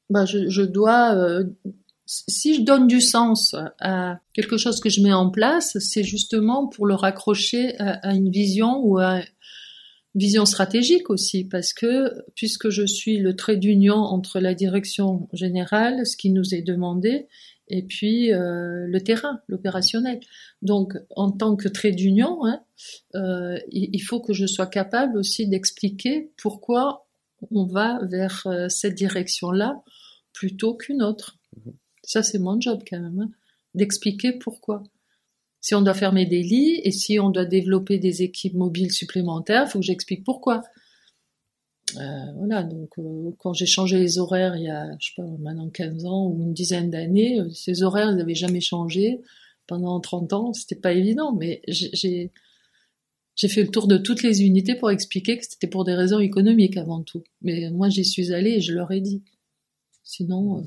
bah, 0.10 0.26
je, 0.26 0.62
dois, 0.62 1.16
euh, 1.16 1.46
si 2.06 2.56
je 2.56 2.62
donne 2.62 2.86
du 2.86 3.02
sens 3.02 3.56
à 3.80 4.20
quelque 4.34 4.56
chose 4.56 4.80
que 4.80 4.90
je 4.90 5.02
mets 5.02 5.14
en 5.14 5.32
place, 5.32 5.80
c'est 5.80 6.04
justement 6.04 6.68
pour 6.68 6.86
le 6.86 6.94
raccrocher 6.94 7.76
à, 7.80 7.94
à, 8.08 8.14
une 8.14 8.30
vision 8.30 8.82
ou 8.84 9.00
à 9.00 9.18
une 9.18 9.24
vision 10.14 10.46
stratégique 10.46 11.10
aussi, 11.10 11.44
parce 11.44 11.74
que 11.74 12.24
puisque 12.36 12.70
je 12.70 12.86
suis 12.86 13.18
le 13.18 13.36
trait 13.36 13.58
d'union 13.58 13.96
entre 13.96 14.40
la 14.40 14.54
direction 14.54 15.28
générale, 15.34 16.06
ce 16.06 16.16
qui 16.16 16.30
nous 16.30 16.54
est 16.54 16.62
demandé, 16.62 17.28
et 17.68 17.84
puis 17.84 18.34
euh, 18.34 18.86
le 18.88 19.02
terrain, 19.02 19.40
l'opérationnel. 19.48 20.20
Donc, 20.62 20.94
en 21.16 21.32
tant 21.32 21.56
que 21.56 21.68
trait 21.68 21.92
d'union, 21.92 22.46
hein, 22.46 22.62
euh, 23.16 23.58
il, 23.72 24.00
faut 24.02 24.20
que 24.20 24.34
je 24.34 24.46
sois 24.46 24.68
capable 24.68 25.18
aussi 25.18 25.48
d'expliquer 25.48 26.32
pourquoi 26.38 27.05
on 27.52 27.66
va 27.66 28.00
vers 28.06 28.44
euh, 28.48 28.70
cette 28.70 28.96
direction-là 28.96 29.82
plutôt 30.34 30.76
qu'une 30.76 31.02
autre. 31.02 31.38
Mhm. 31.58 31.74
Ça, 32.04 32.24
c'est 32.24 32.40
mon 32.40 32.60
job 32.60 32.84
quand 32.88 33.00
même, 33.00 33.20
hein, 33.20 33.32
d'expliquer 33.74 34.34
pourquoi. 34.34 34.84
Si 35.62 35.74
on 35.74 35.82
doit 35.82 35.96
fermer 35.96 36.26
des 36.26 36.44
lits 36.44 36.80
et 36.84 36.92
si 36.92 37.20
on 37.20 37.30
doit 37.30 37.46
développer 37.46 37.98
des 37.98 38.22
équipes 38.22 38.54
mobiles 38.54 38.92
supplémentaires, 38.92 39.64
il 39.68 39.72
faut 39.72 39.80
que 39.80 39.86
j'explique 39.86 40.24
pourquoi. 40.24 40.62
Euh, 41.98 42.32
voilà, 42.38 42.64
donc 42.64 42.90
euh, 43.00 43.32
quand 43.40 43.54
j'ai 43.54 43.66
changé 43.66 43.98
les 43.98 44.18
horaires 44.18 44.56
il 44.56 44.64
y 44.64 44.70
a, 44.70 44.92
je 45.00 45.08
sais 45.08 45.14
pas, 45.16 45.28
maintenant 45.40 45.70
15 45.70 46.06
ans 46.06 46.28
ou 46.28 46.42
une 46.42 46.54
dizaine 46.54 46.90
d'années, 46.90 47.40
ces 47.54 47.84
horaires, 47.84 48.12
ils 48.12 48.18
n'avaient 48.18 48.36
jamais 48.36 48.62
changé. 48.62 49.22
Pendant 49.68 50.00
30 50.00 50.34
ans, 50.34 50.54
c'était 50.54 50.76
pas 50.76 50.94
évident, 50.94 51.34
mais 51.34 51.62
j'ai 51.68 52.32
j'ai 53.36 53.50
fait 53.50 53.64
le 53.64 53.70
tour 53.70 53.88
de 53.88 53.98
toutes 53.98 54.24
les 54.24 54.44
unités 54.44 54.76
pour 54.76 54.92
expliquer 54.92 55.38
que 55.38 55.46
c'était 55.46 55.68
pour 55.68 55.84
des 55.84 55.94
raisons 55.94 56.20
économiques 56.20 56.78
avant 56.78 57.04
tout. 57.04 57.24
Mais 57.42 57.70
moi, 57.70 57.90
j'y 57.90 58.06
suis 58.06 58.34
allée 58.34 58.52
et 58.52 58.62
je 58.62 58.74
leur 58.74 58.92
ai 58.92 59.02
dit. 59.02 59.24
Sinon, 60.04 60.64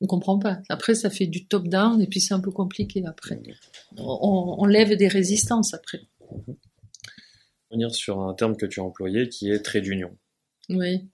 on 0.00 0.06
comprend 0.06 0.38
pas. 0.38 0.60
Après, 0.68 0.94
ça 0.94 1.10
fait 1.10 1.26
du 1.26 1.46
top-down 1.46 2.00
et 2.00 2.06
puis 2.06 2.20
c'est 2.20 2.34
un 2.34 2.40
peu 2.40 2.52
compliqué 2.52 3.02
après. 3.06 3.42
On, 3.96 4.56
on, 4.58 4.64
lève 4.66 4.96
des 4.96 5.08
résistances 5.08 5.74
après. 5.74 6.00
Venir 7.70 7.92
sur 7.92 8.20
un 8.20 8.34
terme 8.34 8.56
que 8.56 8.66
tu 8.66 8.80
as 8.80 8.84
employé 8.84 9.28
qui 9.28 9.50
est 9.50 9.60
trait 9.60 9.80
d'union. 9.80 10.16
Oui. 10.68 11.08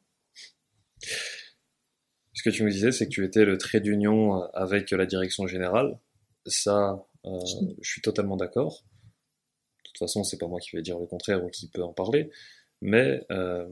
Ce 2.34 2.42
que 2.42 2.50
tu 2.50 2.64
me 2.64 2.70
disais, 2.70 2.92
c'est 2.92 3.06
que 3.06 3.10
tu 3.10 3.24
étais 3.24 3.44
le 3.44 3.56
trait 3.56 3.80
d'union 3.80 4.42
avec 4.52 4.90
la 4.90 5.06
direction 5.06 5.46
générale. 5.46 5.98
Ça, 6.46 7.06
euh, 7.24 7.38
je 7.80 7.90
suis 7.90 8.02
totalement 8.02 8.36
d'accord. 8.36 8.84
De 9.98 10.04
toute 10.04 10.10
façon, 10.10 10.22
c'est 10.22 10.38
pas 10.38 10.46
moi 10.46 10.60
qui 10.60 10.76
vais 10.76 10.82
dire 10.82 10.98
le 10.98 11.06
contraire 11.06 11.44
ou 11.44 11.48
qui 11.48 11.68
peut 11.68 11.82
en 11.82 11.92
parler. 11.92 12.30
Mais 12.80 13.26
euh, 13.32 13.66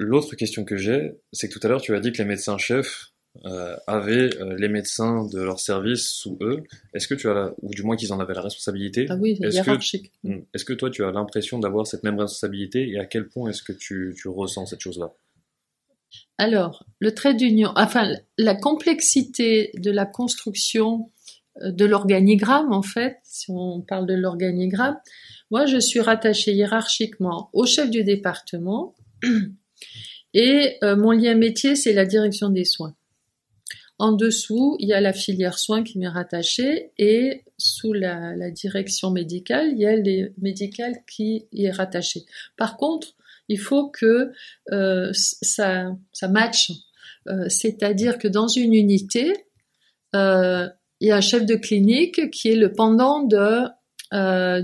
l'autre 0.00 0.34
question 0.34 0.64
que 0.64 0.76
j'ai, 0.76 1.12
c'est 1.32 1.48
que 1.48 1.56
tout 1.56 1.64
à 1.64 1.68
l'heure, 1.68 1.80
tu 1.80 1.94
as 1.94 2.00
dit 2.00 2.10
que 2.10 2.18
les 2.18 2.28
médecins-chefs 2.28 3.12
euh, 3.44 3.76
avaient 3.86 4.36
euh, 4.40 4.56
les 4.58 4.68
médecins 4.68 5.26
de 5.26 5.40
leur 5.40 5.60
service 5.60 6.08
sous 6.10 6.36
eux. 6.40 6.64
Est-ce 6.92 7.06
que 7.06 7.14
tu 7.14 7.28
as, 7.30 7.34
la, 7.34 7.54
ou 7.62 7.70
du 7.70 7.84
moins 7.84 7.96
qu'ils 7.96 8.12
en 8.12 8.18
avaient 8.18 8.34
la 8.34 8.42
responsabilité? 8.42 9.06
Ah 9.08 9.16
oui, 9.16 9.38
est-ce 9.40 9.56
hiérarchique. 9.56 10.12
Que, 10.24 10.28
hmm, 10.28 10.44
est-ce 10.52 10.64
que 10.64 10.72
toi 10.72 10.90
tu 10.90 11.04
as 11.04 11.12
l'impression 11.12 11.58
d'avoir 11.58 11.86
cette 11.86 12.02
même 12.02 12.18
responsabilité 12.18 12.90
et 12.90 12.98
à 12.98 13.06
quel 13.06 13.28
point 13.28 13.48
est-ce 13.48 13.62
que 13.62 13.72
tu, 13.72 14.14
tu 14.20 14.28
ressens 14.28 14.66
cette 14.66 14.80
chose-là? 14.80 15.12
Alors, 16.36 16.84
le 16.98 17.14
trait 17.14 17.34
d'union, 17.34 17.70
enfin 17.76 18.12
la 18.36 18.54
complexité 18.54 19.70
de 19.76 19.90
la 19.90 20.04
construction 20.04 21.10
de 21.60 21.84
l'organigramme 21.84 22.72
en 22.72 22.82
fait, 22.82 23.18
si 23.24 23.50
on 23.50 23.82
parle 23.82 24.06
de 24.06 24.14
l'organigramme, 24.14 24.96
moi 25.50 25.66
je 25.66 25.78
suis 25.78 26.00
rattachée 26.00 26.52
hiérarchiquement 26.52 27.50
au 27.52 27.66
chef 27.66 27.90
du 27.90 28.04
département 28.04 28.94
et 30.34 30.78
euh, 30.82 30.96
mon 30.96 31.12
lien 31.12 31.34
métier 31.34 31.76
c'est 31.76 31.92
la 31.92 32.06
direction 32.06 32.48
des 32.48 32.64
soins. 32.64 32.94
En 33.98 34.12
dessous, 34.12 34.76
il 34.80 34.88
y 34.88 34.94
a 34.94 35.00
la 35.00 35.12
filière 35.12 35.58
soins 35.58 35.84
qui 35.84 35.98
m'est 35.98 36.08
rattachée 36.08 36.90
et 36.98 37.44
sous 37.56 37.92
la, 37.92 38.50
direction 38.50 39.10
médicale, 39.10 39.68
il 39.72 39.78
y 39.78 39.86
a 39.86 39.94
les 39.94 40.32
médicales 40.38 40.96
qui 41.06 41.46
y 41.52 41.66
est 41.66 41.70
rattaché. 41.70 42.24
Par 42.56 42.76
contre, 42.76 43.14
il 43.48 43.60
faut 43.60 43.90
que 43.90 44.32
euh, 44.72 45.10
ça, 45.12 45.94
ça 46.12 46.28
matche. 46.28 46.72
Euh, 47.28 47.48
c'est-à-dire 47.48 48.18
que 48.18 48.26
dans 48.26 48.48
une 48.48 48.74
unité, 48.74 49.32
euh, 51.02 51.06
il 51.06 51.08
y 51.08 51.10
a 51.10 51.16
un 51.16 51.20
chef 51.20 51.44
de 51.44 51.54
clinique 51.54 52.30
qui 52.30 52.48
est 52.48 52.56
le 52.56 52.72
pendant 52.72 53.22
de, 53.22 53.66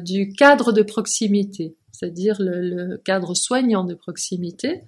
du 0.05 0.33
cadre 0.33 0.73
de 0.73 0.83
proximité, 0.83 1.77
c'est-à-dire 1.93 2.37
le, 2.41 2.97
cadre 2.99 3.35
soignant 3.35 3.85
de 3.85 3.95
proximité. 3.95 4.83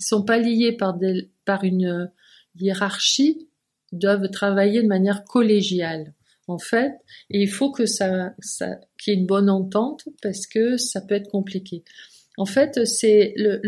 Ils 0.00 0.06
sont 0.06 0.22
pas 0.22 0.38
liés 0.38 0.72
par, 0.72 0.94
des, 0.94 1.30
par 1.44 1.64
une 1.64 2.10
hiérarchie, 2.58 3.48
doivent 3.92 4.30
travailler 4.30 4.82
de 4.82 4.88
manière 4.88 5.24
collégiale 5.24 6.14
en 6.48 6.58
fait, 6.58 6.92
et 7.30 7.42
il 7.42 7.48
faut 7.48 7.70
que 7.70 7.86
ça, 7.86 8.34
qu'il 8.98 9.12
y 9.12 9.16
ait 9.16 9.20
une 9.20 9.26
bonne 9.26 9.50
entente 9.50 10.08
parce 10.22 10.46
que 10.46 10.76
ça 10.78 11.00
peut 11.00 11.14
être 11.14 11.30
compliqué. 11.30 11.84
En 12.38 12.46
fait, 12.46 12.86
c'est 12.86 13.34
le, 13.36 13.60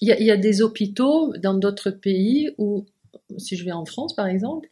il 0.00 0.08
y 0.08 0.12
a, 0.12 0.20
y 0.20 0.30
a, 0.30 0.36
des 0.36 0.62
hôpitaux 0.62 1.32
dans 1.36 1.54
d'autres 1.54 1.90
pays 1.90 2.50
où, 2.58 2.86
si 3.38 3.56
je 3.56 3.64
vais 3.64 3.72
en 3.72 3.84
France 3.84 4.16
par 4.16 4.26
exemple, 4.26 4.68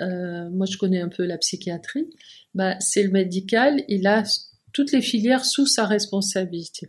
euh, 0.00 0.48
moi 0.50 0.66
je 0.66 0.76
connais 0.76 1.00
un 1.00 1.08
peu 1.08 1.24
la 1.24 1.38
psychiatrie, 1.38 2.08
bah 2.54 2.78
c'est 2.80 3.02
le 3.02 3.10
médical, 3.10 3.84
il 3.88 4.06
a 4.06 4.24
toutes 4.72 4.92
les 4.92 5.02
filières 5.02 5.44
sous 5.44 5.66
sa 5.66 5.86
responsabilité. 5.86 6.88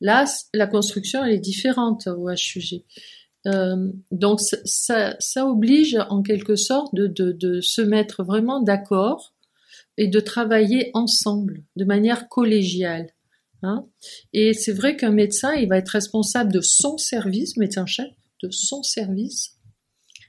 Là, 0.00 0.24
la 0.54 0.66
construction 0.66 1.24
elle 1.24 1.34
est 1.34 1.38
différente 1.38 2.06
au 2.06 2.30
HUG. 2.30 2.84
Euh, 3.46 3.92
donc 4.10 4.40
ça, 4.40 5.16
oblige 5.46 5.98
en 6.08 6.22
quelque 6.22 6.56
sorte 6.56 6.94
de 6.94 7.60
se 7.60 7.82
mettre 7.82 8.24
vraiment 8.24 8.62
d'accord 8.62 9.34
et 9.96 10.08
de 10.08 10.20
travailler 10.20 10.90
ensemble, 10.94 11.62
de 11.76 11.84
manière 11.84 12.28
collégiale. 12.28 13.10
Hein. 13.62 13.86
Et 14.32 14.52
c'est 14.52 14.72
vrai 14.72 14.96
qu'un 14.96 15.10
médecin, 15.10 15.54
il 15.54 15.68
va 15.68 15.78
être 15.78 15.88
responsable 15.88 16.52
de 16.52 16.60
son 16.60 16.98
service, 16.98 17.56
médecin-chef, 17.56 18.10
de 18.42 18.50
son 18.50 18.82
service. 18.82 19.53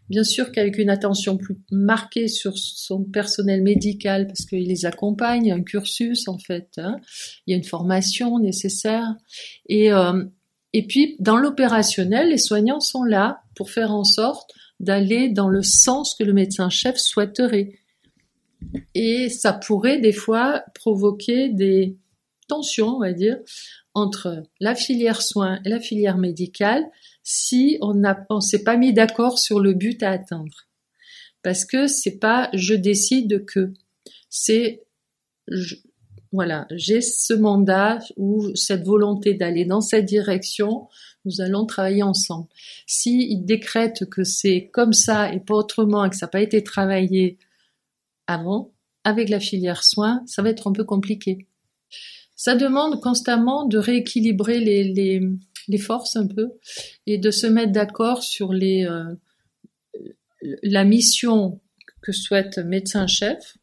Bien 0.10 0.24
sûr 0.24 0.52
qu'avec 0.52 0.78
une 0.78 0.90
attention 0.90 1.38
plus 1.38 1.58
marquée 1.72 2.28
sur 2.28 2.58
son 2.58 3.04
personnel 3.04 3.64
médical, 3.64 4.28
parce 4.28 4.46
qu'il 4.46 4.68
les 4.68 4.86
accompagne, 4.86 5.52
un 5.52 5.64
cursus 5.64 6.28
en 6.28 6.38
fait, 6.38 6.70
hein. 6.78 6.98
il 7.46 7.52
y 7.52 7.54
a 7.54 7.58
une 7.58 7.64
formation 7.64 8.38
nécessaire. 8.40 9.16
Et, 9.68 9.92
euh, 9.92 10.24
et 10.74 10.86
puis, 10.86 11.16
dans 11.20 11.38
l'opérationnel, 11.38 12.30
les 12.30 12.38
soignants 12.38 12.82
sont 12.82 13.04
là 13.04 13.42
pour 13.56 13.72
faire 13.72 13.92
en 13.92 14.04
sorte 14.04 14.52
d'aller 14.80 15.30
dans 15.30 15.50
le 15.50 15.64
sens 15.64 16.16
que 16.16 16.24
le 16.24 16.34
médecin-chef 16.34 16.98
souhaiterait. 16.98 17.80
Et 18.94 19.30
ça 19.30 19.54
pourrait 19.54 20.00
des 20.00 20.12
fois 20.12 20.64
provoquer 20.74 21.50
des 21.50 21.98
tensions, 22.48 22.98
on 22.98 23.00
va 23.00 23.14
dire, 23.14 23.38
entre 23.94 24.44
la 24.60 24.76
filière 24.76 25.22
soins 25.22 25.60
et 25.66 25.70
la 25.70 25.80
filière 25.80 26.18
médicale 26.18 26.84
si 27.26 27.80
on 27.82 27.96
ne 27.96 28.40
s'est 28.40 28.64
pas 28.64 28.78
mis 28.78 28.94
d'accord 28.94 29.40
sur 29.40 29.60
le 29.60 29.74
but 29.74 30.02
à 30.04 30.12
atteindre. 30.12 30.68
Parce 31.42 31.66
que 31.66 31.88
c'est 31.88 32.20
pas 32.20 32.50
je 32.54 32.76
décide 32.76 33.46
que, 33.46 33.74
c'est 34.30 34.84
voilà, 36.32 36.68
j'ai 36.72 37.02
ce 37.02 37.34
mandat 37.34 38.00
ou 38.18 38.56
cette 38.56 38.84
volonté 38.84 39.34
d'aller 39.34 39.66
dans 39.66 39.82
cette 39.82 40.06
direction, 40.06 40.88
nous 41.24 41.42
allons 41.42 41.66
travailler 41.66 42.04
ensemble. 42.04 42.48
Si 42.86 43.28
il 43.32 43.46
décrète 43.46 44.08
que 44.10 44.24
c'est 44.24 44.70
comme 44.72 44.94
ça 44.94 45.34
et 45.34 45.40
pas 45.40 45.56
autrement 45.56 46.06
et 46.06 46.10
que 46.10 46.16
ça 46.16 46.28
n'a 46.28 46.32
pas 46.32 46.42
été 46.42 46.64
travaillé 46.64 47.40
avant, 48.28 48.72
avec 49.04 49.30
la 49.30 49.40
filière 49.40 49.84
soins, 49.84 50.24
ça 50.28 50.42
va 50.42 50.50
être 50.50 50.68
un 50.68 50.74
peu 50.74 50.84
compliqué. 50.84 51.48
Ça 52.36 52.56
demande 52.56 53.02
constamment 53.02 53.66
de 53.66 53.78
rééquilibrer 53.78 54.60
les, 54.60 54.84
les, 54.84 55.22
les 55.68 55.78
forces 55.78 56.16
un 56.16 56.28
peu, 56.28 56.54
et 57.06 57.18
de 57.18 57.32
se 57.32 57.48
mettre 57.48 57.72
d'accord 57.72 58.24
sur 58.24 58.54
les 58.54 58.88
la 60.64 60.84
mission 60.84 61.60
que 62.02 62.12
souhaite 62.12 62.60
médecin-chef 62.60 63.58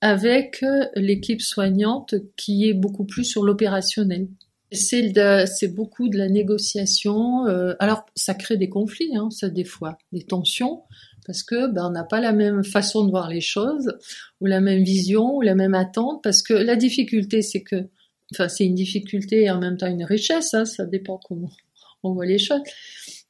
avec 0.00 0.64
l'équipe 0.96 1.40
soignante 1.40 2.16
qui 2.36 2.68
est 2.68 2.74
beaucoup 2.74 3.04
plus 3.04 3.24
sur 3.24 3.44
l'opérationnel. 3.44 4.28
C'est 4.72 5.74
beaucoup 5.74 6.08
de 6.08 6.18
la 6.18 6.28
négociation. 6.28 7.46
Euh, 7.46 7.74
alors, 7.78 8.04
ça 8.16 8.34
crée 8.34 8.56
des 8.56 8.68
conflits, 8.68 9.16
hein, 9.16 9.30
ça 9.30 9.48
des 9.48 9.64
fois, 9.64 9.98
des 10.10 10.24
tensions, 10.24 10.82
parce 11.26 11.42
que 11.42 11.70
ben, 11.70 11.86
on 11.86 11.90
n'a 11.90 12.04
pas 12.04 12.20
la 12.20 12.32
même 12.32 12.64
façon 12.64 13.04
de 13.04 13.10
voir 13.10 13.28
les 13.28 13.42
choses, 13.42 13.92
ou 14.40 14.46
la 14.46 14.60
même 14.60 14.82
vision, 14.82 15.36
ou 15.36 15.42
la 15.42 15.54
même 15.54 15.74
attente, 15.74 16.22
parce 16.22 16.42
que 16.42 16.54
la 16.54 16.74
difficulté, 16.74 17.42
c'est 17.42 17.62
que, 17.62 17.88
enfin, 18.32 18.48
c'est 18.48 18.64
une 18.64 18.74
difficulté 18.74 19.44
et 19.44 19.50
en 19.50 19.60
même 19.60 19.76
temps 19.76 19.86
une 19.86 20.04
richesse, 20.04 20.54
hein, 20.54 20.64
ça 20.64 20.84
dépend 20.84 21.20
comment 21.24 21.50
on 22.02 22.12
voit 22.12 22.26
les 22.26 22.38
choses. 22.38 22.60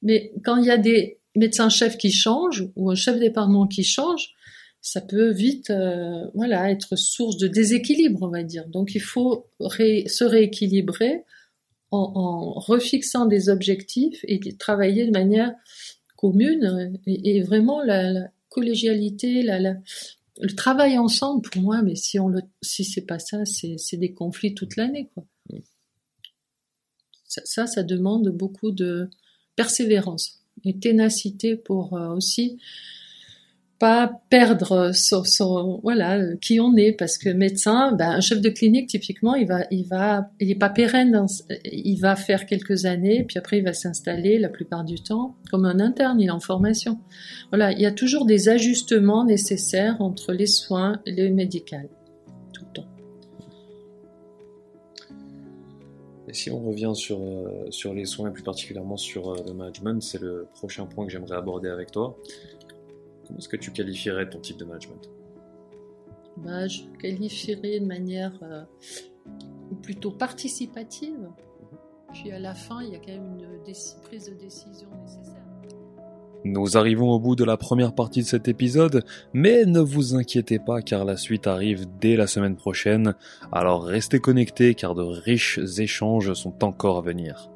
Mais 0.03 0.33
quand 0.45 0.57
il 0.57 0.67
y 0.67 0.71
a 0.71 0.79
des 0.79 1.19
médecins-chefs 1.37 1.99
qui 1.99 2.11
changent, 2.11 2.69
ou 2.77 2.91
un 2.91 2.95
chef 2.95 3.19
département 3.19 3.67
qui 3.67 3.85
change, 3.85 4.35
ça 4.83 5.01
peut 5.01 5.31
vite 5.31 5.71
euh, 5.71 6.27
voilà 6.35 6.71
être 6.71 6.97
source 6.97 7.37
de 7.37 7.47
déséquilibre 7.47 8.19
on 8.23 8.31
va 8.31 8.43
dire 8.43 8.67
donc 8.67 8.97
il 8.97 9.01
faut 9.01 9.47
se 9.61 10.25
rééquilibrer 10.25 11.23
en, 11.93 12.55
refixant 12.55 13.27
des 13.27 13.49
objectifs 13.49 14.25
et 14.27 14.41
travailler 14.57 15.07
de 15.07 15.11
manière 15.11 15.53
commune 16.17 16.99
et, 17.07 17.43
vraiment 17.43 17.83
la, 17.83 18.29
collégialité 18.49 19.43
la, 19.43 19.75
le 20.41 20.55
travail 20.55 20.99
ensemble 20.99 21.49
pour 21.49 21.63
moi 21.63 21.83
mais 21.83 21.95
si 21.95 22.19
on 22.19 22.29
le 22.29 22.41
si 22.63 22.85
c'est 22.85 23.07
pas 23.07 23.19
ça 23.19 23.45
c'est 23.45 23.77
c'est 23.79 23.97
des 23.97 24.13
conflits 24.13 24.55
toute 24.55 24.77
l'année 24.77 25.11
quoi. 25.15 25.25
Ça, 27.33 27.41
ça, 27.47 27.67
ça 27.67 27.83
demande 27.83 28.29
beaucoup 28.29 28.73
de 28.73 29.09
persévérance 29.57 30.43
et 30.67 30.79
ténacité 30.79 31.57
pour 31.57 31.97
euh, 31.97 32.15
aussi 32.15 32.59
pas 33.83 34.13
perdre 34.31 34.93
son, 34.95 35.81
voilà 35.83 36.37
qui 36.37 36.61
on 36.61 36.77
est. 36.77 36.93
Parce 36.93 37.19
que 37.19 37.31
médecin 37.31 37.91
ben, 37.91 38.11
un 38.11 38.21
chef 38.21 38.41
de 38.41 38.49
clinique 38.49 38.89
typiquement 38.89 39.35
il 39.35 39.49
va 39.49 39.65
il 39.73 39.89
va 39.89 40.31
il 40.39 40.53
est 40.53 40.55
pas 40.55 40.69
pérenne 40.69 41.27
il 41.65 41.97
va 41.97 42.15
faire 42.15 42.47
quelques 42.47 42.85
années 42.85 43.25
puis 43.25 43.39
après 43.39 43.59
il 43.59 43.65
va 43.65 43.73
s'installer 43.73 44.39
la 44.39 44.51
plupart 44.51 44.85
du 44.85 45.03
temps 45.03 45.35
comme 45.51 45.65
un 45.65 45.81
interne 45.81 46.21
il 46.21 46.29
est 46.29 46.31
en 46.31 46.39
formation. 46.39 47.01
Voilà 47.49 47.73
il 47.73 47.81
y 47.81 47.87
a 47.87 47.91
toujours 47.91 48.25
des 48.25 48.49
ajustements 48.49 49.25
nécessaires 49.25 49.97
entre 50.01 50.33
les 50.33 50.47
soins 50.47 51.01
et 51.05 51.11
le 51.11 51.31
médical 51.31 51.89
tout 52.53 52.65
le 52.65 52.73
temps. 52.73 52.89
Et 56.29 56.35
si 56.35 56.53
on 56.53 56.61
revient 56.61 56.93
sur 56.95 57.21
euh, 57.21 57.67
sur 57.71 57.95
les 57.95 58.05
soins 58.05 58.31
plus 58.31 58.45
particulièrement 58.45 58.97
sur 58.97 59.33
euh, 59.33 59.37
le 59.45 59.55
management 59.55 60.01
c'est 60.01 60.21
le 60.21 60.47
prochain 60.55 60.87
point 60.87 61.05
que 61.05 61.11
j'aimerais 61.11 61.35
aborder 61.37 61.69
avec 61.69 61.91
toi 61.91 62.17
Comment 63.33 63.39
est-ce 63.39 63.49
que 63.49 63.57
tu 63.57 63.73
qualifierais 63.73 64.29
ton 64.29 64.41
type 64.41 64.59
de 64.59 64.67
management? 64.67 65.11
Bah, 66.37 66.69
Je 66.69 66.83
qualifierais 67.01 67.81
de 67.81 67.87
manière 67.87 68.39
euh, 68.43 68.65
plutôt 69.83 70.11
participative. 70.11 71.19
Mhm. 71.19 71.79
Puis 72.13 72.31
à 72.31 72.39
la 72.39 72.55
fin, 72.55 72.83
il 72.83 72.93
y 72.93 72.95
a 72.95 72.99
quand 72.99 73.13
même 73.13 73.39
une 73.39 73.73
prise 74.03 74.27
de 74.29 74.35
décision 74.35 74.89
nécessaire. 75.01 75.43
Nous 76.45 76.77
arrivons 76.77 77.11
au 77.11 77.21
bout 77.21 77.37
de 77.37 77.45
la 77.45 77.57
première 77.57 77.95
partie 77.95 78.21
de 78.21 78.27
cet 78.27 78.49
épisode, 78.49 79.03
mais 79.33 79.65
ne 79.65 79.81
vous 79.81 80.15
inquiétez 80.15 80.59
pas 80.59 80.83
car 80.83 81.07
la 81.07 81.17
suite 81.17 81.47
arrive 81.47 81.87
dès 82.01 82.17
la 82.17 82.27
semaine 82.27 82.57
prochaine, 82.57 83.15
alors 83.51 83.85
restez 83.85 84.19
connectés 84.19 84.75
car 84.75 84.95
de 84.95 85.03
riches 85.03 85.61
échanges 85.79 86.35
sont 86.35 86.65
encore 86.65 86.99
à 86.99 87.03
venir. 87.03 87.49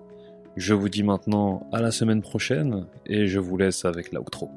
Je 0.57 0.73
vous 0.73 0.89
dis 0.89 1.03
maintenant 1.03 1.69
à 1.73 1.83
la 1.83 1.91
semaine 1.91 2.23
prochaine 2.23 2.87
et 3.05 3.27
je 3.27 3.41
vous 3.41 3.59
laisse 3.59 3.85
avec 3.85 4.13
l'outro. 4.13 4.51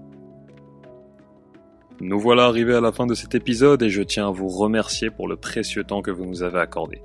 Nous 2.01 2.17
voilà 2.17 2.45
arrivés 2.45 2.75
à 2.75 2.79
la 2.79 2.93
fin 2.93 3.05
de 3.05 3.13
cet 3.13 3.35
épisode 3.35 3.83
et 3.83 3.89
je 3.89 4.01
tiens 4.01 4.29
à 4.29 4.31
vous 4.31 4.47
remercier 4.47 5.09
pour 5.09 5.27
le 5.27 5.35
précieux 5.35 5.83
temps 5.83 6.01
que 6.01 6.11
vous 6.11 6.25
nous 6.25 6.43
avez 6.43 6.59
accordé. 6.59 7.01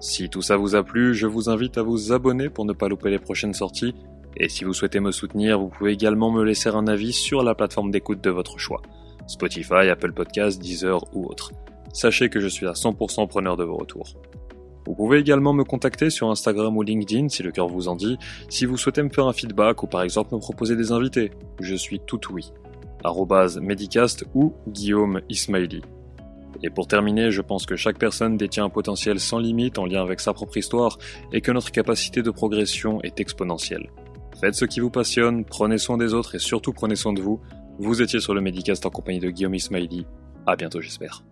Si 0.00 0.28
tout 0.28 0.42
ça 0.42 0.56
vous 0.56 0.74
a 0.74 0.82
plu, 0.82 1.14
je 1.14 1.28
vous 1.28 1.48
invite 1.48 1.78
à 1.78 1.82
vous 1.84 2.10
abonner 2.10 2.48
pour 2.48 2.64
ne 2.64 2.72
pas 2.72 2.88
louper 2.88 3.10
les 3.10 3.20
prochaines 3.20 3.54
sorties. 3.54 3.94
Et 4.36 4.48
si 4.48 4.64
vous 4.64 4.72
souhaitez 4.72 4.98
me 4.98 5.12
soutenir, 5.12 5.60
vous 5.60 5.68
pouvez 5.68 5.92
également 5.92 6.32
me 6.32 6.42
laisser 6.42 6.70
un 6.70 6.88
avis 6.88 7.12
sur 7.12 7.44
la 7.44 7.54
plateforme 7.54 7.92
d'écoute 7.92 8.20
de 8.20 8.30
votre 8.30 8.58
choix. 8.58 8.82
Spotify, 9.28 9.88
Apple 9.88 10.12
Podcasts, 10.12 10.60
Deezer 10.60 11.04
ou 11.14 11.26
autre. 11.26 11.52
Sachez 11.92 12.28
que 12.28 12.40
je 12.40 12.48
suis 12.48 12.66
à 12.66 12.72
100% 12.72 13.28
preneur 13.28 13.56
de 13.56 13.62
vos 13.62 13.76
retours. 13.76 14.16
Vous 14.86 14.96
pouvez 14.96 15.20
également 15.20 15.52
me 15.52 15.62
contacter 15.62 16.10
sur 16.10 16.32
Instagram 16.32 16.76
ou 16.76 16.82
LinkedIn 16.82 17.28
si 17.28 17.44
le 17.44 17.52
cœur 17.52 17.68
vous 17.68 17.86
en 17.86 17.94
dit, 17.94 18.18
si 18.48 18.66
vous 18.66 18.76
souhaitez 18.76 19.04
me 19.04 19.10
faire 19.10 19.28
un 19.28 19.32
feedback 19.32 19.84
ou 19.84 19.86
par 19.86 20.02
exemple 20.02 20.34
me 20.34 20.40
proposer 20.40 20.74
des 20.74 20.90
invités. 20.90 21.30
Je 21.60 21.76
suis 21.76 22.00
tout 22.00 22.20
oui 22.32 22.52
medicast 23.60 24.24
ou 24.34 24.54
Guillaume 24.68 25.20
Ismaili. 25.28 25.82
Et 26.62 26.70
pour 26.70 26.86
terminer, 26.86 27.30
je 27.30 27.42
pense 27.42 27.66
que 27.66 27.76
chaque 27.76 27.98
personne 27.98 28.36
détient 28.36 28.64
un 28.64 28.70
potentiel 28.70 29.18
sans 29.18 29.38
limite 29.38 29.78
en 29.78 29.86
lien 29.86 30.02
avec 30.02 30.20
sa 30.20 30.32
propre 30.32 30.56
histoire 30.56 30.98
et 31.32 31.40
que 31.40 31.50
notre 31.50 31.72
capacité 31.72 32.22
de 32.22 32.30
progression 32.30 33.00
est 33.02 33.20
exponentielle. 33.20 33.90
Faites 34.40 34.54
ce 34.54 34.64
qui 34.64 34.80
vous 34.80 34.90
passionne, 34.90 35.44
prenez 35.44 35.78
soin 35.78 35.98
des 35.98 36.14
autres 36.14 36.34
et 36.34 36.38
surtout 36.38 36.72
prenez 36.72 36.96
soin 36.96 37.12
de 37.12 37.20
vous. 37.20 37.40
Vous 37.78 38.02
étiez 38.02 38.20
sur 38.20 38.34
le 38.34 38.40
Medicast 38.40 38.84
en 38.86 38.90
compagnie 38.90 39.20
de 39.20 39.30
Guillaume 39.30 39.54
Ismaili. 39.54 40.06
À 40.46 40.56
bientôt 40.56 40.80
j'espère. 40.80 41.24